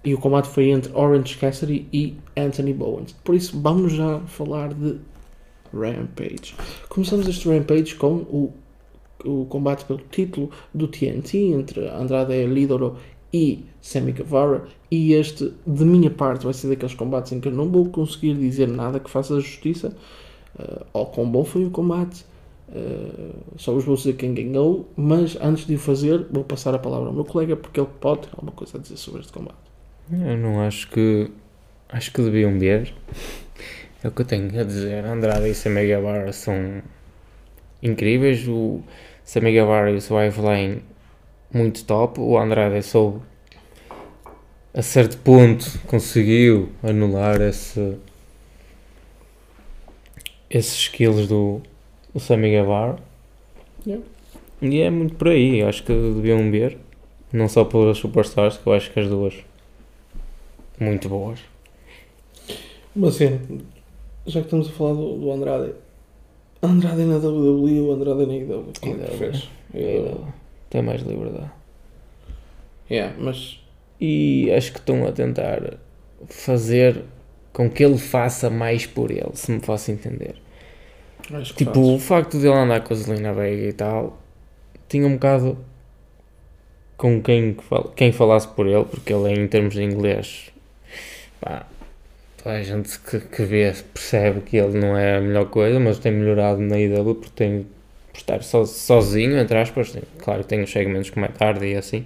e 0.03 0.13
o 0.13 0.17
combate 0.19 0.47
foi 0.47 0.69
entre 0.69 0.91
Orange 0.93 1.37
Cassidy 1.37 1.87
e 1.91 2.15
Anthony 2.37 2.73
Bowens. 2.73 3.13
Por 3.23 3.35
isso, 3.35 3.59
vamos 3.59 3.93
já 3.93 4.19
falar 4.21 4.73
de 4.73 4.97
Rampage. 5.73 6.55
Começamos 6.87 7.27
este 7.27 7.47
Rampage 7.49 7.95
com 7.95 8.15
o, 8.17 8.53
o 9.25 9.45
combate 9.45 9.85
pelo 9.85 9.99
título 10.11 10.49
do 10.73 10.87
TNT 10.87 11.37
entre 11.53 11.87
Andrade 11.87 12.33
El 12.33 12.57
Idolo 12.57 12.97
e 13.33 13.65
Sammy 13.81 14.11
Guevara. 14.11 14.65
E 14.89 15.13
este, 15.13 15.53
de 15.65 15.85
minha 15.85 16.09
parte, 16.09 16.45
vai 16.45 16.53
ser 16.53 16.67
daqueles 16.67 16.95
combates 16.95 17.31
em 17.31 17.39
que 17.39 17.47
eu 17.47 17.51
não 17.51 17.69
vou 17.69 17.89
conseguir 17.89 18.33
dizer 18.35 18.67
nada 18.67 18.99
que 18.99 19.09
faça 19.09 19.39
justiça 19.39 19.95
uh, 20.59 20.85
ao 20.93 21.05
quão 21.07 21.29
bom 21.29 21.43
foi 21.43 21.65
o 21.65 21.69
combate. 21.69 22.25
Uh, 22.69 23.33
só 23.57 23.73
vos 23.73 23.83
vou 23.83 23.95
dizer 23.95 24.13
quem 24.13 24.33
ganhou, 24.33 24.87
mas 24.95 25.37
antes 25.41 25.65
de 25.65 25.75
o 25.75 25.79
fazer, 25.79 26.25
vou 26.31 26.43
passar 26.43 26.73
a 26.75 26.79
palavra 26.79 27.07
ao 27.07 27.13
meu 27.13 27.25
colega 27.25 27.55
porque 27.55 27.79
ele 27.79 27.89
pode 27.99 28.21
ter 28.21 28.29
alguma 28.33 28.51
coisa 28.51 28.77
a 28.77 28.81
dizer 28.81 28.97
sobre 28.97 29.21
este 29.21 29.33
combate. 29.33 29.57
Eu 30.11 30.37
não 30.37 30.61
acho 30.61 30.89
que. 30.89 31.29
Acho 31.87 32.11
que 32.11 32.21
deviam 32.21 32.57
ver. 32.59 32.93
É 34.03 34.07
o 34.07 34.11
que 34.11 34.21
eu 34.21 34.25
tenho 34.25 34.59
a 34.59 34.63
dizer. 34.63 35.03
Andrade 35.03 35.49
e 35.49 35.53
Sammy 35.53 35.85
Guevara 35.85 36.31
são 36.31 36.81
incríveis. 37.81 38.47
O 38.47 38.81
Sammy 39.29 39.51
Guevara 39.51 39.91
e 39.91 39.97
o 39.97 40.41
Lane 40.41 40.81
muito 41.53 41.85
top. 41.85 42.19
O 42.19 42.35
Andrade 42.35 42.81
soube 42.81 43.21
a 44.73 44.81
certo 44.81 45.19
ponto 45.19 45.79
conseguiu 45.85 46.69
anular 46.81 47.39
esse 47.39 47.95
esses 50.49 50.73
skills 50.73 51.27
do, 51.27 51.61
do 52.11 52.19
Sammy 52.19 52.49
Guevara. 52.49 52.97
Yeah. 53.85 54.03
E 54.63 54.81
é 54.81 54.89
muito 54.89 55.13
por 55.13 55.27
aí. 55.27 55.59
Eu 55.59 55.69
acho 55.69 55.83
que 55.83 55.93
deviam 55.93 56.49
ver. 56.49 56.79
Não 57.31 57.47
só 57.47 57.63
pelas 57.63 57.99
superstars, 57.99 58.57
que 58.57 58.65
eu 58.65 58.73
acho 58.73 58.91
que 58.91 58.99
as 58.99 59.07
duas 59.07 59.35
muito 60.79 61.07
boas. 61.07 61.39
Uma 62.95 63.11
cena, 63.11 63.39
já 64.25 64.39
que 64.39 64.47
estamos 64.47 64.69
a 64.69 64.71
falar 64.71 64.93
do, 64.93 65.19
do 65.19 65.31
Andrade, 65.31 65.73
Andrade 66.61 67.03
na 67.03 67.17
WWE 67.17 67.79
ou 67.81 67.93
Andrade 67.93 68.25
na 68.25 68.33
IW? 68.35 68.73
Como 68.81 68.93
é 68.93 68.97
IW. 68.97 69.05
preferes? 69.07 69.49
Eu- 69.73 70.27
Tem 70.69 70.81
mais 70.81 71.01
liberdade. 71.01 71.51
Yeah, 72.89 73.15
mas 73.19 73.59
E 74.01 74.51
acho 74.51 74.71
que 74.71 74.79
estão 74.79 75.05
a 75.05 75.11
tentar 75.11 75.77
fazer 76.27 77.03
com 77.53 77.69
que 77.69 77.83
ele 77.83 77.97
faça 77.97 78.49
mais 78.49 78.85
por 78.85 79.11
ele, 79.11 79.31
se 79.33 79.51
me 79.51 79.59
faço 79.59 79.91
entender. 79.91 80.35
acho 81.33 81.53
que 81.53 81.65
Tipo, 81.65 81.79
o 81.95 81.99
facto 81.99 82.39
de 82.39 82.47
ele 82.47 82.55
andar 82.55 82.81
com 82.81 82.93
a 82.93 82.97
Zelina 82.97 83.33
Vega 83.33 83.67
e 83.67 83.73
tal, 83.73 84.17
tinha 84.87 85.05
um 85.05 85.13
bocado 85.13 85.57
com 86.97 87.21
quem, 87.21 87.55
quem 87.95 88.11
falasse 88.11 88.47
por 88.47 88.67
ele, 88.67 88.85
porque 88.85 89.13
ele 89.13 89.33
em 89.33 89.47
termos 89.47 89.73
de 89.73 89.83
inglês, 89.83 90.49
pá, 91.39 91.65
toda 92.41 92.55
a 92.55 92.63
gente 92.63 92.99
que, 92.99 93.19
que 93.19 93.43
vê 93.43 93.73
percebe 93.93 94.41
que 94.41 94.57
ele 94.57 94.77
não 94.79 94.97
é 94.97 95.17
a 95.17 95.21
melhor 95.21 95.45
coisa, 95.45 95.79
mas 95.79 95.99
tem 95.99 96.11
melhorado 96.11 96.59
na 96.61 96.77
IW 96.77 97.15
porque 97.15 97.35
tem 97.35 97.67
por 98.11 98.17
estar 98.17 98.43
so, 98.43 98.65
sozinho, 98.65 99.37
entre 99.37 99.57
aspas, 99.57 99.95
claro 100.19 100.41
que 100.43 100.49
tem 100.49 100.63
os 100.63 100.71
segmentos 100.71 101.09
como 101.09 101.25
é 101.25 101.29
tarde 101.29 101.65
e 101.67 101.75
assim, 101.75 102.05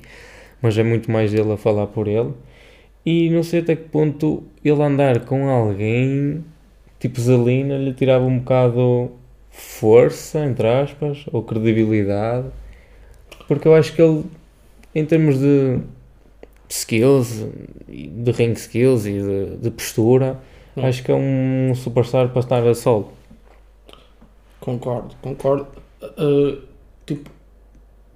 mas 0.61 0.77
é 0.77 0.83
muito 0.83 1.09
mais 1.11 1.31
dele 1.31 1.53
a 1.53 1.57
falar 1.57 1.87
por 1.87 2.07
ele. 2.07 2.33
E 3.05 3.29
não 3.29 3.43
sei 3.43 3.59
até 3.61 3.75
que 3.75 3.89
ponto 3.89 4.43
ele 4.63 4.81
andar 4.81 5.21
com 5.25 5.49
alguém 5.49 6.43
tipo 6.99 7.19
Zelina 7.19 7.77
lhe 7.77 7.93
tirava 7.93 8.23
um 8.25 8.39
bocado 8.39 9.11
força, 9.51 10.45
entre 10.45 10.67
aspas, 10.67 11.25
ou 11.31 11.43
credibilidade, 11.43 12.47
porque 13.47 13.67
eu 13.67 13.75
acho 13.75 13.93
que 13.93 14.01
ele, 14.01 14.23
em 14.95 15.05
termos 15.05 15.37
de 15.39 15.79
skills, 16.73 17.45
de 17.87 18.31
ring 18.31 18.53
skills 18.53 19.05
e 19.05 19.13
de, 19.13 19.57
de 19.57 19.71
postura, 19.71 20.41
Hum. 20.75 20.85
acho 20.85 21.03
que 21.03 21.11
é 21.11 21.15
um 21.15 21.73
superstar 21.75 22.29
para 22.29 22.39
estar 22.39 22.67
a 22.67 22.73
solo. 22.73 23.11
Concordo, 24.59 25.15
concordo. 25.21 25.67
Uh, 26.01 26.61
tipo, 27.05 27.29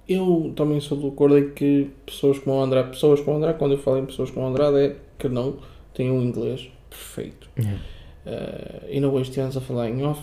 eu 0.08 0.52
também 0.56 0.80
sou 0.80 0.98
do 0.98 1.08
acordo 1.08 1.38
em 1.38 1.50
que 1.50 1.90
pessoas 2.04 2.38
como 2.38 2.56
o 2.56 2.62
André, 2.62 2.82
pessoas 2.84 3.20
como 3.20 3.36
o 3.36 3.38
André, 3.38 3.52
quando 3.52 3.72
eu 3.72 3.78
falo 3.78 3.98
em 3.98 4.06
pessoas 4.06 4.30
como 4.30 4.46
o 4.46 4.48
Andrade, 4.48 4.78
é 4.78 4.96
que 5.18 5.28
não 5.28 5.58
têm 5.94 6.10
um 6.10 6.22
inglês 6.22 6.68
perfeito. 6.88 7.48
Yeah. 7.58 7.80
Uh, 8.26 8.86
e 8.88 9.00
não 9.00 9.12
hoje 9.12 9.30
estivemos 9.30 9.56
a 9.56 9.60
falar 9.60 9.88
em 9.88 10.04
off 10.04 10.20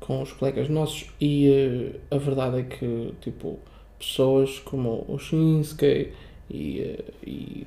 com 0.00 0.22
os 0.22 0.32
colegas 0.32 0.68
nossos 0.68 1.06
e 1.20 1.48
uh, 2.10 2.14
a 2.14 2.18
verdade 2.18 2.60
é 2.60 2.62
que 2.64 3.14
tipo 3.20 3.58
pessoas 3.98 4.58
como 4.58 5.04
o 5.08 5.18
Shinsuke 5.18 6.12
e, 6.50 6.98
e 7.24 7.66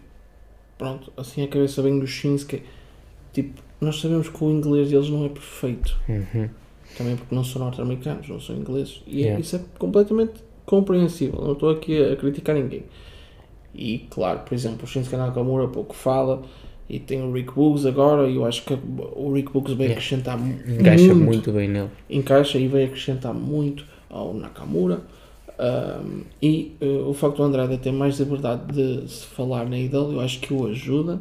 pronto, 0.78 1.12
assim 1.18 1.44
a 1.44 1.48
cabeça 1.48 1.82
bem 1.82 2.00
do 2.00 2.08
Shinsuke 2.08 2.62
tipo, 3.34 3.62
nós 3.82 4.00
sabemos 4.00 4.30
que 4.30 4.44
o 4.44 4.50
inglês 4.52 4.90
deles 4.90 5.10
não 5.10 5.26
é 5.26 5.30
perfeito 5.30 5.98
Uhum. 6.10 6.50
também 6.98 7.16
porque 7.16 7.34
não 7.36 7.44
são 7.44 7.62
norte-americanos, 7.62 8.28
não 8.30 8.40
são 8.40 8.56
ingleses 8.56 9.02
e 9.08 9.22
Yeah. 9.22 9.40
isso 9.40 9.56
é 9.56 9.62
completamente 9.78 10.34
compreensível, 10.66 11.42
não 11.42 11.54
estou 11.54 11.70
aqui 11.70 12.02
a 12.04 12.16
criticar 12.16 12.56
ninguém 12.56 12.84
E 13.76 14.00
claro, 14.10 14.40
por 14.40 14.54
exemplo, 14.56 14.84
o 14.84 14.88
Shinsuke 14.88 15.16
Nakamura 15.18 15.68
pouco 15.68 15.96
fala 15.96 16.42
e 16.90 17.00
tem 17.00 17.22
o 17.22 17.32
Rick 17.34 17.52
Boogs 17.54 17.86
agora 17.86 18.28
e 18.30 18.36
eu 18.36 18.46
acho 18.46 18.64
que 18.64 18.74
o 18.74 19.32
Rick 19.34 19.52
Boogs 19.52 19.74
vai 19.76 19.88
Yeah. 19.88 20.00
acrescentar 20.02 20.40
Encaixa 20.80 21.14
muito 21.14 21.52
bem 21.52 21.68
nele. 21.68 21.90
encaixa 22.10 22.58
e 22.58 22.68
vai 22.68 22.86
acrescentar 22.86 23.34
muito 23.34 23.86
ao 24.10 24.34
Nakamura. 24.34 25.02
Um, 25.60 26.22
e 26.42 26.76
uh, 26.82 27.10
o 27.10 27.14
facto 27.14 27.38
do 27.38 27.44
Andrade 27.44 27.78
ter 27.78 27.92
mais 27.92 28.20
liberdade 28.20 28.72
de 28.72 29.12
se 29.12 29.26
falar 29.26 29.68
na 29.68 29.78
IDL, 29.78 30.14
eu 30.14 30.22
acho 30.22 30.40
que 30.40 30.54
o 30.54 30.68
ajuda. 30.68 31.20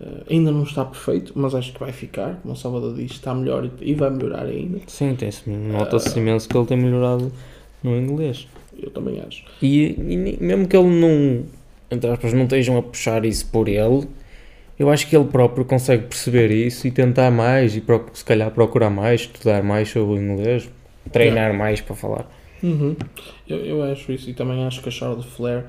Uh, 0.00 0.24
ainda 0.30 0.50
não 0.50 0.62
está 0.62 0.84
perfeito, 0.84 1.32
mas 1.36 1.54
acho 1.54 1.72
que 1.72 1.78
vai 1.78 1.92
ficar. 1.92 2.40
Como 2.42 2.54
o 2.54 2.56
Salvador 2.56 2.94
diz, 2.94 3.12
está 3.12 3.34
melhor 3.34 3.68
e- 3.80 3.94
vai 3.94 4.10
melhorar 4.10 4.46
ainda. 4.46 4.80
Sim, 4.86 5.14
tem-se, 5.14 5.48
nota-se 5.48 6.18
imenso 6.18 6.48
que 6.48 6.56
ele 6.56 6.66
tem 6.66 6.76
melhorado 6.76 7.30
no 7.82 7.96
inglês. 7.96 8.48
Eu 8.82 8.90
também 8.90 9.20
acho. 9.20 9.44
E, 9.60 9.94
e 9.98 10.16
mesmo 10.40 10.66
que 10.66 10.76
ele 10.76 10.88
não, 10.88 11.44
entre 11.90 12.10
aspas, 12.10 12.32
não 12.32 12.44
estejam 12.44 12.78
a 12.78 12.82
puxar 12.82 13.24
isso 13.26 13.46
por 13.50 13.68
ele, 13.68 14.08
eu 14.78 14.88
acho 14.88 15.06
que 15.06 15.14
ele 15.14 15.26
próprio 15.26 15.66
consegue 15.66 16.06
perceber 16.06 16.50
isso 16.50 16.86
e 16.86 16.90
tentar 16.90 17.30
mais 17.30 17.76
e 17.76 17.82
se 18.14 18.24
calhar 18.24 18.50
procurar 18.50 18.88
mais, 18.88 19.20
estudar 19.20 19.62
mais 19.62 19.90
sobre 19.90 20.14
o 20.14 20.22
inglês, 20.22 20.70
treinar 21.12 21.52
mais 21.52 21.82
para 21.82 21.94
falar. 21.94 22.39
Uhum. 22.62 22.96
Eu, 23.48 23.58
eu 23.64 23.82
acho 23.82 24.12
isso 24.12 24.28
e 24.28 24.34
também 24.34 24.64
acho 24.64 24.82
que 24.82 24.88
a 24.88 24.92
Charlotte 24.92 25.28
Flair 25.28 25.66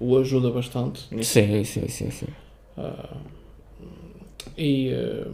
o 0.00 0.18
ajuda 0.18 0.50
bastante 0.50 1.14
nisso. 1.14 1.32
Sim, 1.32 1.64
sim, 1.64 1.88
sim, 1.88 2.10
sim. 2.10 2.26
Ah, 2.76 3.16
e, 4.56 4.92
ah, 4.92 5.28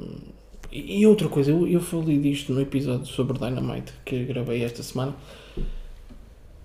e 0.70 1.06
outra 1.06 1.28
coisa, 1.28 1.50
eu, 1.50 1.66
eu 1.66 1.80
falei 1.80 2.18
disto 2.18 2.52
no 2.52 2.60
episódio 2.60 3.06
sobre 3.06 3.38
Dynamite 3.38 3.92
que 4.04 4.24
gravei 4.24 4.62
esta 4.62 4.82
semana. 4.82 5.14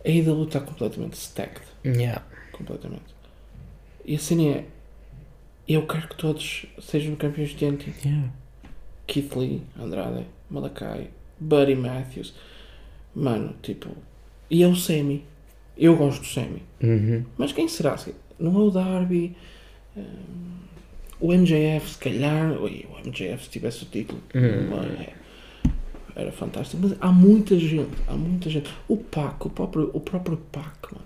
A 0.03 0.09
IW 0.09 0.43
está 0.43 0.59
completamente 0.59 1.17
stacked. 1.17 1.63
Yeah. 1.83 2.23
Completamente. 2.51 3.15
E 4.05 4.15
a 4.15 4.19
cena 4.19 4.43
é: 4.43 4.65
eu 5.67 5.87
quero 5.87 6.07
que 6.07 6.15
todos 6.15 6.67
sejam 6.79 7.15
campeões 7.15 7.49
de 7.49 7.55
TNT. 7.55 7.93
Yeah. 8.05 8.29
Keith 9.07 9.35
Lee, 9.35 9.63
Andrade, 9.79 10.27
Malakai, 10.49 11.09
Buddy 11.39 11.75
Matthews. 11.75 12.33
Mano, 13.15 13.55
tipo. 13.63 13.89
E 14.49 14.63
é 14.63 14.67
o 14.67 14.75
Semi. 14.75 15.23
Eu 15.77 15.95
gosto 15.97 16.21
do 16.21 16.27
Semi. 16.27 16.61
Uhum. 16.81 17.23
Mas 17.37 17.51
quem 17.51 17.67
será? 17.67 17.97
Não 18.39 18.55
é 18.55 18.63
o 18.63 18.69
Darby? 18.71 19.35
hum, 19.97 20.03
o 21.19 21.33
MJF, 21.33 21.89
se 21.91 21.97
calhar. 21.97 22.51
Ui, 22.61 22.85
o 22.91 22.99
MJF, 23.07 23.43
se 23.45 23.49
tivesse 23.49 23.83
o 23.83 23.85
título, 23.87 24.21
Hum. 24.35 24.69
mano, 24.69 24.91
é- 25.01 25.13
era 26.15 26.31
fantástico. 26.31 26.81
Mas 26.81 26.95
há 26.99 27.11
muita 27.11 27.57
gente, 27.57 27.89
há 28.07 28.13
muita 28.13 28.49
gente. 28.49 28.69
O 28.87 28.97
Pac, 28.97 29.45
o 29.45 29.49
próprio, 29.49 29.89
o 29.93 29.99
próprio 29.99 30.37
Pac, 30.51 30.91
mano. 30.93 31.05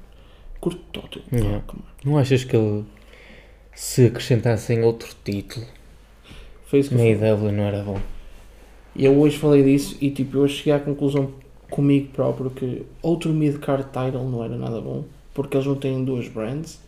Curto 0.59 0.81
todo 0.91 1.17
o 1.17 1.21
Pac, 1.21 1.33
Yeah. 1.33 1.63
mano. 1.67 1.85
Não 2.03 2.17
achas 2.17 2.43
que 2.43 2.55
ele 2.55 2.83
se 3.73 4.05
acrescentassem 4.07 4.83
outro 4.83 5.15
título 5.23 5.65
Foi 6.65 6.79
isso 6.79 6.89
que 6.89 6.95
na. 6.95 7.05
IW 7.05 7.51
não 7.51 7.63
era 7.63 7.81
bom? 7.83 7.99
E 8.95 9.05
eu 9.05 9.17
hoje 9.19 9.37
falei 9.37 9.63
disso 9.63 9.97
e 10.01 10.09
tipo, 10.11 10.37
eu 10.37 10.47
cheguei 10.47 10.73
à 10.73 10.79
conclusão 10.79 11.31
comigo 11.69 12.09
próprio 12.13 12.49
que 12.49 12.83
outro 13.01 13.31
mid-card 13.31 13.85
title 13.85 14.27
não 14.29 14.43
era 14.43 14.57
nada 14.57 14.79
bom. 14.81 15.03
Porque 15.33 15.55
eles 15.57 15.67
não 15.67 15.75
têm 15.75 16.03
duas 16.03 16.27
brands. 16.27 16.79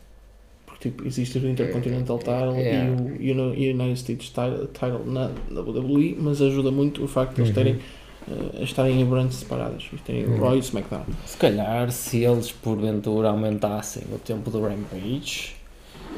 Porque 0.66 0.90
tipo, 0.90 1.06
existe 1.08 1.38
o 1.38 1.48
Intercontinental 1.50 2.18
Title 2.18 2.56
Yeah. 2.58 2.96
e 3.20 3.32
o 3.32 3.36
Uni- 3.50 3.70
United 3.72 4.00
States 4.00 4.30
Title, 4.30 4.68
title 4.68 5.06
na 5.06 5.30
WWE, 5.52 6.18
mas 6.20 6.42
ajuda 6.42 6.72
muito 6.72 7.04
o 7.04 7.08
facto 7.08 7.36
de 7.36 7.42
eles 7.42 7.54
terem 7.54 7.80
eh, 8.30 8.64
estarem 8.64 9.00
em 9.02 9.06
brands 9.06 9.36
separadas. 9.38 9.84
Terem 10.06 10.26
o 10.26 10.32
Uhum. 10.32 10.40
Raw 10.40 10.56
e 10.56 10.58
o 10.58 10.60
SmackDown. 10.60 11.04
Se 11.26 11.38
calhar, 11.38 11.92
se 11.92 12.24
eles 12.24 12.52
porventura 12.52 13.30
aumentassem 13.30 14.04
o 14.14 14.18
tempo 14.20 14.50
do 14.50 14.62
Rampage, 14.62 15.56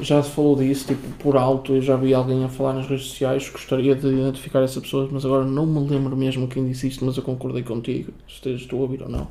Já 0.04 0.22
se 0.22 0.30
falou 0.30 0.54
disso, 0.54 0.86
tipo, 0.88 1.08
por 1.18 1.36
alto, 1.36 1.72
eu 1.74 1.80
já 1.80 1.96
vi 1.96 2.12
alguém 2.12 2.44
a 2.44 2.48
falar 2.48 2.74
nas 2.74 2.86
redes 2.86 3.06
sociais, 3.06 3.48
gostaria 3.48 3.94
de 3.94 4.06
identificar 4.06 4.60
essa 4.62 4.80
pessoa, 4.80 5.08
mas 5.10 5.24
agora 5.24 5.44
não 5.44 5.64
me 5.66 5.88
lembro 5.88 6.14
mesmo 6.16 6.46
quem 6.46 6.66
disse 6.66 6.88
isto, 6.88 7.04
mas 7.04 7.16
eu 7.16 7.22
concordei 7.22 7.62
contigo, 7.62 8.12
estejas 8.28 8.66
tu 8.66 8.76
a 8.76 8.80
ouvir 8.80 9.02
ou 9.02 9.08
não, 9.08 9.26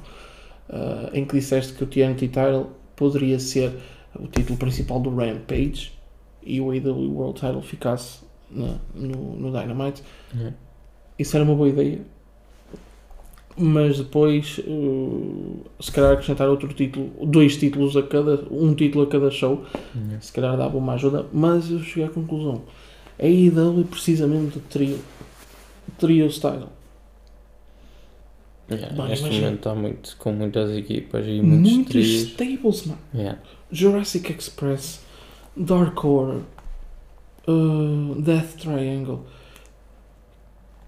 ah, 0.69 1.09
em 1.13 1.25
que 1.25 1.35
disseste 1.37 1.73
que 1.73 1.83
o 1.83 1.87
TNT 1.87 2.27
Title 2.27 2.67
poderia 2.95 3.37
ser 3.39 3.71
o 4.19 4.27
título 4.27 4.57
principal 4.57 4.99
do 4.99 5.09
Rampage 5.15 5.91
e 6.41 6.59
o 6.59 6.71
AEW 6.71 7.13
World 7.17 7.39
Title 7.39 7.61
ficasse 7.61 8.21
na- 8.49 8.79
no, 8.95 9.35
no 9.35 9.51
Dynamite. 9.51 10.01
Uhum. 10.33 10.53
Isso 11.19 11.35
era 11.37 11.43
uma 11.45 11.55
boa 11.55 11.69
ideia. 11.69 12.01
Mas 13.55 13.97
depois, 13.99 14.59
uh, 14.65 15.59
se 15.79 15.91
calhar 15.91 16.13
acrescentar 16.13 16.49
outro 16.49 16.69
título, 16.73 17.11
dois 17.23 17.55
títulos 17.55 17.95
a 17.95 18.01
cada, 18.01 18.47
um 18.49 18.73
título 18.73 19.03
a 19.03 19.07
cada 19.07 19.29
show, 19.29 19.63
se 20.19 20.31
calhar 20.33 20.57
dava 20.57 20.75
uma 20.77 20.93
ajuda, 20.93 21.27
mas 21.31 21.69
eu 21.69 21.79
cheguei 21.79 22.05
à 22.05 22.09
conclusão. 22.09 22.63
A 23.19 23.27
IW 23.27 23.85
precisa 23.85 24.25
mesmo 24.25 24.49
de 24.49 24.59
trio, 24.61 24.99
trio 25.99 26.27
style. 26.31 26.65
Yeah, 28.71 28.93
Bem, 28.95 29.07
neste 29.09 29.25
momento 29.29 29.55
está 29.57 29.75
muito, 29.75 30.15
com 30.17 30.31
muitas 30.31 30.71
equipas 30.71 31.25
e 31.27 31.41
muitos 31.41 31.73
Muitos 31.73 31.91
trios. 31.91 32.21
stables, 32.31 32.85
mano. 32.87 32.99
Yeah. 33.13 33.39
Jurassic 33.71 34.31
Express, 34.31 35.01
Dark 35.55 36.03
Order, 36.03 36.41
uh, 37.47 38.15
Death 38.21 38.55
Triangle, 38.61 39.19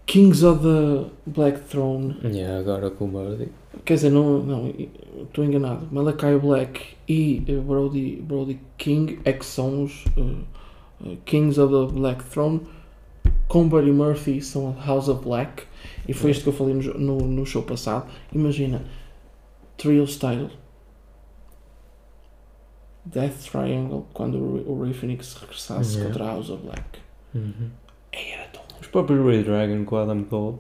Kings 0.06 0.44
of 0.46 0.62
the 0.62 1.10
Black 1.26 1.60
Throne, 1.62 2.16
Yeah, 2.24 2.60
agora 2.60 2.92
com 2.92 3.06
o 3.06 3.08
Birdie. 3.08 3.52
quer 3.84 3.96
dizer, 3.96 4.12
não, 4.12 4.40
não, 4.44 4.74
estou 5.24 5.44
enganado, 5.44 5.88
Malachi 5.92 6.38
Black 6.42 6.82
e 7.08 7.44
uh, 7.50 7.62
Brody, 7.62 8.18
Brody 8.22 8.60
King 8.78 9.20
é 9.26 9.34
que 9.34 9.46
são 9.46 9.84
os 9.84 10.06
uh, 10.18 11.18
Kings 11.26 11.60
of 11.60 11.74
the 11.74 11.94
Black 12.00 12.24
Throne, 12.26 12.62
com 13.48 13.68
Buddy 13.68 13.92
Murphy 13.92 14.42
são 14.42 14.76
a 14.80 14.86
House 14.86 15.08
of 15.08 15.24
Black, 15.24 15.64
e 16.08 16.14
foi 16.14 16.32
isto 16.32 16.44
que 16.44 16.50
eu 16.50 16.54
falei 16.54 16.76
no, 16.76 16.94
no, 17.00 17.18
no 17.28 17.46
show 17.46 17.64
passado. 17.64 18.08
Imagina, 18.32 18.84
Trio 19.78 20.06
Style, 20.08 20.50
Death 23.06 23.50
Triangle, 23.52 24.06
quando 24.14 24.38
o, 24.38 24.54
Ray- 24.56 24.66
o 24.68 24.82
Ray 24.84 24.94
Phoenix 24.94 25.34
regressasse 25.36 25.96
Yeah. 25.98 26.10
contra 26.10 26.26
a 26.26 26.34
House 26.34 26.50
of 26.50 26.64
Black. 26.64 27.00
Uhum. 27.36 27.70
Era 28.12 28.48
tão 28.48 28.64
Os 28.96 29.02
próprios 29.06 29.26
Ray 29.26 29.44
Dragon 29.44 29.84
com 29.84 29.96
o 29.96 29.98
Adam 30.00 30.24
Cole. 30.24 30.56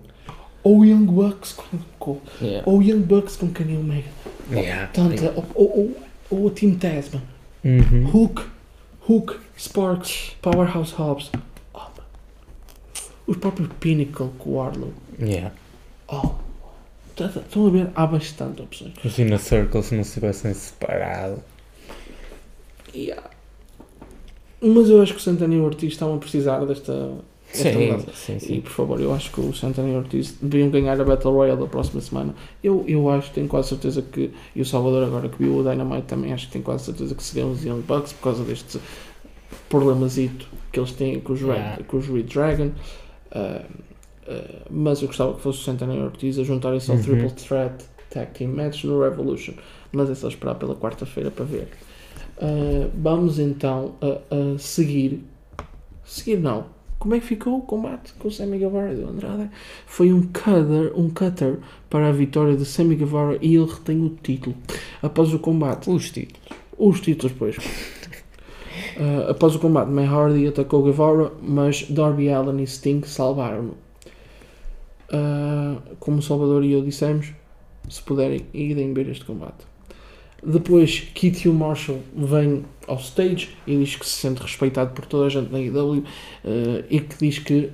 Ou 0.62 0.84
Young 0.84 1.06
Bucks 1.06 1.54
com, 1.54 1.78
com, 1.98 2.20
Yeah. 2.42 2.70
ou 2.70 2.84
Young 2.84 3.00
Bucks 3.04 3.38
com 3.38 3.48
Kenny 3.50 3.78
Omega. 3.78 4.10
Yeah. 4.52 4.88
Tanta, 4.88 5.32
ou, 5.38 5.46
ou, 5.56 5.78
ou, 5.80 5.98
ou 6.32 6.46
o 6.48 6.50
Team 6.50 6.76
Taz, 6.76 7.10
mano. 7.14 7.26
Uhum. 7.64 8.10
Hook, 8.14 8.42
Hook, 9.10 9.40
Sparks, 9.58 10.36
Powerhouse 10.42 10.94
Hobbs. 10.96 11.32
Oh, 11.74 11.78
mano. 11.80 11.94
Os 13.26 13.38
próprios 13.38 13.70
Pinnacle 13.80 14.30
com 14.38 14.50
o 14.50 14.62
Arlo. 14.62 14.94
Yeah. 15.18 15.54
Oh, 16.10 16.32
tá- 17.16 17.30
tá- 17.30 17.40
estão 17.40 17.68
a 17.68 17.70
ver? 17.70 17.90
Há 17.96 18.06
bastante 18.06 18.62
opções. 18.62 18.94
Os 19.06 19.18
Inner 19.18 19.40
Circle 19.40 19.82
se 19.82 19.96
não 19.96 20.04
se 20.04 20.16
tivessem 20.16 20.54
separado. 20.54 21.42
Yeah. 22.94 23.30
Mas 24.62 24.90
eu 24.90 25.02
acho 25.02 25.14
que 25.14 25.20
o 25.20 25.24
Santana 25.24 25.54
e 25.56 25.60
o 25.60 25.64
Ortiz 25.64 25.94
estavam 25.94 26.16
a 26.16 26.20
precisar 26.20 26.66
desta. 26.66 27.14
Desta 27.64 27.80
Sim, 27.80 27.80
mudança. 27.80 28.12
sim, 28.14 28.40
E 28.40 28.40
sim. 28.40 28.62
por 28.62 28.72
favor, 28.72 29.00
eu 29.02 29.14
acho 29.14 29.32
que 29.32 29.40
o 29.42 29.54
Santana 29.54 29.90
e 29.90 29.96
Ortiz 29.96 30.38
deviam 30.42 30.70
ganhar 30.70 31.00
a 31.00 31.04
Battle 31.04 31.34
Royale 31.34 31.60
da 31.62 31.68
próxima 31.68 32.02
semana. 32.02 32.36
Eu, 32.64 32.84
eu 32.88 33.10
acho, 33.10 33.32
tenho 33.32 33.48
quase 33.48 33.70
certeza 33.70 34.02
que. 34.02 34.32
E 34.56 34.62
o 34.62 34.66
Salvador, 34.66 35.04
agora 35.06 35.30
que 35.30 35.38
viu 35.44 35.58
o 35.58 35.64
Dynamite, 35.64 36.08
também 36.08 36.34
acho 36.34 36.48
que 36.48 36.54
tem 36.54 36.62
quase 36.62 36.86
certeza 36.86 37.16
que 37.16 37.24
seriam 37.24 37.52
os 37.52 37.64
Young 37.64 37.82
Bucks 37.82 38.14
por 38.14 38.24
causa 38.24 38.44
deste 38.44 38.80
problemazito 39.70 40.48
que 40.72 40.80
eles 40.80 40.92
têm 40.92 41.20
com 41.20 41.34
os 41.34 41.42
Red, 41.42 41.48
Yeah. 41.54 41.84
com 41.86 41.98
os 41.98 42.08
Red 42.08 42.24
Dragon. 42.24 42.72
Ah, 43.32 43.62
ah, 44.28 44.62
mas 44.70 45.02
eu 45.02 45.08
gostava 45.08 45.34
que 45.34 45.42
fosse 45.42 45.60
o 45.60 45.64
Santana 45.64 45.96
e 45.96 46.00
Ortiz 46.02 46.38
a 46.40 46.44
juntarem-se 46.44 46.90
ao 46.92 46.98
Uhum. 46.98 47.04
Triple 47.04 47.32
Threat 47.32 47.86
Tag 48.10 48.32
Team 48.34 48.52
Match 48.52 48.84
no 48.84 49.02
Revolution. 49.02 49.54
Mas 49.92 50.10
é 50.10 50.16
só 50.16 50.28
esperar 50.28 50.56
pela 50.56 50.76
quarta-feira 50.76 51.32
para 51.32 51.46
ver. 51.46 51.68
Ah, 52.38 52.90
vamos 52.96 53.40
então 53.40 53.96
a, 54.02 54.56
a 54.56 54.58
seguir. 54.58 55.22
Seguir 56.04 56.38
não. 56.40 56.66
Como 57.06 57.14
é 57.14 57.20
que 57.20 57.28
ficou 57.28 57.60
o 57.60 57.62
combate 57.62 58.14
com 58.14 58.30
o 58.30 58.32
Sammy 58.32 58.58
Guevara 58.58 58.92
e 58.92 59.04
o 59.04 59.08
Andrade? 59.08 59.52
Foi 59.86 60.12
um 60.12 60.24
cutter, 60.24 60.92
um 60.96 61.08
cutter 61.08 61.60
para 61.88 62.10
a 62.10 62.12
vitória 62.12 62.58
de 62.58 62.66
Sammy 62.66 62.96
Guevara 62.96 63.38
e 63.44 63.56
ele 63.56 63.68
retém 63.72 64.04
o 64.04 64.10
título. 64.10 64.56
Após 65.04 65.32
o 65.32 65.38
combate, 65.38 65.88
Os 65.88 66.10
títulos. 66.10 66.42
os 66.76 67.00
títulos, 67.00 67.36
pois. 67.38 67.58
Ah, 68.98 69.30
após 69.30 69.54
o 69.54 69.60
combate, 69.60 69.92
Matt 69.92 70.10
Hardy 70.10 70.48
atacou 70.48 70.82
Guevara, 70.82 71.32
mas 71.44 71.84
Darby 71.92 72.32
Allin 72.32 72.64
e 72.64 72.66
Sting 72.66 73.04
salvaram-no. 73.04 73.78
Ah, 75.12 75.78
como 76.00 76.18
o 76.18 76.24
Salvador 76.24 76.64
e 76.64 76.72
eu 76.72 76.82
dissemos, 76.82 77.34
se 77.88 78.02
puderem, 78.02 78.48
irem 78.52 78.96
ver 78.96 79.08
este 79.10 79.26
combate. 79.26 79.75
Depois, 80.46 81.00
Keith 81.14 81.46
Marshall 81.48 82.00
vem 82.16 82.64
ao 82.88 82.98
stage 82.98 83.50
e 83.66 83.78
diz 83.78 83.96
que 83.96 84.06
se 84.06 84.14
sente 84.14 84.42
respeitado 84.42 84.94
por 84.94 85.06
toda 85.06 85.26
a 85.26 85.30
gente 85.30 85.52
na 85.52 85.60
IW 85.60 86.04
eh, 86.44 86.86
e 86.90 87.00
que 87.00 87.18
diz 87.18 87.40
que 87.40 87.72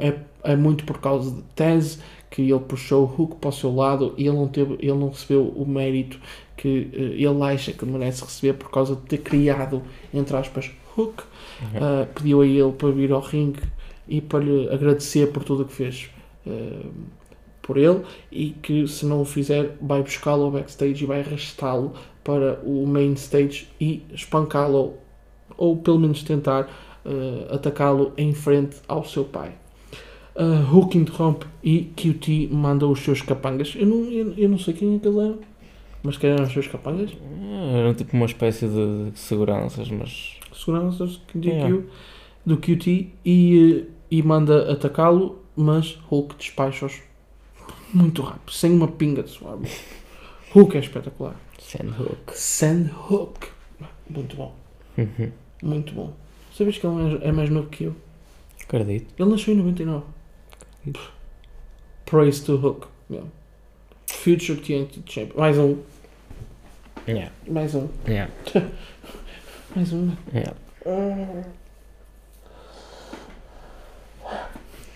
é, 0.00 0.52
é 0.52 0.56
muito 0.56 0.84
por 0.84 0.98
causa 0.98 1.30
de 1.30 1.42
Taz 1.54 1.98
que 2.30 2.42
ele 2.42 2.60
puxou 2.60 3.04
o 3.04 3.22
Hook 3.22 3.36
para 3.36 3.48
o 3.48 3.52
seu 3.52 3.74
lado 3.74 4.14
e 4.16 4.26
ele 4.26 4.36
não, 4.36 4.48
teve, 4.48 4.74
ele 4.74 4.92
não 4.92 5.08
recebeu 5.08 5.48
o 5.48 5.66
mérito 5.66 6.20
que 6.56 6.90
uh, 6.92 6.98
ele 6.98 7.42
acha 7.42 7.72
que 7.72 7.84
merece 7.84 8.24
receber 8.24 8.54
por 8.54 8.70
causa 8.70 8.94
de 8.96 9.02
ter 9.02 9.18
criado, 9.18 9.82
entre 10.12 10.36
aspas, 10.36 10.70
Hook. 10.96 11.22
Uhum. 11.60 12.02
Uh, 12.02 12.06
pediu 12.14 12.42
a 12.42 12.46
ele 12.46 12.72
para 12.72 12.90
vir 12.90 13.12
ao 13.12 13.20
ringue 13.20 13.62
e 14.08 14.20
para 14.20 14.44
lhe 14.44 14.68
agradecer 14.68 15.32
por 15.32 15.44
tudo 15.44 15.62
o 15.62 15.66
que 15.66 15.72
fez 15.72 16.10
uh, 16.46 16.90
por 17.66 17.76
ele 17.76 18.02
e 18.30 18.50
que 18.50 18.86
se 18.86 19.04
não 19.04 19.22
o 19.22 19.24
fizer 19.24 19.76
vai 19.80 20.02
buscá-lo 20.02 20.44
ao 20.44 20.50
backstage 20.52 21.02
e 21.02 21.06
vai 21.06 21.20
arrastá-lo 21.20 21.92
para 22.22 22.60
o 22.64 22.86
main 22.86 23.12
stage 23.14 23.68
e 23.80 24.02
espancá-lo 24.12 24.94
ou 25.56 25.76
pelo 25.76 25.98
menos 25.98 26.22
tentar 26.22 26.64
uh, 27.04 27.54
atacá-lo 27.54 28.12
em 28.16 28.32
frente 28.32 28.76
ao 28.86 29.04
seu 29.04 29.24
pai. 29.24 29.52
Uh, 30.34 30.76
Hook 30.76 30.96
interrompe 30.96 31.46
e 31.62 31.90
QT 31.96 32.48
manda 32.52 32.86
os 32.86 33.00
seus 33.00 33.22
capangas. 33.22 33.74
Eu 33.74 33.86
não, 33.86 34.04
eu, 34.10 34.34
eu 34.34 34.48
não 34.48 34.58
sei 34.58 34.74
quem 34.74 34.96
é 34.96 34.98
que 34.98 35.08
eles 35.08 35.18
eram, 35.18 35.38
mas 36.02 36.18
que 36.18 36.26
eram 36.26 36.44
os 36.44 36.52
seus 36.52 36.68
capangas? 36.68 37.10
Era 37.74 37.94
tipo 37.94 38.14
uma 38.16 38.26
espécie 38.26 38.68
de 38.68 39.18
seguranças, 39.18 39.90
mas. 39.90 40.38
Seguranças 40.52 41.20
de 41.34 41.48
Yeah. 41.48 41.74
Q, 41.74 41.84
do 42.44 42.56
QT 42.58 43.12
e, 43.24 43.84
e 44.10 44.22
manda 44.22 44.70
atacá-lo, 44.70 45.38
mas 45.56 45.98
Hulk 46.08 46.36
despacha-os 46.36 47.00
muito 47.92 48.22
rápido, 48.22 48.50
sem 48.52 48.72
uma 48.72 48.88
pinga 48.88 49.22
de 49.22 49.30
suor. 49.30 49.58
Hulk 50.52 50.76
é 50.76 50.80
espetacular. 50.80 51.36
Sandhook. 51.58 52.32
Sand 52.38 52.90
Hook. 53.10 53.48
Muito 54.08 54.36
bom, 54.36 54.54
Uhum. 54.96 55.32
muito 55.62 55.92
bom. 55.94 56.12
Sabes 56.56 56.78
que 56.78 56.86
ele 56.86 57.18
é 57.24 57.32
mais 57.32 57.50
novo 57.50 57.68
que 57.68 57.84
eu? 57.84 57.96
Acredito. 58.62 59.12
Ele 59.18 59.30
nasceu 59.30 59.52
em 59.54 59.56
99. 59.58 60.04
Pff. 60.92 61.10
Praise 62.06 62.42
to 62.44 62.54
Hook. 62.56 62.86
Yeah. 63.10 63.28
Future 64.08 64.60
TNT 64.60 65.02
Champion. 65.06 65.36
Mais 65.38 65.58
um. 65.58 65.76
Yeah. 67.08 67.32
Mais 67.48 67.74
um. 67.74 67.88
Yeah. 68.08 68.32
Mais 69.74 69.92
um. 69.92 70.12
Yeah. 70.32 70.54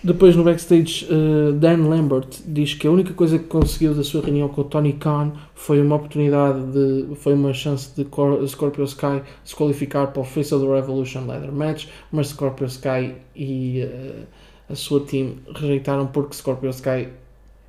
Depois 0.03 0.35
no 0.35 0.43
backstage, 0.43 1.05
eh, 1.11 1.51
Dan 1.53 1.87
Lambert 1.87 2.41
diz 2.47 2.73
que 2.73 2.87
a 2.87 2.91
única 2.91 3.13
coisa 3.13 3.37
que 3.37 3.45
conseguiu 3.45 3.93
da 3.93 4.03
sua 4.03 4.21
reunião 4.21 4.49
com 4.49 4.61
o 4.61 4.63
Tony 4.63 4.93
Khan 4.93 5.31
foi 5.53 5.79
uma 5.79 5.95
oportunidade 5.95 6.59
de. 6.71 7.15
foi 7.17 7.33
uma 7.35 7.53
chance 7.53 7.95
de 7.95 8.03
Cor- 8.05 8.43
Scorpio 8.47 8.83
Sky 8.85 9.21
se 9.43 9.55
qualificar 9.55 10.07
para 10.07 10.21
o 10.21 10.25
Face 10.25 10.55
of 10.55 10.65
the 10.65 10.71
Revolution 10.73 11.27
Leather 11.27 11.51
Match, 11.51 11.85
mas 12.11 12.29
Scorpio 12.29 12.65
Sky 12.65 13.13
e 13.35 13.81
eh, 13.81 14.23
a 14.67 14.73
sua 14.75 15.01
team 15.01 15.35
rejeitaram 15.53 16.07
porque 16.07 16.35
Scorpio 16.35 16.71
Sky 16.71 17.09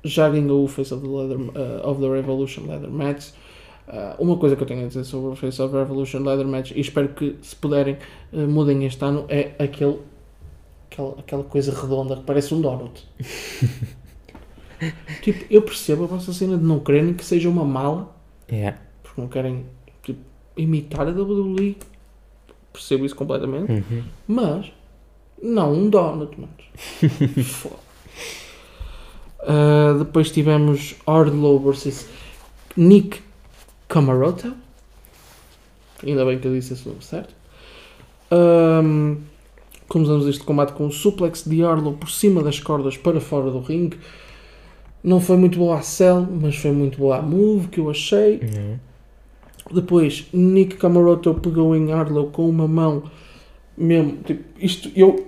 já 0.03 0.27
ganhou 0.27 0.63
o 0.63 0.67
Face 0.67 0.91
of 0.91 1.05
the, 1.07 1.13
Leather, 1.15 1.37
eh, 1.53 1.87
of 1.87 2.01
the 2.01 2.09
Revolution 2.09 2.63
Leather 2.67 2.89
Match. 2.89 3.27
Ah, 3.87 4.15
uma 4.17 4.37
coisa 4.37 4.55
que 4.55 4.63
eu 4.63 4.67
tenho 4.67 4.85
a 4.85 4.87
dizer 4.87 5.03
sobre 5.03 5.31
o 5.33 5.35
Face 5.35 5.61
of 5.61 5.71
the 5.71 5.77
Revolution 5.79 6.23
Leather 6.23 6.47
Match 6.47 6.71
e 6.71 6.79
espero 6.79 7.09
que 7.09 7.35
se 7.43 7.55
puderem 7.55 7.97
eh, 8.33 8.37
mudem 8.47 8.85
este 8.85 9.03
ano 9.05 9.25
é 9.29 9.51
aquele 9.59 9.99
aquela, 10.93 11.19
aquela 11.19 11.43
coisa 11.43 11.73
redonda 11.73 12.15
que 12.15 12.23
parece 12.23 12.53
um 12.53 12.61
donut. 12.61 13.05
tipo, 15.21 15.45
eu 15.49 15.61
percebo 15.61 16.03
a 16.03 16.07
vossa 16.07 16.31
cena 16.31 16.57
de 16.57 16.63
não 16.63 16.79
quererem 16.79 17.13
que 17.13 17.25
seja 17.25 17.49
uma 17.49 17.65
mala, 17.65 18.13
Yeah. 18.51 18.77
porque 19.01 19.19
não 19.19 19.27
querem 19.27 19.65
tipo, 20.03 20.19
imitar 20.55 21.07
a 21.07 21.11
WWE. 21.11 21.77
Percebo 22.71 23.05
isso 23.05 23.15
completamente. 23.15 23.71
Uhum. 23.71 24.03
Mas, 24.27 24.71
não 25.41 25.73
um 25.73 25.89
donut, 25.89 26.39
mano. 26.39 26.53
Foda. 27.43 27.75
Ah, 29.39 29.95
depois 29.97 30.31
tivemos 30.31 30.95
Ardlow 31.05 31.59
versus 31.59 32.07
Nick 32.77 33.21
Camaroto. 33.87 34.53
Ainda 36.05 36.25
bem 36.25 36.39
que 36.39 36.47
eu 36.47 36.53
disse 36.53 36.73
esse 36.73 36.87
nome 36.87 37.03
certo. 37.03 37.33
Ahm, 38.31 39.17
começamos 39.87 40.27
este 40.27 40.43
combate 40.43 40.73
com 40.73 40.85
um 40.85 40.91
suplex 40.91 41.43
de 41.45 41.63
Ardlow 41.63 41.93
por 41.93 42.09
cima 42.09 42.41
das 42.43 42.59
cordas 42.59 42.97
para 42.97 43.19
fora 43.19 43.51
do 43.51 43.59
ringue. 43.59 43.97
Não 45.03 45.19
foi 45.19 45.37
muito 45.37 45.57
boa 45.57 45.77
a 45.77 45.81
sell, 45.81 46.21
mas 46.21 46.55
foi 46.55 46.71
muito 46.71 46.97
boa 46.97 47.17
a 47.17 47.21
move 47.21 47.67
que 47.67 47.79
eu 47.79 47.89
achei. 47.89 48.39
Yeah. 48.41 48.79
Depois, 49.71 50.27
Nick 50.33 50.77
Camaroto 50.77 51.33
pegou 51.35 51.75
em 51.75 51.91
Arlow 51.91 52.27
com 52.27 52.49
uma 52.49 52.67
mão 52.67 53.03
mesmo, 53.77 54.17
tipo, 54.23 54.43
isto, 54.59 54.91
eu 54.95 55.27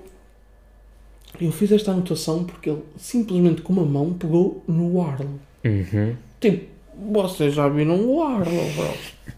eu 1.41 1.51
fiz 1.51 1.71
esta 1.71 1.91
anotação 1.91 2.43
porque 2.45 2.69
ele 2.69 2.81
simplesmente 2.97 3.61
com 3.61 3.73
uma 3.73 3.83
mão 3.83 4.13
pegou 4.13 4.63
no 4.67 5.01
Arlow. 5.01 5.39
Uhum. 5.65 6.15
Tipo, 6.39 6.67
vocês 7.11 7.53
já 7.53 7.67
viram 7.67 8.05
o 8.05 8.23
Arlow, 8.23 8.71
bro? 8.75 8.93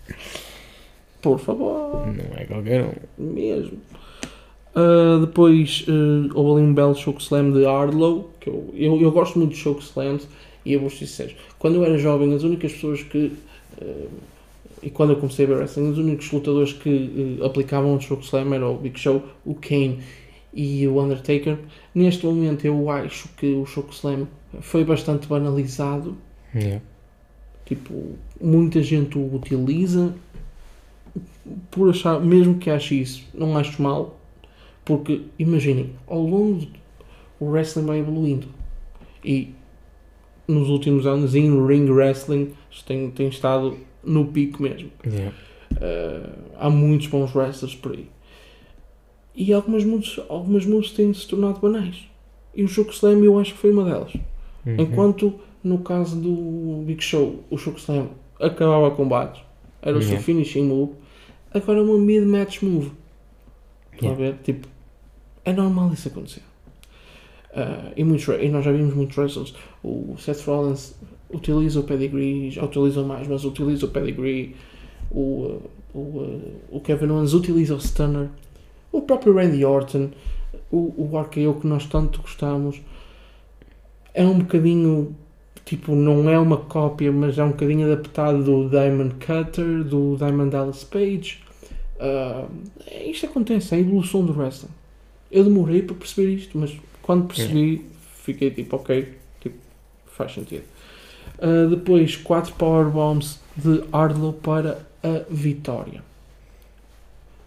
Por 1.22 1.40
favor, 1.40 2.06
Não 2.08 2.38
é 2.38 2.46
qualquer 2.46 2.84
um. 2.84 2.94
mesmo. 3.18 3.80
Ah, 4.76 5.18
depois 5.20 5.86
ah, 5.88 6.32
houve 6.34 6.62
ali 6.62 6.70
um 6.70 6.74
belo 6.74 6.96
choke 6.96 7.22
slam 7.22 7.52
de 7.52 7.66
Arlow, 7.66 8.30
que 8.40 8.50
eu, 8.50 8.74
eu, 8.76 9.02
eu 9.02 9.12
gosto 9.12 9.40
muito 9.40 9.52
de 9.52 9.58
choke 9.58 9.84
slams 9.84 10.28
e 10.66 10.74
eu 10.74 10.80
vou 10.80 10.90
ser 10.90 11.08
sincero. 11.08 11.34
Quando 11.58 11.76
eu 11.76 11.86
era 11.86 11.98
jovem, 11.98 12.34
as 12.34 12.44
únicas 12.44 12.74
pessoas 12.74 13.04
que 13.04 13.32
ah, 13.82 14.08
e 14.82 14.90
quando 14.90 15.12
eu 15.12 15.16
comecei 15.16 15.46
a 15.46 15.48
ver 15.48 15.56
wrestling, 15.56 15.90
os 15.90 15.98
únicos 15.98 16.32
lutadores 16.32 16.74
que 16.74 17.40
aplicavam 17.44 17.96
o 17.96 18.00
choke 18.00 18.24
slam 18.24 18.54
era 18.54 18.68
o 18.68 18.78
Big 18.78 19.00
Show, 19.00 19.24
o 19.44 19.56
Kane 19.56 20.00
e 20.54 20.88
o 20.88 21.02
Undertaker. 21.02 21.58
Neste 21.94 22.26
momento 22.26 22.66
eu 22.66 22.90
acho 22.90 23.28
que 23.30 23.54
o 23.54 23.66
choke 23.66 23.94
slam 23.94 24.28
foi 24.62 24.84
bastante 24.84 25.28
banalizado. 25.28 26.16
Yeah. 26.54 26.82
Tipo, 27.66 28.16
muita 28.40 28.82
gente 28.82 29.18
o 29.18 29.36
utiliza 29.36 30.14
por 31.72 31.90
achar, 31.90 32.20
mesmo 32.20 32.58
que 32.58 32.70
ache 32.70 33.02
isso, 33.02 33.26
não 33.34 33.58
acho 33.58 33.82
mal, 33.82 34.17
porque 34.88 35.24
imaginem, 35.38 35.90
ao 36.08 36.22
longo 36.22 36.60
do 36.60 36.68
o 37.42 37.46
wrestling 37.52 37.86
vai 37.86 38.00
evoluindo 38.00 38.48
e 39.24 39.54
nos 40.48 40.70
últimos 40.70 41.06
anos 41.06 41.36
em 41.36 41.50
ring 41.68 41.90
wrestling 41.90 42.54
tem, 42.86 43.12
tem 43.12 43.28
estado 43.28 43.78
no 44.02 44.28
pico 44.28 44.64
mesmo. 44.64 44.90
Yeah. 45.06 45.36
Uh, 45.74 46.56
há 46.58 46.70
muitos 46.70 47.08
bons 47.08 47.36
wrestlers 47.36 47.76
por 47.76 47.92
aí. 47.92 48.08
E 49.36 49.52
algumas 49.52 49.84
moves, 49.84 50.20
algumas 50.30 50.66
moves 50.66 50.92
têm 50.92 51.14
se 51.14 51.28
tornado 51.28 51.60
banais. 51.60 52.08
E 52.56 52.64
o 52.64 52.68
Chokeslam 52.68 53.22
eu 53.26 53.38
acho 53.38 53.54
que 53.54 53.60
foi 53.60 53.72
uma 53.72 53.84
delas. 53.84 54.14
Uhum. 54.66 54.76
Enquanto 54.80 55.34
no 55.62 55.80
caso 55.80 56.16
do 56.20 56.82
Big 56.86 57.04
Show, 57.04 57.44
o 57.50 57.58
Chokeslam 57.58 58.08
acabava 58.40 58.90
combates, 58.92 59.42
era 59.82 59.98
o 59.98 60.02
seu 60.02 60.12
Yeah. 60.12 60.26
finishing 60.26 60.64
move, 60.64 60.94
agora 61.54 61.80
é 61.80 61.82
uma 61.82 61.98
mid-match 61.98 62.62
move. 62.62 62.92
Estão 63.92 64.12
a 64.12 64.16
ver? 64.16 64.38
Tipo, 64.44 64.77
é 65.48 65.54
normal 65.54 65.94
isso 65.94 66.10
acontecer. 66.10 66.44
Ah, 67.56 67.92
e, 67.96 68.04
muitos, 68.04 68.28
e 68.28 68.50
nós 68.50 68.66
já 68.66 68.72
vimos 68.72 68.94
muitos 68.94 69.18
wrestlers. 69.18 69.54
O 69.82 70.16
Seth 70.20 70.46
Rollins 70.46 70.94
utiliza 71.30 71.80
o 71.80 71.84
pedigree, 71.84 72.52
já 72.52 72.66
utilizam 72.66 73.06
mais, 73.06 73.28
mas 73.28 73.46
utiliza 73.46 73.86
o 73.86 73.90
pedigree. 73.90 74.56
O, 75.10 75.62
o, 75.94 76.00
uh, 76.00 76.42
o 76.70 76.82
Kevin 76.82 77.12
Owens 77.12 77.34
utiliza 77.34 77.76
o 77.76 77.80
stunner. 77.80 78.28
O 78.92 79.02
próprio 79.02 79.36
Randy 79.36 79.64
Orton. 79.64 80.10
O, 80.70 80.94
o 80.98 81.18
RKO 81.18 81.62
que 81.62 81.68
nós 81.68 81.86
tanto 81.86 82.22
gostamos. 82.22 82.82
É 84.14 84.26
um 84.26 84.40
bocadinho. 84.40 85.16
Tipo, 85.64 85.96
não 85.96 86.30
é 86.30 86.38
uma 86.38 86.58
cópia, 86.58 87.12
mas 87.12 87.38
é 87.38 87.44
um 87.44 87.52
bocadinho 87.52 87.92
adaptado 87.92 88.44
do 88.44 88.70
Diamond 88.70 89.16
Cutter, 89.16 89.84
do 89.84 90.18
Diamond 90.18 90.50
Dallas 90.50 90.84
Page. 90.84 91.40
Ah, 92.00 92.48
isto 93.06 93.26
acontece, 93.26 93.74
é 93.74 93.78
a 93.78 93.82
evolução 93.82 94.26
do 94.26 94.38
wrestling. 94.38 94.72
Eu 95.32 95.44
demorei 95.44 95.82
para 95.82 95.96
perceber 95.96 96.34
isto, 96.34 96.58
mas 96.58 96.76
quando 97.02 97.28
percebi, 97.28 97.86
fiquei 98.24 98.52
tipo, 98.52 98.76
ok, 98.76 99.18
tipo, 99.42 99.58
faz 100.08 100.34
sentido. 100.34 100.64
Ah, 101.40 101.68
depois, 101.70 102.16
4 102.16 102.54
powerbombs 102.56 103.40
de 103.56 103.84
Ardlow 103.92 104.34
para 104.34 104.86
a 105.04 105.24
vitória. 105.30 106.04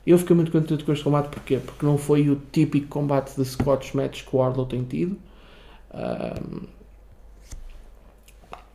Eu 0.06 0.18
fiquei 0.18 0.34
muito 0.34 0.50
contente 0.50 0.82
com 0.82 0.92
este 0.92 1.04
combate, 1.04 1.28
porquê? 1.28 1.58
Porque 1.58 1.84
não 1.84 1.98
foi 1.98 2.28
o 2.30 2.40
típico 2.50 2.88
combate 2.88 3.36
de 3.36 3.44
Scotch 3.44 3.94
match 3.94 4.24
que 4.24 4.34
o 4.34 4.42
Ardlow 4.42 4.66
tem 4.66 4.82
tido. 4.82 5.16
Ahm, 5.92 6.66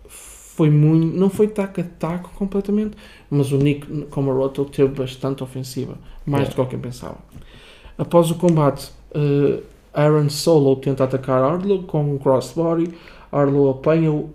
foi 0.08 0.70
muito, 0.70 1.18
não 1.18 1.30
foi 1.30 1.48
taco 1.48 1.82
a 1.82 1.84
taco 1.84 2.30
completamente, 2.36 2.96
mas 3.30 3.52
o 3.52 3.58
Nick 3.58 4.06
Comaroto 4.06 4.64
teve 4.66 4.94
bastante 4.94 5.44
ofensiva, 5.44 5.98
mais 6.26 6.44
Yeah. 6.44 6.50
do 6.50 6.56
que 6.56 6.62
alguém 6.62 6.80
pensava. 6.80 7.18
Após 7.98 8.30
o 8.32 8.36
combate, 8.36 8.92
eh, 9.14 9.60
Aaron 9.94 10.30
Solo 10.30 10.76
tenta 10.76 11.06
atacar 11.06 11.42
Ardlow 11.42 11.84
com 11.84 12.16
um 12.16 12.18
crossbody, 12.18 12.94
Ardlow 13.32 13.70
apanha-o 13.70 14.30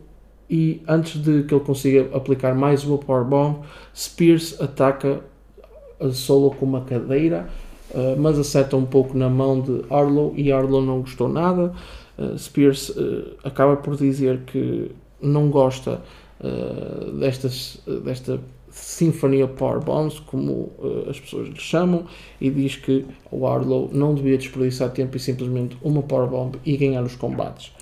e 0.48 0.82
antes 0.88 1.22
de 1.22 1.44
que 1.44 1.54
ele 1.54 1.64
consiga 1.64 2.16
aplicar 2.16 2.54
mais 2.54 2.84
uma 2.84 2.98
powerbomb, 2.98 3.58
Spears 3.94 4.60
ataca 4.60 5.20
a 6.00 6.10
Solo 6.10 6.50
com 6.52 6.64
uma 6.64 6.80
cadeira, 6.80 7.48
eh, 7.94 8.16
mas 8.18 8.38
acerta 8.38 8.76
um 8.76 8.86
pouco 8.86 9.16
na 9.16 9.28
mão 9.28 9.60
de 9.60 9.84
Arlow 9.90 10.32
e 10.36 10.50
Arlow 10.50 10.80
não 10.80 11.00
gostou 11.00 11.28
nada. 11.28 11.72
Eh, 12.20 12.36
Spears 12.38 12.92
eh, 12.96 13.32
acaba 13.44 13.76
por 13.76 13.96
dizer 13.96 14.40
que 14.46 14.90
não 15.20 15.50
gosta 15.50 16.02
eh, 16.42 17.10
destas, 17.18 17.80
desta, 18.04 18.40
Symphony 18.80 19.42
of 19.42 19.54
Power 19.54 19.80
Bombs, 19.80 20.18
como 20.20 20.72
uh, 20.78 21.06
as 21.08 21.18
pessoas 21.18 21.48
lhe 21.48 21.60
chamam, 21.60 22.04
e 22.40 22.50
diz 22.50 22.76
que 22.76 23.04
o 23.30 23.46
Arlow 23.46 23.90
não 23.92 24.14
devia 24.14 24.36
desperdiçar 24.36 24.90
tempo 24.90 25.16
e 25.16 25.20
simplesmente 25.20 25.76
uma 25.82 26.02
Power 26.02 26.28
Bomb 26.28 26.56
e 26.64 26.76
ganhar 26.76 27.02
os 27.02 27.14
combates. 27.14 27.72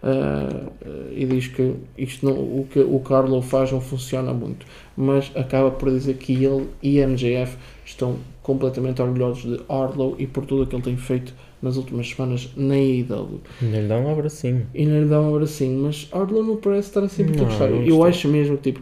Uh, 0.00 0.70
e 1.10 1.26
diz 1.26 1.48
que 1.48 1.74
isto 1.96 2.24
não, 2.24 2.32
o 2.32 2.68
que 2.70 2.78
o 2.78 3.00
Carlo 3.00 3.42
faz 3.42 3.72
não 3.72 3.80
funciona 3.80 4.32
muito, 4.32 4.64
mas 4.96 5.32
acaba 5.34 5.72
por 5.72 5.90
dizer 5.90 6.14
que 6.18 6.32
ele 6.44 6.68
e 6.80 7.04
MJF 7.04 7.56
estão 7.84 8.16
completamente 8.40 9.02
orgulhosos 9.02 9.42
de 9.42 9.60
Arlo 9.68 10.14
e 10.18 10.26
por 10.26 10.46
tudo 10.46 10.62
o 10.62 10.66
que 10.66 10.74
ele 10.76 10.82
tem 10.82 10.96
feito 10.96 11.34
nas 11.60 11.76
últimas 11.76 12.08
semanas 12.08 12.48
na 12.56 12.74
AEW. 12.74 13.40
Ainda 13.60 13.80
lhe 13.80 13.88
dá 13.88 13.98
um 13.98 14.10
abracinho. 14.10 14.66
E 14.72 14.86
não 14.86 15.02
lhe 15.02 15.08
dá 15.08 15.20
um 15.20 15.34
abracinho, 15.34 15.82
mas 15.82 16.08
Arlo 16.12 16.44
não 16.44 16.56
parece 16.56 16.88
estar 16.88 17.02
assim 17.02 17.24
muito 17.24 17.42
a 17.42 17.46
gostar. 17.46 17.68
Eu 17.68 18.04
acho 18.04 18.28
mesmo 18.28 18.56
que 18.56 18.72
tipo, 18.72 18.80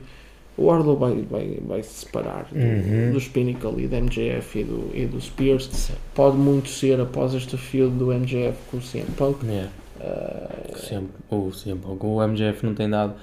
o 0.59 0.71
Arlo 0.71 0.97
vai, 0.97 1.23
vai, 1.31 1.59
vai 1.67 1.83
se 1.83 2.05
separar 2.05 2.47
do, 2.51 2.59
Uhum. 2.59 3.13
dos 3.13 3.29
Pinnacle 3.29 3.85
e 3.85 3.89
do 3.89 3.97
MJF 3.97 4.59
e 4.59 4.65
do, 4.65 4.91
e 4.95 5.07
do 5.07 5.21
Spears. 5.21 5.91
Pode 6.15 6.37
muito 6.37 6.69
ser 6.69 7.01
após 7.01 7.35
este 7.35 7.57
feud 7.57 7.95
do 7.97 8.07
MJF 8.13 8.57
com 8.71 8.77
o 8.79 8.81
CM 8.81 9.07
Punk. 9.17 9.45
Yeah. 9.47 9.71
Uh, 10.01 10.79
Sempre, 10.79 11.13
o, 11.31 11.53
sempre, 11.53 11.91
o 11.91 12.27
MJF 12.29 12.65
não 12.67 12.75
tem 12.75 12.89
dado, 12.89 13.15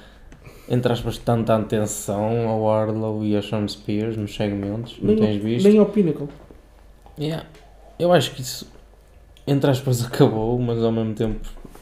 entre 0.68 0.92
aspas, 0.92 1.18
tanta 1.20 1.56
atenção 1.56 2.48
ao 2.48 2.70
Arlow 2.70 3.24
e 3.24 3.36
a 3.36 3.42
Sean 3.42 3.68
Spears 3.68 4.18
nos 4.18 4.36
segmentos, 4.36 4.98
não 5.02 5.16
tens 5.16 5.42
visto? 5.42 5.68
nem 5.68 5.78
ao 5.78 5.86
Pinnacle. 5.86 6.28
Yeah. 7.20 7.46
Eu 8.00 8.12
acho 8.12 8.32
que 8.34 8.42
isso, 8.42 8.68
entre 9.46 9.70
aspas, 9.70 10.04
acabou, 10.06 10.58
mas 10.60 10.82
ao 10.84 10.92
mesmo 10.92 11.14
tempo 11.14 11.40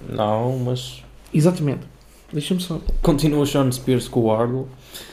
não, 0.10 0.58
mas 0.60 1.04
Exatamente. 1.34 1.88
Deixa-me 2.34 2.60
só. 2.62 2.80
continua 3.02 3.45
Sean 3.45 3.72
Spears 3.72 4.08
com 4.10 4.22
o 4.22 4.32
Arlow, 4.32 4.68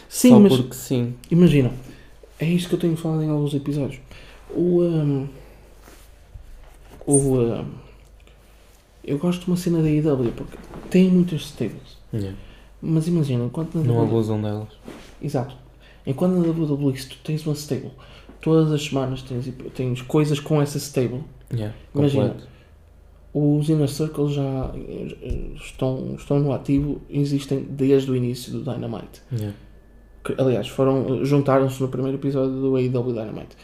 Sim, 0.09 0.31
só 0.31 0.41
mas 0.41 0.57
porque 0.57 0.75
sim. 0.75 1.15
imagina, 1.31 1.71
é 2.39 2.47
isto 2.47 2.69
que 2.69 2.75
eu 2.75 2.79
tenho 2.79 2.97
falado 2.97 3.23
em 3.23 3.29
alguns 3.29 3.55
episódios. 3.55 4.01
O. 4.51 4.83
um, 4.83 5.29
o. 7.07 7.39
um, 7.39 7.65
eu 9.05 9.19
gosto 9.19 9.41
de 9.41 9.47
uma 9.49 9.57
cena 9.57 9.83
da 9.83 9.89
IW 9.89 10.33
porque 10.33 10.57
tem 10.91 11.11
muitas 11.11 11.43
stables. 11.43 11.99
Yeah. 12.13 12.37
Mas 12.81 13.09
imagina, 13.09 13.45
enquanto 13.45 13.75
na 13.77 13.85
Não 13.85 14.03
abusam 14.03 14.41
delas. 14.41 14.69
Exato. 15.21 15.57
Enquanto 16.07 16.35
na 16.35 16.49
WWE, 16.49 16.97
se 16.97 17.09
tu 17.09 17.17
tens 17.25 17.45
uma 17.45 17.55
stable, 17.55 17.91
todas 18.41 18.73
as 18.73 18.85
semanas 18.85 19.23
tens, 19.23 19.53
tens 19.75 20.03
coisas 20.03 20.41
com 20.41 20.61
essa 20.61 20.79
stable. 20.79 21.23
Yeah. 21.53 21.75
Imagina. 21.95 22.29
completo. 22.29 22.49
Os 23.35 23.69
Inner 23.69 23.89
Circle 23.89 24.33
já 24.33 24.73
eh, 24.75 25.51
estão, 25.57 26.15
estão 26.17 26.39
no 26.39 26.53
ativo, 26.53 27.01
existem 27.11 27.63
desde 27.63 28.11
o 28.11 28.17
início 28.17 28.53
do 28.53 28.63
Dynamite. 28.63 29.23
Yeah. 29.33 29.55
Que, 30.35 30.41
aliás, 30.41 30.69
foram, 30.69 31.25
juntaram-se 31.25 31.81
no 31.81 31.89
primeiro 31.89 32.19
episódio 32.19 32.53
do 32.61 32.77
AEW 32.77 33.13
Dynamite. 33.13 33.57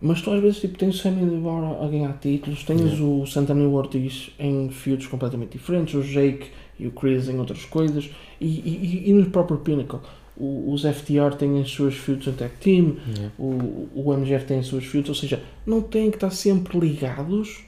Mas 0.00 0.22
tu 0.22 0.30
às 0.30 0.40
vezes 0.40 0.60
tipo, 0.60 0.78
tens 0.78 0.94
o 0.94 0.98
Sammy 0.98 1.28
Guevara 1.28 1.84
a 1.84 1.88
ganhar 1.88 2.16
títulos, 2.20 2.62
tens 2.62 2.80
Yeah. 2.82 3.02
o 3.04 3.26
Santana 3.26 3.66
Ortiz 3.68 4.30
em 4.38 4.68
feuds 4.70 5.06
completamente 5.08 5.52
diferentes, 5.58 5.94
o 5.94 6.02
Jake 6.02 6.48
e 6.78 6.86
o 6.86 6.92
Chris 6.92 7.28
em 7.28 7.36
outras 7.38 7.64
coisas, 7.64 8.08
e, 8.40 8.46
e, 8.46 9.10
e 9.10 9.12
no 9.12 9.26
próprio 9.30 9.58
Pinnacle. 9.58 9.98
O- 10.36 10.72
os 10.72 10.84
FTR 10.84 11.34
têm 11.36 11.60
as 11.60 11.68
suas 11.70 11.94
feuds 11.94 12.28
em 12.28 12.32
tag 12.32 12.52
team, 12.60 12.96
Yeah. 13.08 13.32
o, 13.36 13.88
o 13.92 14.12
MGF 14.14 14.44
tem 14.44 14.60
as 14.60 14.66
suas 14.66 14.84
feuds, 14.84 15.08
ou 15.08 15.14
seja, 15.16 15.42
não 15.66 15.80
têm 15.80 16.10
que 16.10 16.16
estar 16.16 16.30
sempre 16.30 16.78
ligados, 16.78 17.64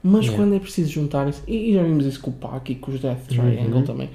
mas 0.00 0.26
Yeah. 0.26 0.36
quando 0.36 0.54
é 0.54 0.60
preciso 0.60 0.92
juntarem-se, 0.92 1.42
e, 1.48 1.70
e 1.70 1.74
já 1.74 1.82
vimos 1.82 2.06
isso 2.06 2.20
com 2.20 2.30
o 2.30 2.34
Pac 2.34 2.70
e 2.70 2.76
com 2.76 2.92
os 2.92 3.00
Death 3.00 3.26
Triangle 3.26 3.78
Uhum. 3.78 3.82
também, 3.82 4.10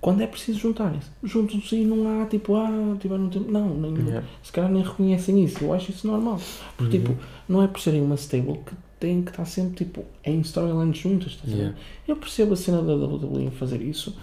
quando 0.00 0.20
é 0.22 0.26
preciso 0.26 0.58
juntarem-se, 0.58 1.08
juntam-se 1.22 1.74
e 1.76 1.84
não 1.84 2.22
há 2.22 2.26
tipo, 2.26 2.54
ah, 2.56 2.96
tiveram 3.00 3.28
tempo, 3.28 3.50
não, 3.50 3.68
nem, 3.74 3.94
Yeah. 4.06 4.26
se 4.42 4.52
calhar 4.52 4.70
nem 4.70 4.82
reconhecem 4.82 5.42
isso, 5.44 5.64
eu 5.64 5.72
acho 5.72 5.90
isso 5.90 6.06
normal, 6.06 6.40
porque 6.76 6.98
Uhum. 6.98 7.04
tipo, 7.04 7.16
não 7.48 7.62
é 7.62 7.66
por 7.66 7.80
serem 7.80 8.02
uma 8.02 8.14
stable 8.16 8.58
que 8.64 8.72
têm 9.00 9.22
que 9.22 9.30
estar 9.30 9.44
sempre 9.44 9.84
tipo 9.84 10.04
em 10.24 10.40
storylines 10.40 10.96
juntas, 10.98 11.36
ver? 11.44 11.54
Yeah. 11.56 11.76
Eu 12.06 12.16
percebo 12.16 12.52
a 12.54 12.56
cena 12.56 12.82
da 12.82 12.94
WWE 12.94 13.50
fazer 13.50 13.80
isso, 13.82 14.16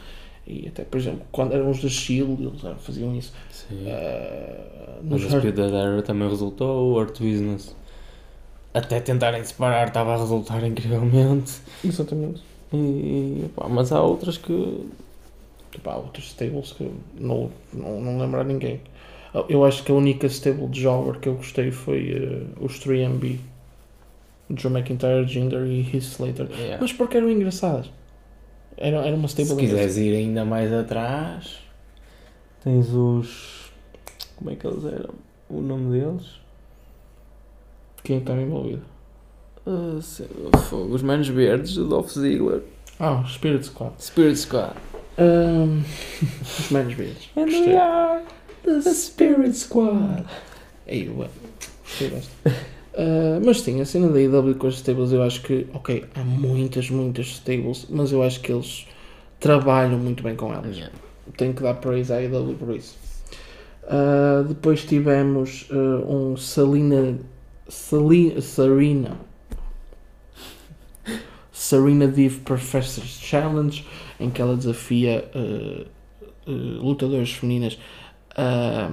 e 0.47 0.67
até, 0.67 0.83
por 0.83 0.97
exemplo, 0.99 1.21
quando 1.31 1.53
eram 1.53 1.69
os 1.69 1.81
da 1.81 1.89
Shield, 1.89 2.41
eles 2.43 2.61
faziam 2.81 3.15
isso. 3.15 3.33
Sim. 3.49 3.85
Ah, 3.87 4.99
Mas 5.03 5.23
a 5.25 5.39
Speed 5.39 5.55
da 5.55 5.63
Era 5.65 6.01
também 6.01 6.29
resultou, 6.29 6.91
o 6.91 6.97
Hurt 6.99 7.19
Business. 7.19 7.75
Até 8.73 8.99
tentarem 8.99 9.43
separar 9.43 9.87
estava 9.87 10.13
a 10.15 10.17
resultar 10.17 10.63
incrivelmente. 10.65 11.53
Exatamente. 11.83 12.41
E, 12.73 13.45
pá, 13.55 13.67
mas 13.69 13.91
há 13.91 14.01
outras 14.01 14.37
que. 14.37 14.79
Tipo, 15.73 15.89
há 15.89 15.97
outros 15.97 16.27
stables 16.27 16.71
que 16.71 16.89
não, 17.19 17.49
não, 17.73 17.99
não 17.99 18.17
lembro 18.19 18.39
a 18.39 18.43
ninguém. 18.43 18.79
Eu 19.49 19.65
acho 19.65 19.83
que 19.83 19.91
a 19.91 19.95
única 19.95 20.27
stable 20.27 20.67
de 20.67 20.81
Jobber 20.81 21.19
que 21.19 21.27
eu 21.27 21.33
gostei 21.35 21.71
foi 21.71 22.11
eh, 22.11 22.45
os 22.63 22.79
3MB. 22.79 23.39
Joe 24.55 24.71
McIntyre, 24.71 25.25
Jinder 25.27 25.65
e 25.65 25.81
Heath 25.81 26.03
Slater. 26.03 26.47
Yeah. 26.51 26.77
Mas 26.79 26.93
porque 26.93 27.17
eram 27.17 27.29
engraçadas. 27.31 27.89
Era, 28.77 28.97
era 28.97 29.15
uma 29.15 29.25
stable 29.27 29.53
Se 29.55 29.59
quiseres 29.59 29.97
ir 29.97 30.15
ainda 30.15 30.45
mais 30.45 30.71
atrás, 30.71 31.59
tens 32.63 32.89
os. 32.89 33.71
Como 34.35 34.51
é 34.51 34.55
que 34.55 34.67
eles 34.67 34.83
eram? 34.85 35.15
O 35.49 35.61
nome 35.61 35.99
deles? 35.99 36.25
Quem 38.03 38.17
é 38.17 38.19
que 38.19 38.23
estava 38.23 38.41
envolvido? 38.41 38.83
Ah, 39.65 39.99
se- 40.01 40.27
fogo, 40.69 40.93
os 40.93 41.01
Manos 41.01 41.27
Verdes, 41.29 41.77
o 41.77 41.85
Dolph 41.87 42.11
Ziggler, 42.11 42.61
Ah, 42.99 43.23
Spirit 43.27 43.65
Squad. 43.65 43.93
Spirit 44.03 44.37
Squad. 44.37 44.73
Os 45.17 46.69
menos 46.71 46.93
vezes. 46.93 47.29
And 47.35 47.45
Gostei. 47.45 47.67
we 47.67 47.77
are 47.77 48.23
The 48.63 48.93
Spirit 48.93 49.53
Squad. 49.57 50.25
Aí, 50.87 51.09
ué. 51.09 51.27
Gostei 51.83 52.09
desta. 52.09 52.31
Ah, 52.95 53.39
mas 53.43 53.61
sim, 53.61 53.81
a 53.81 53.85
cena 53.85 54.07
da 54.09 54.21
IW 54.21 54.55
com 54.55 54.67
as 54.67 54.75
stables, 54.75 55.11
eu 55.11 55.23
acho 55.23 55.41
que, 55.41 55.67
ok, 55.73 56.05
há 56.13 56.23
muitas, 56.23 56.89
muitas 56.89 57.27
stables, 57.27 57.87
mas 57.89 58.11
eu 58.11 58.21
acho 58.21 58.39
que 58.41 58.51
eles 58.51 58.87
trabalham 59.39 59.97
muito 59.97 60.23
bem 60.23 60.35
com 60.35 60.53
elas. 60.53 60.75
Yeah. 60.75 60.93
Tenho 61.35 61.53
que 61.53 61.63
dar 61.63 61.75
praise 61.75 62.13
à 62.13 62.21
IW 62.21 62.55
por 62.55 62.75
isso. 62.75 62.95
Ah, 63.83 64.43
depois 64.47 64.83
tivemos 64.85 65.67
ah, 65.71 66.05
um 66.07 66.37
Salina. 66.37 67.17
Sali, 67.67 68.41
Sarina. 68.41 69.17
Sarina 71.51 72.07
Div 72.07 72.39
Professors 72.41 73.19
Challenge, 73.21 73.87
em 74.23 74.29
que 74.29 74.41
ela 74.41 74.55
desafia 74.55 75.29
eh, 75.35 75.85
eh, 76.47 76.49
uh, 76.49 76.51
uh, 76.51 76.85
lutadoras 76.87 77.31
femininas 77.31 77.77
a, 78.35 78.89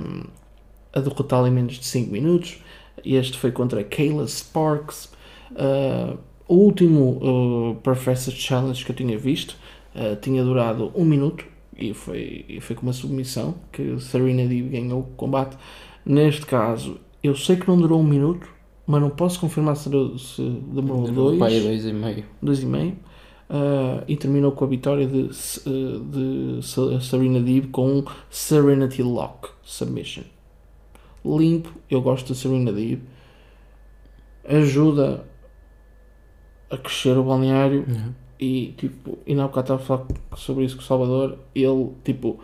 a 0.93 1.01
derrotá-la 1.01 1.49
em 1.49 1.53
menos 1.53 1.75
de 1.75 1.85
5 1.87 2.11
minutos. 2.11 2.59
Este 3.05 3.39
foi 3.39 3.53
contra 3.53 3.83
Kayla 3.85 4.27
Sparks. 4.27 5.13
Uh, 5.53 6.19
o 6.49 6.55
último 6.57 7.79
Professor 7.83 8.33
Challenge 8.33 8.85
que 8.85 8.91
eu 8.91 8.97
tinha 8.97 9.17
visto 9.17 9.57
tinha 10.21 10.43
durado 10.43 10.91
1 10.97 11.01
um 11.01 11.05
minuto 11.05 11.45
e 11.79 11.95
foi, 11.95 12.45
e 12.49 12.61
foi 12.61 12.75
com 12.75 12.83
uma 12.83 12.93
submissão 12.93 13.55
que 13.71 14.01
Serena 14.01 14.45
Deeb 14.49 14.69
ganhou 14.69 15.01
o 15.01 15.05
combate. 15.17 15.57
Neste 16.05 16.45
caso, 16.45 16.99
eu 17.23 17.37
sei 17.37 17.55
que 17.55 17.69
não 17.69 17.77
durou 17.77 18.01
um 18.01 18.05
minuto, 18.05 18.49
mas 18.85 19.01
não 19.01 19.11
posso 19.11 19.39
confirmar 19.39 19.77
se, 19.77 19.89
se 20.19 20.43
demorou 20.43 21.07
2. 21.07 21.39
2,5. 21.39 22.25
2,5 22.43 22.95
uh, 23.51 24.05
e 24.07 24.17
terminou 24.17 24.53
com 24.53 24.65
a 24.65 24.69
vitória 24.69 25.07
de, 25.07 25.29
ah, 25.67 26.61
de 26.61 27.03
Serena 27.05 27.41
Deeb 27.41 27.67
com 27.71 27.99
um 27.99 28.05
Serenity 28.31 29.03
Lock 29.03 29.51
Submission. 29.63 30.23
Limpo, 31.25 31.71
eu 31.91 32.01
gosto 32.01 32.33
de 32.33 32.39
Serena 32.39 32.73
Deeb. 32.73 33.03
Ajuda 34.49 35.27
a 36.71 36.79
crescer 36.79 37.19
o 37.19 37.25
balneário 37.25 37.85
uhum. 37.87 38.15
e 38.39 38.73
tipo, 38.79 39.19
e 39.27 39.35
na 39.35 39.45
época 39.45 39.61
estava 39.61 39.83
a 39.83 39.85
falar 39.85 40.07
sobre 40.37 40.65
isso 40.65 40.77
com 40.77 40.83
o 40.83 40.85
Salvador, 40.85 41.37
ele 41.55 41.91
tipo, 42.05 42.41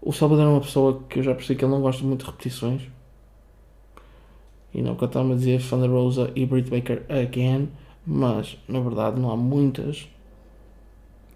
o 0.00 0.12
Salvador 0.12 0.44
é 0.44 0.48
uma 0.48 0.60
pessoa 0.60 1.02
que 1.08 1.18
eu 1.18 1.22
já 1.22 1.34
percebi 1.34 1.58
que 1.58 1.64
ele 1.64 1.72
não 1.72 1.82
gosta 1.82 2.04
muito 2.04 2.24
de 2.24 2.30
repetições. 2.30 2.82
E 4.72 4.80
não 4.80 4.92
época 4.92 5.06
eu 5.06 5.08
estava 5.08 5.32
a 5.32 5.36
dizer 5.36 5.62
Thunder 5.62 5.90
Rosa 5.90 6.30
e 6.34 6.46
Britt 6.46 6.70
Baker 6.70 7.04
again, 7.08 7.68
mas 8.06 8.56
na 8.68 8.80
verdade 8.80 9.20
não 9.20 9.30
há 9.30 9.36
muitas 9.36 10.08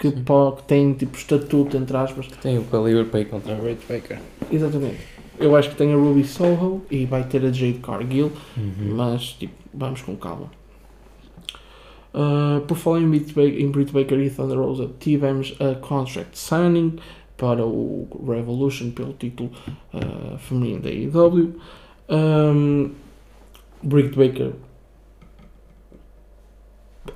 que, 0.01 0.11
pó- 0.11 0.53
que 0.53 0.63
têm 0.65 0.93
tipo 0.95 1.17
estatuto, 1.17 1.77
entre 1.77 1.97
aspas. 1.97 2.27
Tem 2.43 2.59
o 2.59 2.65
calibre 2.65 3.05
para 3.05 3.21
ir 3.21 3.27
contra 3.27 3.55
o 3.55 3.61
Great 3.61 3.81
Baker. 3.89 4.19
Exatamente. 4.51 4.99
Eu 5.39 5.55
acho 5.55 5.71
que 5.71 5.77
tem 5.77 5.93
a 5.93 5.97
Ruby 5.97 6.25
Soho 6.25 6.83
e 6.91 7.05
vai 7.07 7.23
ter 7.25 7.45
a 7.45 7.53
Jade 7.53 7.75
Cargill. 7.83 8.33
Uhum. 8.57 8.95
Mas, 8.97 9.33
tipo, 9.35 9.55
vamos 9.73 10.03
com 10.03 10.17
calma. 10.17 10.51
Uh, 12.13 12.61
por 12.67 12.77
falar 12.77 13.01
em 13.01 13.09
Britt, 13.09 13.33
Baker, 13.35 13.61
em 13.61 13.71
Britt 13.71 13.93
Baker 13.93 14.19
e 14.19 14.31
Thunder 14.31 14.59
Rosa, 14.59 14.91
tivemos 14.99 15.55
a 15.61 15.77
contract 15.77 16.37
signing 16.37 16.97
para 17.37 17.65
o 17.65 18.09
Revolution 18.27 18.91
pelo 18.91 19.13
título 19.13 19.51
uh, 19.95 20.37
feminino 20.39 20.81
da 20.81 20.89
AEW. 20.91 21.55
Um, 22.09 22.91
Britt 23.83 24.17
Baker 24.17 24.53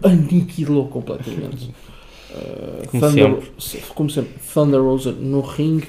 aniquilou 0.02 0.88
completamente. 0.88 1.72
Uh, 2.34 2.88
Como 2.88 3.00
Thunder, 3.00 3.42
como 3.94 4.10
sempre, 4.10 4.34
Thunder 4.52 4.82
Rosa 4.82 5.12
no 5.12 5.40
ringue. 5.40 5.88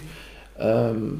Um, 0.60 1.18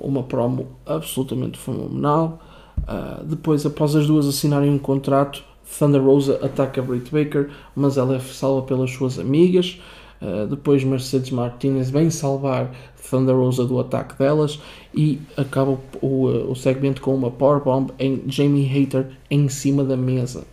uma 0.00 0.22
promo 0.22 0.66
absolutamente 0.84 1.58
fenomenal. 1.58 2.40
Uh, 2.78 3.24
depois, 3.24 3.64
após 3.64 3.94
as 3.94 4.06
duas 4.06 4.26
assinarem 4.26 4.70
um 4.70 4.78
contrato, 4.78 5.42
Thunder 5.78 6.02
Rosa 6.02 6.40
ataca 6.42 6.82
Britt 6.82 7.12
Baker, 7.12 7.50
mas 7.76 7.96
ela 7.96 8.16
é 8.16 8.20
salva 8.20 8.62
pelas 8.62 8.90
suas 8.90 9.18
amigas. 9.18 9.80
Uh, 10.20 10.46
depois, 10.46 10.82
Mercedes 10.82 11.30
Martinez 11.30 11.90
vem 11.90 12.10
salvar 12.10 12.72
Thunder 13.08 13.36
Rosa 13.36 13.64
do 13.64 13.78
ataque 13.78 14.18
delas 14.18 14.60
e 14.94 15.20
acaba 15.36 15.78
o, 16.02 16.26
o 16.50 16.54
segmento 16.56 17.00
com 17.00 17.14
uma 17.14 17.30
powerbomb 17.30 17.92
em 17.98 18.22
Jamie 18.26 18.64
Hater 18.64 19.10
em 19.30 19.48
cima 19.48 19.84
da 19.84 19.96
mesa. 19.96 20.44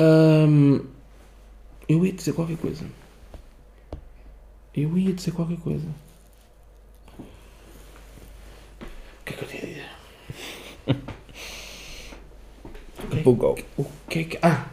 Um, 0.00 0.80
eu 1.92 2.06
ia 2.06 2.12
dizer 2.12 2.32
qualquer 2.32 2.56
coisa. 2.56 2.86
Eu 4.74 4.96
ia 4.96 5.12
dizer 5.12 5.32
qualquer 5.32 5.58
coisa. 5.58 5.86
O 7.18 7.24
que 9.26 9.34
é 9.34 9.36
que 9.36 9.44
eu 9.44 9.48
tinha 9.48 9.62
a 9.62 9.66
dizer? 9.66 9.90
Bugou. 13.22 13.58
O 13.76 13.84
que 14.08 14.18
é 14.20 14.24
que. 14.24 14.38
Ah! 14.42 14.70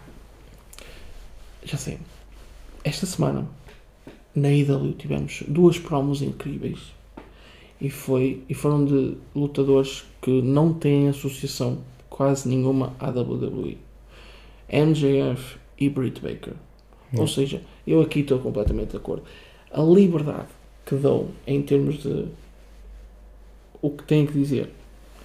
Já 1.65 1.78
sei. 1.78 1.99
Esta 2.84 3.05
semana 3.05 3.45
na 4.34 4.49
IW 4.49 4.93
tivemos 4.93 5.43
duas 5.45 5.78
promos 5.78 6.22
incríveis 6.22 6.93
e, 7.82 7.89
foi, 7.89 8.43
e 8.47 8.53
foram 8.53 8.86
de 8.86 9.17
lutadores 9.36 10.05
que 10.22 10.41
não 10.41 10.74
têm 10.74 11.09
associação 11.09 11.80
quase 12.09 12.47
nenhuma 12.47 12.95
à 12.97 13.09
WWE. 13.09 13.78
MJF 14.70 15.57
e 15.78 15.89
Britt 15.89 16.22
Baker. 16.22 16.55
Ou 17.18 17.28
seja, 17.28 17.62
eu 17.88 18.01
aqui 18.01 18.20
estou 18.20 18.39
completamente 18.39 18.91
de 18.91 18.97
acordo. 18.97 19.24
A 19.72 19.82
liberdade 19.82 20.47
que 20.86 20.95
dão 20.95 21.28
em 21.47 21.62
termos 21.62 22.01
de 22.03 22.26
o 23.82 23.89
que 23.89 24.03
têm 24.03 24.26
que 24.26 24.34
dizer 24.34 24.70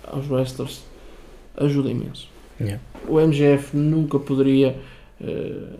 aos 0.06 0.28
wrestlers 0.30 0.84
ajuda 1.56 1.90
imenso. 1.90 2.28
Yeah. 2.60 2.80
O 3.08 3.18
MGF 3.20 3.76
nunca 3.76 4.18
poderia 4.18 4.76
uh, 5.20 5.78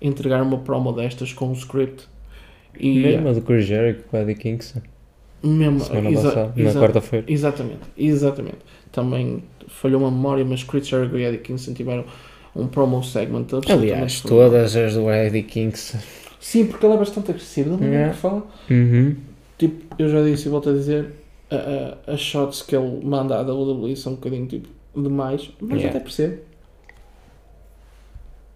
entregar 0.00 0.42
uma 0.42 0.58
promo 0.58 0.92
destas 0.92 1.32
com 1.32 1.48
um 1.48 1.52
script. 1.52 2.06
E, 2.78 3.00
Mesmo 3.00 3.28
a 3.28 3.32
do 3.32 3.42
Chris 3.42 3.64
Jericho 3.66 4.04
com 4.10 4.16
Eddie 4.16 4.34
Kingston. 4.34 4.80
mesmo, 5.42 5.80
Semana 5.80 6.10
exa- 6.10 6.22
passada, 6.22 6.52
na 6.56 6.62
exa- 6.70 6.80
quarta-feira. 6.80 7.26
Exatamente, 7.28 7.80
exatamente. 7.96 8.58
Também 8.90 9.42
falhou 9.68 10.00
uma 10.00 10.10
memória, 10.10 10.44
mas 10.44 10.62
Chris 10.64 10.86
Jericho 10.88 11.16
e 11.18 11.24
Eddie 11.24 11.38
Kingston 11.38 11.72
tiveram 11.74 12.04
um 12.54 12.66
promo 12.66 13.02
segment 13.02 13.46
Aliás, 13.68 14.20
todas 14.20 14.76
as 14.76 14.94
do 14.94 15.10
Eddie 15.10 15.42
Kingston. 15.42 15.98
Sim, 16.40 16.66
porque 16.66 16.84
ele 16.84 16.94
é 16.94 16.98
bastante 16.98 17.30
agressivo, 17.30 17.76
não 17.76 17.86
é 17.86 17.90
Yeah. 17.90 18.14
que 18.14 18.18
fala. 18.20 18.46
Uhum. 18.70 19.16
Tipo, 19.58 19.94
eu 19.98 20.08
já 20.08 20.22
disse 20.22 20.48
e 20.48 20.50
volto 20.50 20.70
a 20.70 20.72
dizer, 20.72 21.12
as 22.06 22.20
shots 22.20 22.62
que 22.62 22.74
ele 22.74 23.04
manda 23.04 23.38
à 23.38 23.42
WWE 23.42 23.94
são 23.96 24.12
um 24.12 24.16
bocadinho 24.16 24.46
tipo 24.46 24.68
demais, 24.94 25.50
mas 25.60 25.78
Yeah. 25.78 25.90
até 25.90 26.00
percebo. 26.00 26.38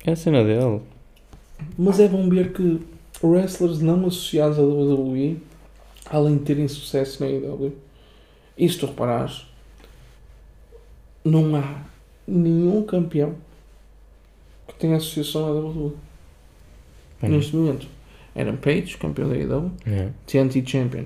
É 0.05 0.13
a 0.13 0.17
cena 0.17 0.45
dele. 0.45 0.81
Mas 1.79 1.99
é 2.01 2.09
bom 2.09 2.29
ver 2.29 2.53
que 2.53 2.81
wrestlers 3.23 3.81
não 3.81 4.07
associados 4.07 4.59
à 4.59 4.63
WWE, 4.63 5.39
além 6.11 6.37
de 6.37 6.43
terem 6.45 6.69
sucesso 6.69 7.23
na 7.23 7.29
AEW, 7.31 7.73
e 8.59 8.69
se 8.69 8.79
tu 8.79 8.87
reparares, 8.87 9.47
não 11.25 11.57
há 11.57 11.83
nenhum 12.27 12.83
campeão 12.83 13.35
que 14.77 14.81
tenha 14.81 14.97
associação 14.97 15.47
à 15.47 15.51
WWE. 15.53 15.93
Bem, 17.21 17.31
Neste 17.31 17.57
momento, 17.57 17.87
Adam 18.35 18.57
Page, 18.57 18.97
campeão 18.99 19.29
da 19.29 19.35
AEW. 19.35 19.71
TNT 20.27 20.63
Champion, 20.67 21.05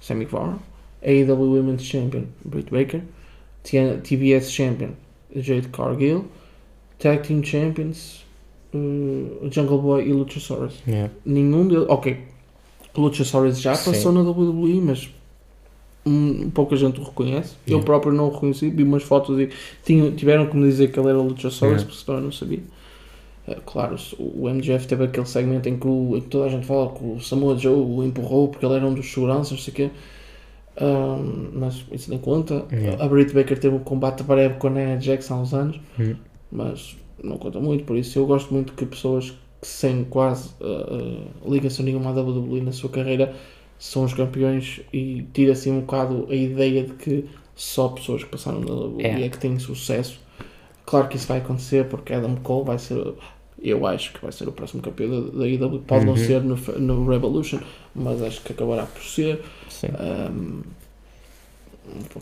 Sammy 0.00 0.26
Guevara, 0.26 0.58
AEW 1.02 1.54
Women's 1.56 1.82
Champion, 1.82 2.24
Britt 2.44 2.70
Baker, 2.70 3.00
TBS 4.02 4.50
Champion, 4.50 4.90
Jade 5.34 5.68
Cargill, 5.68 6.24
Tag 6.98 7.26
Team 7.26 7.42
Champions, 7.42 8.24
uh, 8.74 9.48
Jungle 9.50 9.78
Boy 9.80 10.08
e 10.08 10.12
Luchasaurus. 10.12 10.74
Yeah. 10.86 11.10
Nenhum 11.24 11.66
deles. 11.68 11.86
Ok, 11.88 12.18
Luchasaurus 12.96 13.58
já 13.60 13.74
Sim. 13.74 13.90
passou 13.92 14.12
na 14.12 14.20
WWE, 14.20 14.80
mas 14.82 15.10
hum, 16.06 16.50
pouca 16.54 16.76
gente 16.76 17.00
o 17.00 17.04
reconhece. 17.04 17.54
Eu 17.66 17.72
Yeah. 17.72 17.84
próprio 17.86 18.12
não 18.12 18.28
o 18.28 18.32
reconheci, 18.32 18.68
vi 18.70 18.82
umas 18.82 19.02
fotos 19.02 19.38
e 19.40 19.48
tinham, 19.84 20.12
tiveram 20.12 20.46
que 20.46 20.56
me 20.56 20.68
dizer 20.68 20.92
que 20.92 20.98
ele 21.00 21.08
era 21.08 21.18
Luchasaurus, 21.18 21.60
Yeah. 21.82 21.84
porque 21.86 22.04
senão 22.04 22.18
eu 22.18 22.24
não 22.24 22.32
sabia. 22.32 22.60
Eh, 23.48 23.58
claro, 23.64 23.96
o 24.18 24.48
MGF 24.48 24.86
teve 24.88 25.04
aquele 25.04 25.26
segmento 25.26 25.68
em 25.68 25.78
que, 25.78 25.86
o- 25.86 26.16
em 26.16 26.20
que 26.20 26.28
toda 26.28 26.46
a 26.46 26.48
gente 26.48 26.66
fala 26.66 26.92
que 26.92 27.04
o 27.04 27.20
Samoa 27.20 27.56
Joe 27.56 27.74
o 27.78 28.02
empurrou 28.04 28.48
porque 28.48 28.64
ele 28.66 28.74
era 28.74 28.86
um 28.86 28.92
dos 28.94 29.06
seguranças, 29.12 29.52
não 29.52 29.58
sei 29.58 29.72
o 29.72 29.76
quê. 29.76 29.90
Ahm, 30.78 31.50
mas 31.54 31.84
isso 31.90 32.10
nem 32.10 32.18
conta. 32.18 32.66
Yeah. 32.70 33.02
A 33.02 33.08
Britt 33.08 33.32
Baker 33.32 33.58
teve 33.58 33.74
um 33.76 33.78
combate 33.78 34.22
breve 34.22 34.54
com 34.56 34.66
a 34.66 34.70
Nia 34.70 35.00
Jax 35.00 35.30
há 35.30 35.36
uns 35.36 35.54
anos, 35.54 35.80
Uhum. 35.98 36.16
mas 36.52 36.96
não 37.22 37.38
conta 37.38 37.58
muito. 37.60 37.84
Por 37.84 37.96
isso, 37.96 38.18
eu 38.18 38.26
gosto 38.26 38.52
muito 38.52 38.74
que 38.74 38.84
pessoas 38.84 39.30
que 39.60 39.66
sem 39.66 40.04
quase 40.04 40.50
ah, 40.60 41.22
ligação 41.48 41.84
nenhuma 41.84 42.10
à 42.10 42.12
WWE 42.12 42.60
na 42.60 42.72
sua 42.72 42.90
carreira 42.90 43.34
são 43.78 44.04
os 44.04 44.12
campeões 44.12 44.80
e 44.92 45.24
tira 45.32 45.52
assim 45.52 45.70
um 45.72 45.80
bocado 45.80 46.26
a 46.30 46.34
ideia 46.34 46.82
de 46.84 46.92
que 46.92 47.24
só 47.54 47.88
pessoas 47.88 48.22
que 48.24 48.30
passaram 48.30 48.60
na 48.60 48.66
WWE 48.72 49.02
É. 49.02 49.22
é 49.24 49.28
que 49.30 49.38
têm 49.38 49.58
sucesso. 49.58 50.20
Claro 50.84 51.08
que 51.08 51.16
isso 51.16 51.26
vai 51.26 51.38
acontecer 51.38 51.86
porque 51.88 52.12
Adam 52.12 52.36
Cole 52.36 52.66
vai 52.66 52.78
ser, 52.78 53.14
eu 53.62 53.86
acho 53.86 54.12
que 54.12 54.22
vai 54.22 54.32
ser 54.32 54.48
o 54.48 54.52
próximo 54.52 54.82
campeão 54.82 55.30
da, 55.30 55.46
IW. 55.46 55.80
Pode 55.86 56.04
não 56.04 56.12
Uhum. 56.12 56.18
ser 56.18 56.42
no, 56.42 56.56
no 56.78 57.08
Revolution, 57.08 57.58
mas 57.94 58.22
acho 58.22 58.40
que 58.42 58.52
acabará 58.52 58.84
por 58.84 59.02
ser. 59.02 59.42
Sim. 59.68 59.88
Um, 59.98 60.62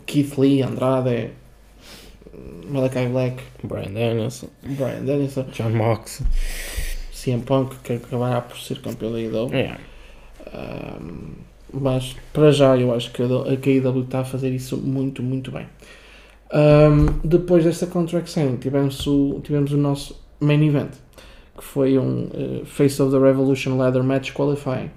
Keith 0.05 0.37
Lee, 0.37 0.61
Andrade, 0.61 1.31
Malachi 2.69 3.07
Black, 3.07 3.43
Brian 3.63 3.91
Danielson, 3.91 4.47
Brian 4.63 5.03
Danielson, 5.03 5.45
John 5.51 5.69
Mox. 5.71 6.21
CM 7.25 7.41
Punk, 7.41 7.75
que 7.83 7.93
acabará 7.93 8.41
por 8.41 8.57
ser 8.59 8.79
campeão 8.81 9.11
da 9.11 9.19
IW. 9.19 9.49
Yeah. 9.51 9.79
Um, 10.53 11.33
mas 11.73 12.15
para 12.31 12.51
já 12.51 12.77
eu 12.77 12.93
acho 12.93 13.11
que 13.11 13.21
a, 13.23 13.25
IW 13.25 14.03
está 14.03 14.19
a 14.19 14.25
fazer 14.25 14.51
isso 14.53 14.77
muito, 14.77 15.23
muito 15.23 15.51
bem. 15.51 15.65
Um, 16.53 17.27
depois 17.27 17.63
desta 17.63 17.87
contract 17.87 18.31
tivemos 18.61 19.05
o, 19.07 19.41
tivemos 19.43 19.71
o 19.73 19.77
nosso 19.77 20.21
main 20.39 20.63
event, 20.63 20.91
que 21.57 21.63
foi 21.63 21.97
um 21.97 22.25
uh, 22.25 22.65
Face 22.65 23.01
of 23.01 23.11
the 23.11 23.19
Revolution 23.19 23.77
Ladder 23.77 24.03
Match 24.03 24.33
Qualifying. 24.33 24.91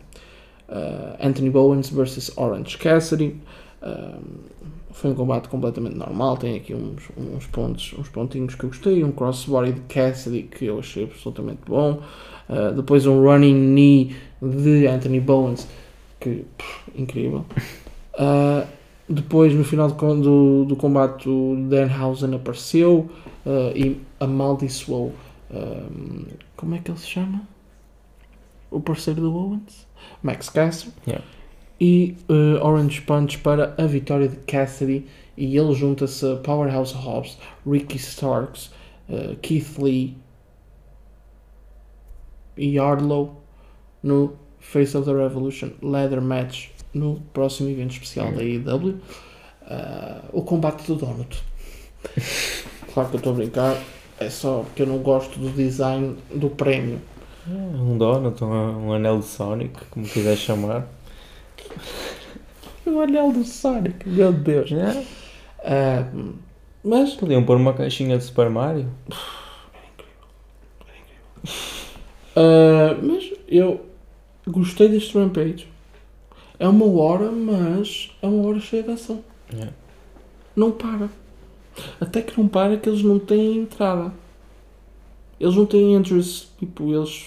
Uh, 0.68 1.16
Anthony 1.20 1.50
Bowens 1.50 1.90
versus 1.90 2.30
Orange 2.36 2.76
Cassidy. 2.78 3.40
Um, 3.82 4.48
foi 4.92 5.10
um 5.10 5.14
combate 5.14 5.48
completamente 5.48 5.96
normal. 5.96 6.36
Tem 6.36 6.56
aqui 6.56 6.74
uns, 6.74 7.02
uns 7.16 7.46
pontos, 7.46 7.94
uns 7.96 8.08
pontinhos 8.08 8.54
que 8.54 8.64
eu 8.64 8.70
gostei. 8.70 9.04
Um 9.04 9.12
crossbody 9.12 9.72
de 9.72 9.80
Cassidy 9.82 10.42
que 10.42 10.66
eu 10.66 10.80
achei 10.80 11.04
absolutamente 11.04 11.60
bom. 11.66 12.02
Depois 12.74 13.06
um 13.06 13.22
running 13.22 13.74
knee 13.74 14.16
de 14.42 14.88
Anthony 14.88 15.20
Bowens 15.20 15.68
que 16.18 16.44
pff, 16.56 16.90
incrível. 16.96 17.44
Depois 19.08 19.54
no 19.54 19.64
final 19.64 19.88
do, 19.88 20.66
do 20.66 20.76
combate 20.76 21.28
o 21.28 21.56
Danhausen 21.70 22.34
apareceu 22.34 23.08
uh, 23.46 23.74
e 23.74 23.98
amaldiçoou 24.20 25.14
um, 25.50 26.24
como 26.56 26.74
é 26.74 26.78
que 26.78 26.90
ele 26.90 26.98
se 26.98 27.06
chama? 27.06 27.42
O 28.70 28.80
parceiro 28.80 29.20
do 29.20 29.34
Owens? 29.34 29.86
Max 30.22 30.48
Caster 30.48 30.92
Yeah. 31.06 31.24
e 31.80 32.16
uh, 32.28 32.64
Orange 32.64 33.00
Punch 33.02 33.38
para 33.38 33.74
a 33.78 33.86
vitória 33.86 34.28
de 34.28 34.36
Cassidy 34.36 35.06
e 35.36 35.56
ele 35.56 35.72
junta-se 35.74 36.30
a 36.30 36.36
Powerhouse 36.36 36.92
Hobbs, 36.92 37.38
Ricky 37.66 37.96
Starks, 37.96 38.70
uh, 39.08 39.36
Keith 39.40 39.78
Lee 39.78 40.16
e 42.56 42.76
Yardlow 42.76 43.40
no 44.02 44.36
Face 44.58 44.96
of 44.96 45.06
the 45.06 45.14
Revolution 45.14 45.70
Leather 45.80 46.20
Match 46.20 46.68
no 46.92 47.20
próximo 47.32 47.68
evento 47.68 47.92
especial 47.92 48.32
da 48.32 48.42
AEW. 48.42 49.00
Uh, 49.62 50.28
o 50.32 50.42
combate 50.42 50.86
do 50.86 50.96
Donut. 50.96 51.42
claro 52.92 53.08
que 53.10 53.16
eu 53.16 53.18
estou 53.18 53.32
a 53.32 53.36
brincar, 53.36 53.76
é 54.20 54.30
só 54.30 54.62
porque 54.64 54.82
eu 54.82 54.86
não 54.86 54.98
gosto 54.98 55.38
do 55.38 55.50
design 55.50 56.16
do 56.34 56.50
prémio. 56.50 57.00
Um 57.46 57.96
donut, 57.96 58.42
um, 58.44 58.88
um 58.88 58.92
anel 58.92 59.20
de 59.20 59.24
Sonic, 59.24 59.84
como 59.90 60.06
quiser 60.06 60.36
chamar. 60.36 60.86
O 62.84 63.00
anel 63.00 63.32
do 63.32 63.44
Sonic, 63.44 64.08
meu 64.08 64.32
Deus. 64.32 64.70
Yeah. 64.70 65.00
Uh, 65.60 66.34
mas 66.84 67.14
Podiam 67.14 67.44
pôr 67.44 67.56
uma 67.56 67.72
caixinha 67.72 68.18
de 68.18 68.24
Super 68.24 68.50
Mario. 68.50 68.88
Uh, 72.36 72.94
mas 73.02 73.32
eu 73.48 73.86
gostei 74.46 74.88
deste 74.88 75.16
Rampage. 75.16 75.68
É 76.58 76.68
uma 76.68 76.86
hora, 76.86 77.30
mas 77.30 78.10
é 78.20 78.26
uma 78.26 78.48
hora 78.48 78.60
cheia 78.60 78.82
de 78.82 78.90
ação. 78.90 79.22
Yeah. 79.52 79.72
Não 80.54 80.72
para. 80.72 81.08
Até 82.00 82.22
que 82.22 82.38
não 82.38 82.48
para 82.48 82.76
que 82.76 82.88
eles 82.88 83.02
não 83.02 83.18
têm 83.18 83.58
entrada. 83.58 84.12
Eles 85.38 85.54
não 85.54 85.66
têm 85.66 85.94
entrance. 85.94 86.46
Tipo, 86.58 86.92
eles 86.94 87.26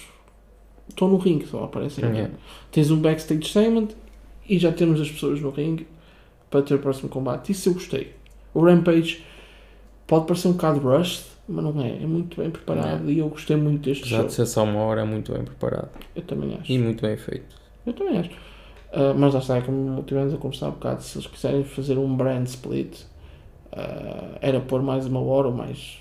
estão 0.89 1.07
no 1.07 1.17
ringue, 1.17 1.45
só 1.47 1.63
aparecem. 1.63 2.03
Yeah. 2.03 2.33
Tens 2.71 2.91
um 2.91 2.99
backstage 2.99 3.51
segment 3.51 3.89
e 4.47 4.57
já 4.59 4.71
temos 4.71 4.99
as 4.99 5.09
pessoas 5.09 5.39
no 5.39 5.49
ringue. 5.49 5.87
para 6.49 6.61
ter 6.61 6.75
o 6.75 6.79
próximo 6.79 7.09
combate. 7.09 7.51
Isso 7.51 7.69
eu 7.69 7.73
gostei. 7.73 8.13
O 8.53 8.63
Rampage 8.65 9.23
pode 10.05 10.27
parecer 10.27 10.49
um 10.49 10.53
bocado 10.53 10.79
rushed, 10.79 11.25
mas 11.47 11.63
não 11.63 11.81
é. 11.81 12.03
É 12.03 12.05
muito 12.05 12.35
bem 12.39 12.51
preparado 12.51 13.09
e 13.09 13.19
eu 13.19 13.29
gostei 13.29 13.55
muito 13.55 13.83
deste 13.83 14.03
Apesar 14.03 14.17
show. 14.17 14.27
de 14.27 14.33
ser 14.33 14.45
só 14.45 14.63
uma 14.65 14.79
hora, 14.81 15.01
é 15.01 15.05
muito 15.05 15.31
bem 15.31 15.43
preparado. 15.43 15.89
Eu 16.13 16.21
também 16.23 16.57
acho. 16.59 16.69
E 16.71 16.77
muito 16.77 17.01
bem 17.01 17.15
feito. 17.15 17.55
Eu 17.85 17.93
também 17.93 18.17
acho. 18.17 18.29
Ah, 18.91 19.13
mas 19.17 19.33
lá 19.33 19.39
está, 19.39 19.57
é 19.57 19.61
como 19.61 20.03
tivemos 20.03 20.33
a 20.33 20.37
conversar 20.37 20.67
um 20.67 20.71
bocado, 20.71 21.01
se 21.01 21.17
eles 21.17 21.27
quiserem 21.27 21.63
fazer 21.63 21.97
um 21.97 22.13
brand 22.15 22.45
split, 22.45 23.03
ah, 23.71 24.37
era 24.41 24.59
pôr 24.59 24.81
mais 24.81 25.05
uma 25.05 25.21
hora 25.21 25.47
ou 25.47 25.53
mais. 25.53 25.97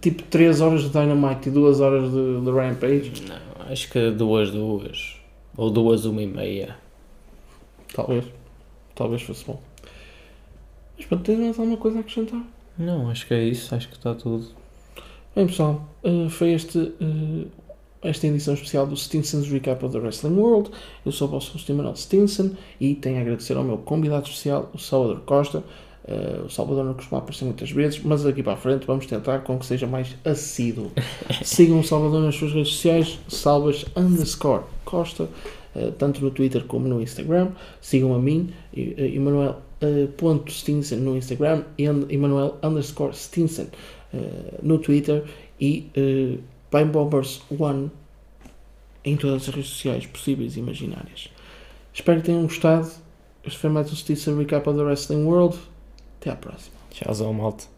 Tipo 0.00 0.22
3 0.24 0.60
horas 0.60 0.82
de 0.82 0.90
Dynamite 0.90 1.48
e 1.48 1.52
2 1.52 1.80
horas 1.80 2.10
de, 2.10 2.40
de 2.40 2.50
Rampage. 2.50 3.12
Não, 3.28 3.72
acho 3.72 3.90
que 3.90 4.10
duas, 4.10 4.50
duas. 4.50 5.16
Ou 5.56 5.70
duas, 5.70 6.04
uma 6.04 6.22
e 6.22 6.26
meia. 6.26 6.76
Talvez. 7.94 8.24
Talvez 8.94 9.22
fosse 9.22 9.44
bom. 9.44 9.60
Mas 10.96 11.06
pronto, 11.06 11.24
tens 11.24 11.38
mais 11.38 11.58
alguma 11.58 11.76
coisa 11.76 11.98
a 11.98 12.00
acrescentar? 12.00 12.42
Não, 12.78 13.10
acho 13.10 13.26
que 13.26 13.34
é 13.34 13.44
isso. 13.44 13.74
Acho 13.74 13.88
que 13.88 13.96
está 13.96 14.14
tudo. 14.14 14.46
Bem 15.34 15.46
pessoal, 15.46 15.88
ah, 16.04 16.28
foi 16.28 16.52
este, 16.52 16.92
ah, 17.00 17.46
esta 18.02 18.26
edição 18.26 18.54
especial 18.54 18.86
do 18.86 18.96
Stinson's 18.96 19.48
Recap 19.48 19.84
of 19.84 19.92
the 19.92 19.98
Wrestling 19.98 20.36
World. 20.36 20.70
Eu 21.06 21.12
sou 21.12 21.28
o 21.28 21.30
vosso 21.30 21.52
host 21.52 21.70
Emanuel 21.70 21.96
Stinson 21.96 22.50
e 22.80 22.94
tenho 22.94 23.18
a 23.18 23.20
agradecer 23.20 23.56
ao 23.56 23.64
meu 23.64 23.78
convidado 23.78 24.26
especial, 24.26 24.70
o 24.74 24.78
Salvador 24.78 25.20
Costa. 25.20 25.62
Ah, 26.08 26.42
o 26.44 26.50
Salvador 26.50 26.84
não 26.84 26.94
costuma 26.94 27.20
aparecer 27.20 27.44
muitas 27.44 27.70
vezes, 27.70 28.00
mas 28.02 28.22
daqui 28.22 28.42
para 28.42 28.54
a 28.54 28.56
frente 28.56 28.86
vamos 28.86 29.06
tentar 29.06 29.40
com 29.40 29.58
que 29.58 29.66
seja 29.66 29.86
mais 29.86 30.16
assíduo. 30.24 30.90
Sigam 31.42 31.80
o 31.80 31.84
Salvador 31.84 32.22
nas 32.22 32.34
suas 32.34 32.52
redes 32.52 32.72
sociais, 32.72 33.18
salvas 33.28 33.84
underscore 33.96 34.64
Costa, 34.84 35.28
ah, 35.76 35.92
tanto 35.98 36.22
no 36.22 36.30
Twitter 36.30 36.64
como 36.64 36.88
no 36.88 37.00
Instagram. 37.00 37.50
Sigam 37.80 38.14
a 38.14 38.18
mim, 38.18 38.52
Emanuel 38.74 39.60
ah, 39.80 40.08
ponto 40.16 40.50
Stinson 40.52 40.96
no 40.96 41.16
Instagram 41.16 41.64
e 41.78 41.84
Emanuel 41.84 42.58
underscore 42.62 43.14
Stinson 43.14 43.66
no 44.62 44.78
Twitter 44.78 45.24
e 45.58 45.90
uh, 45.96 46.42
Pine 46.70 46.90
Bombers 46.90 47.40
One 47.50 47.90
em 49.04 49.16
todas 49.16 49.48
as 49.48 49.54
redes 49.54 49.70
sociais 49.70 50.06
possíveis 50.06 50.56
e 50.56 50.60
imaginárias. 50.60 51.30
Espero 51.94 52.20
que 52.20 52.26
tenham 52.26 52.42
gostado. 52.42 52.90
Este 53.44 53.58
foi 53.58 53.70
mais 53.70 53.90
um 53.92 53.96
Stinson 53.96 54.36
Recap 54.36 54.68
of 54.68 54.78
the 54.78 54.84
Wrestling 54.84 55.24
World. 55.24 55.58
Até 56.22 56.30
à 56.30 56.36
próxima. 56.36 56.76
Tchauzão, 56.92 57.34
malta. 57.34 57.71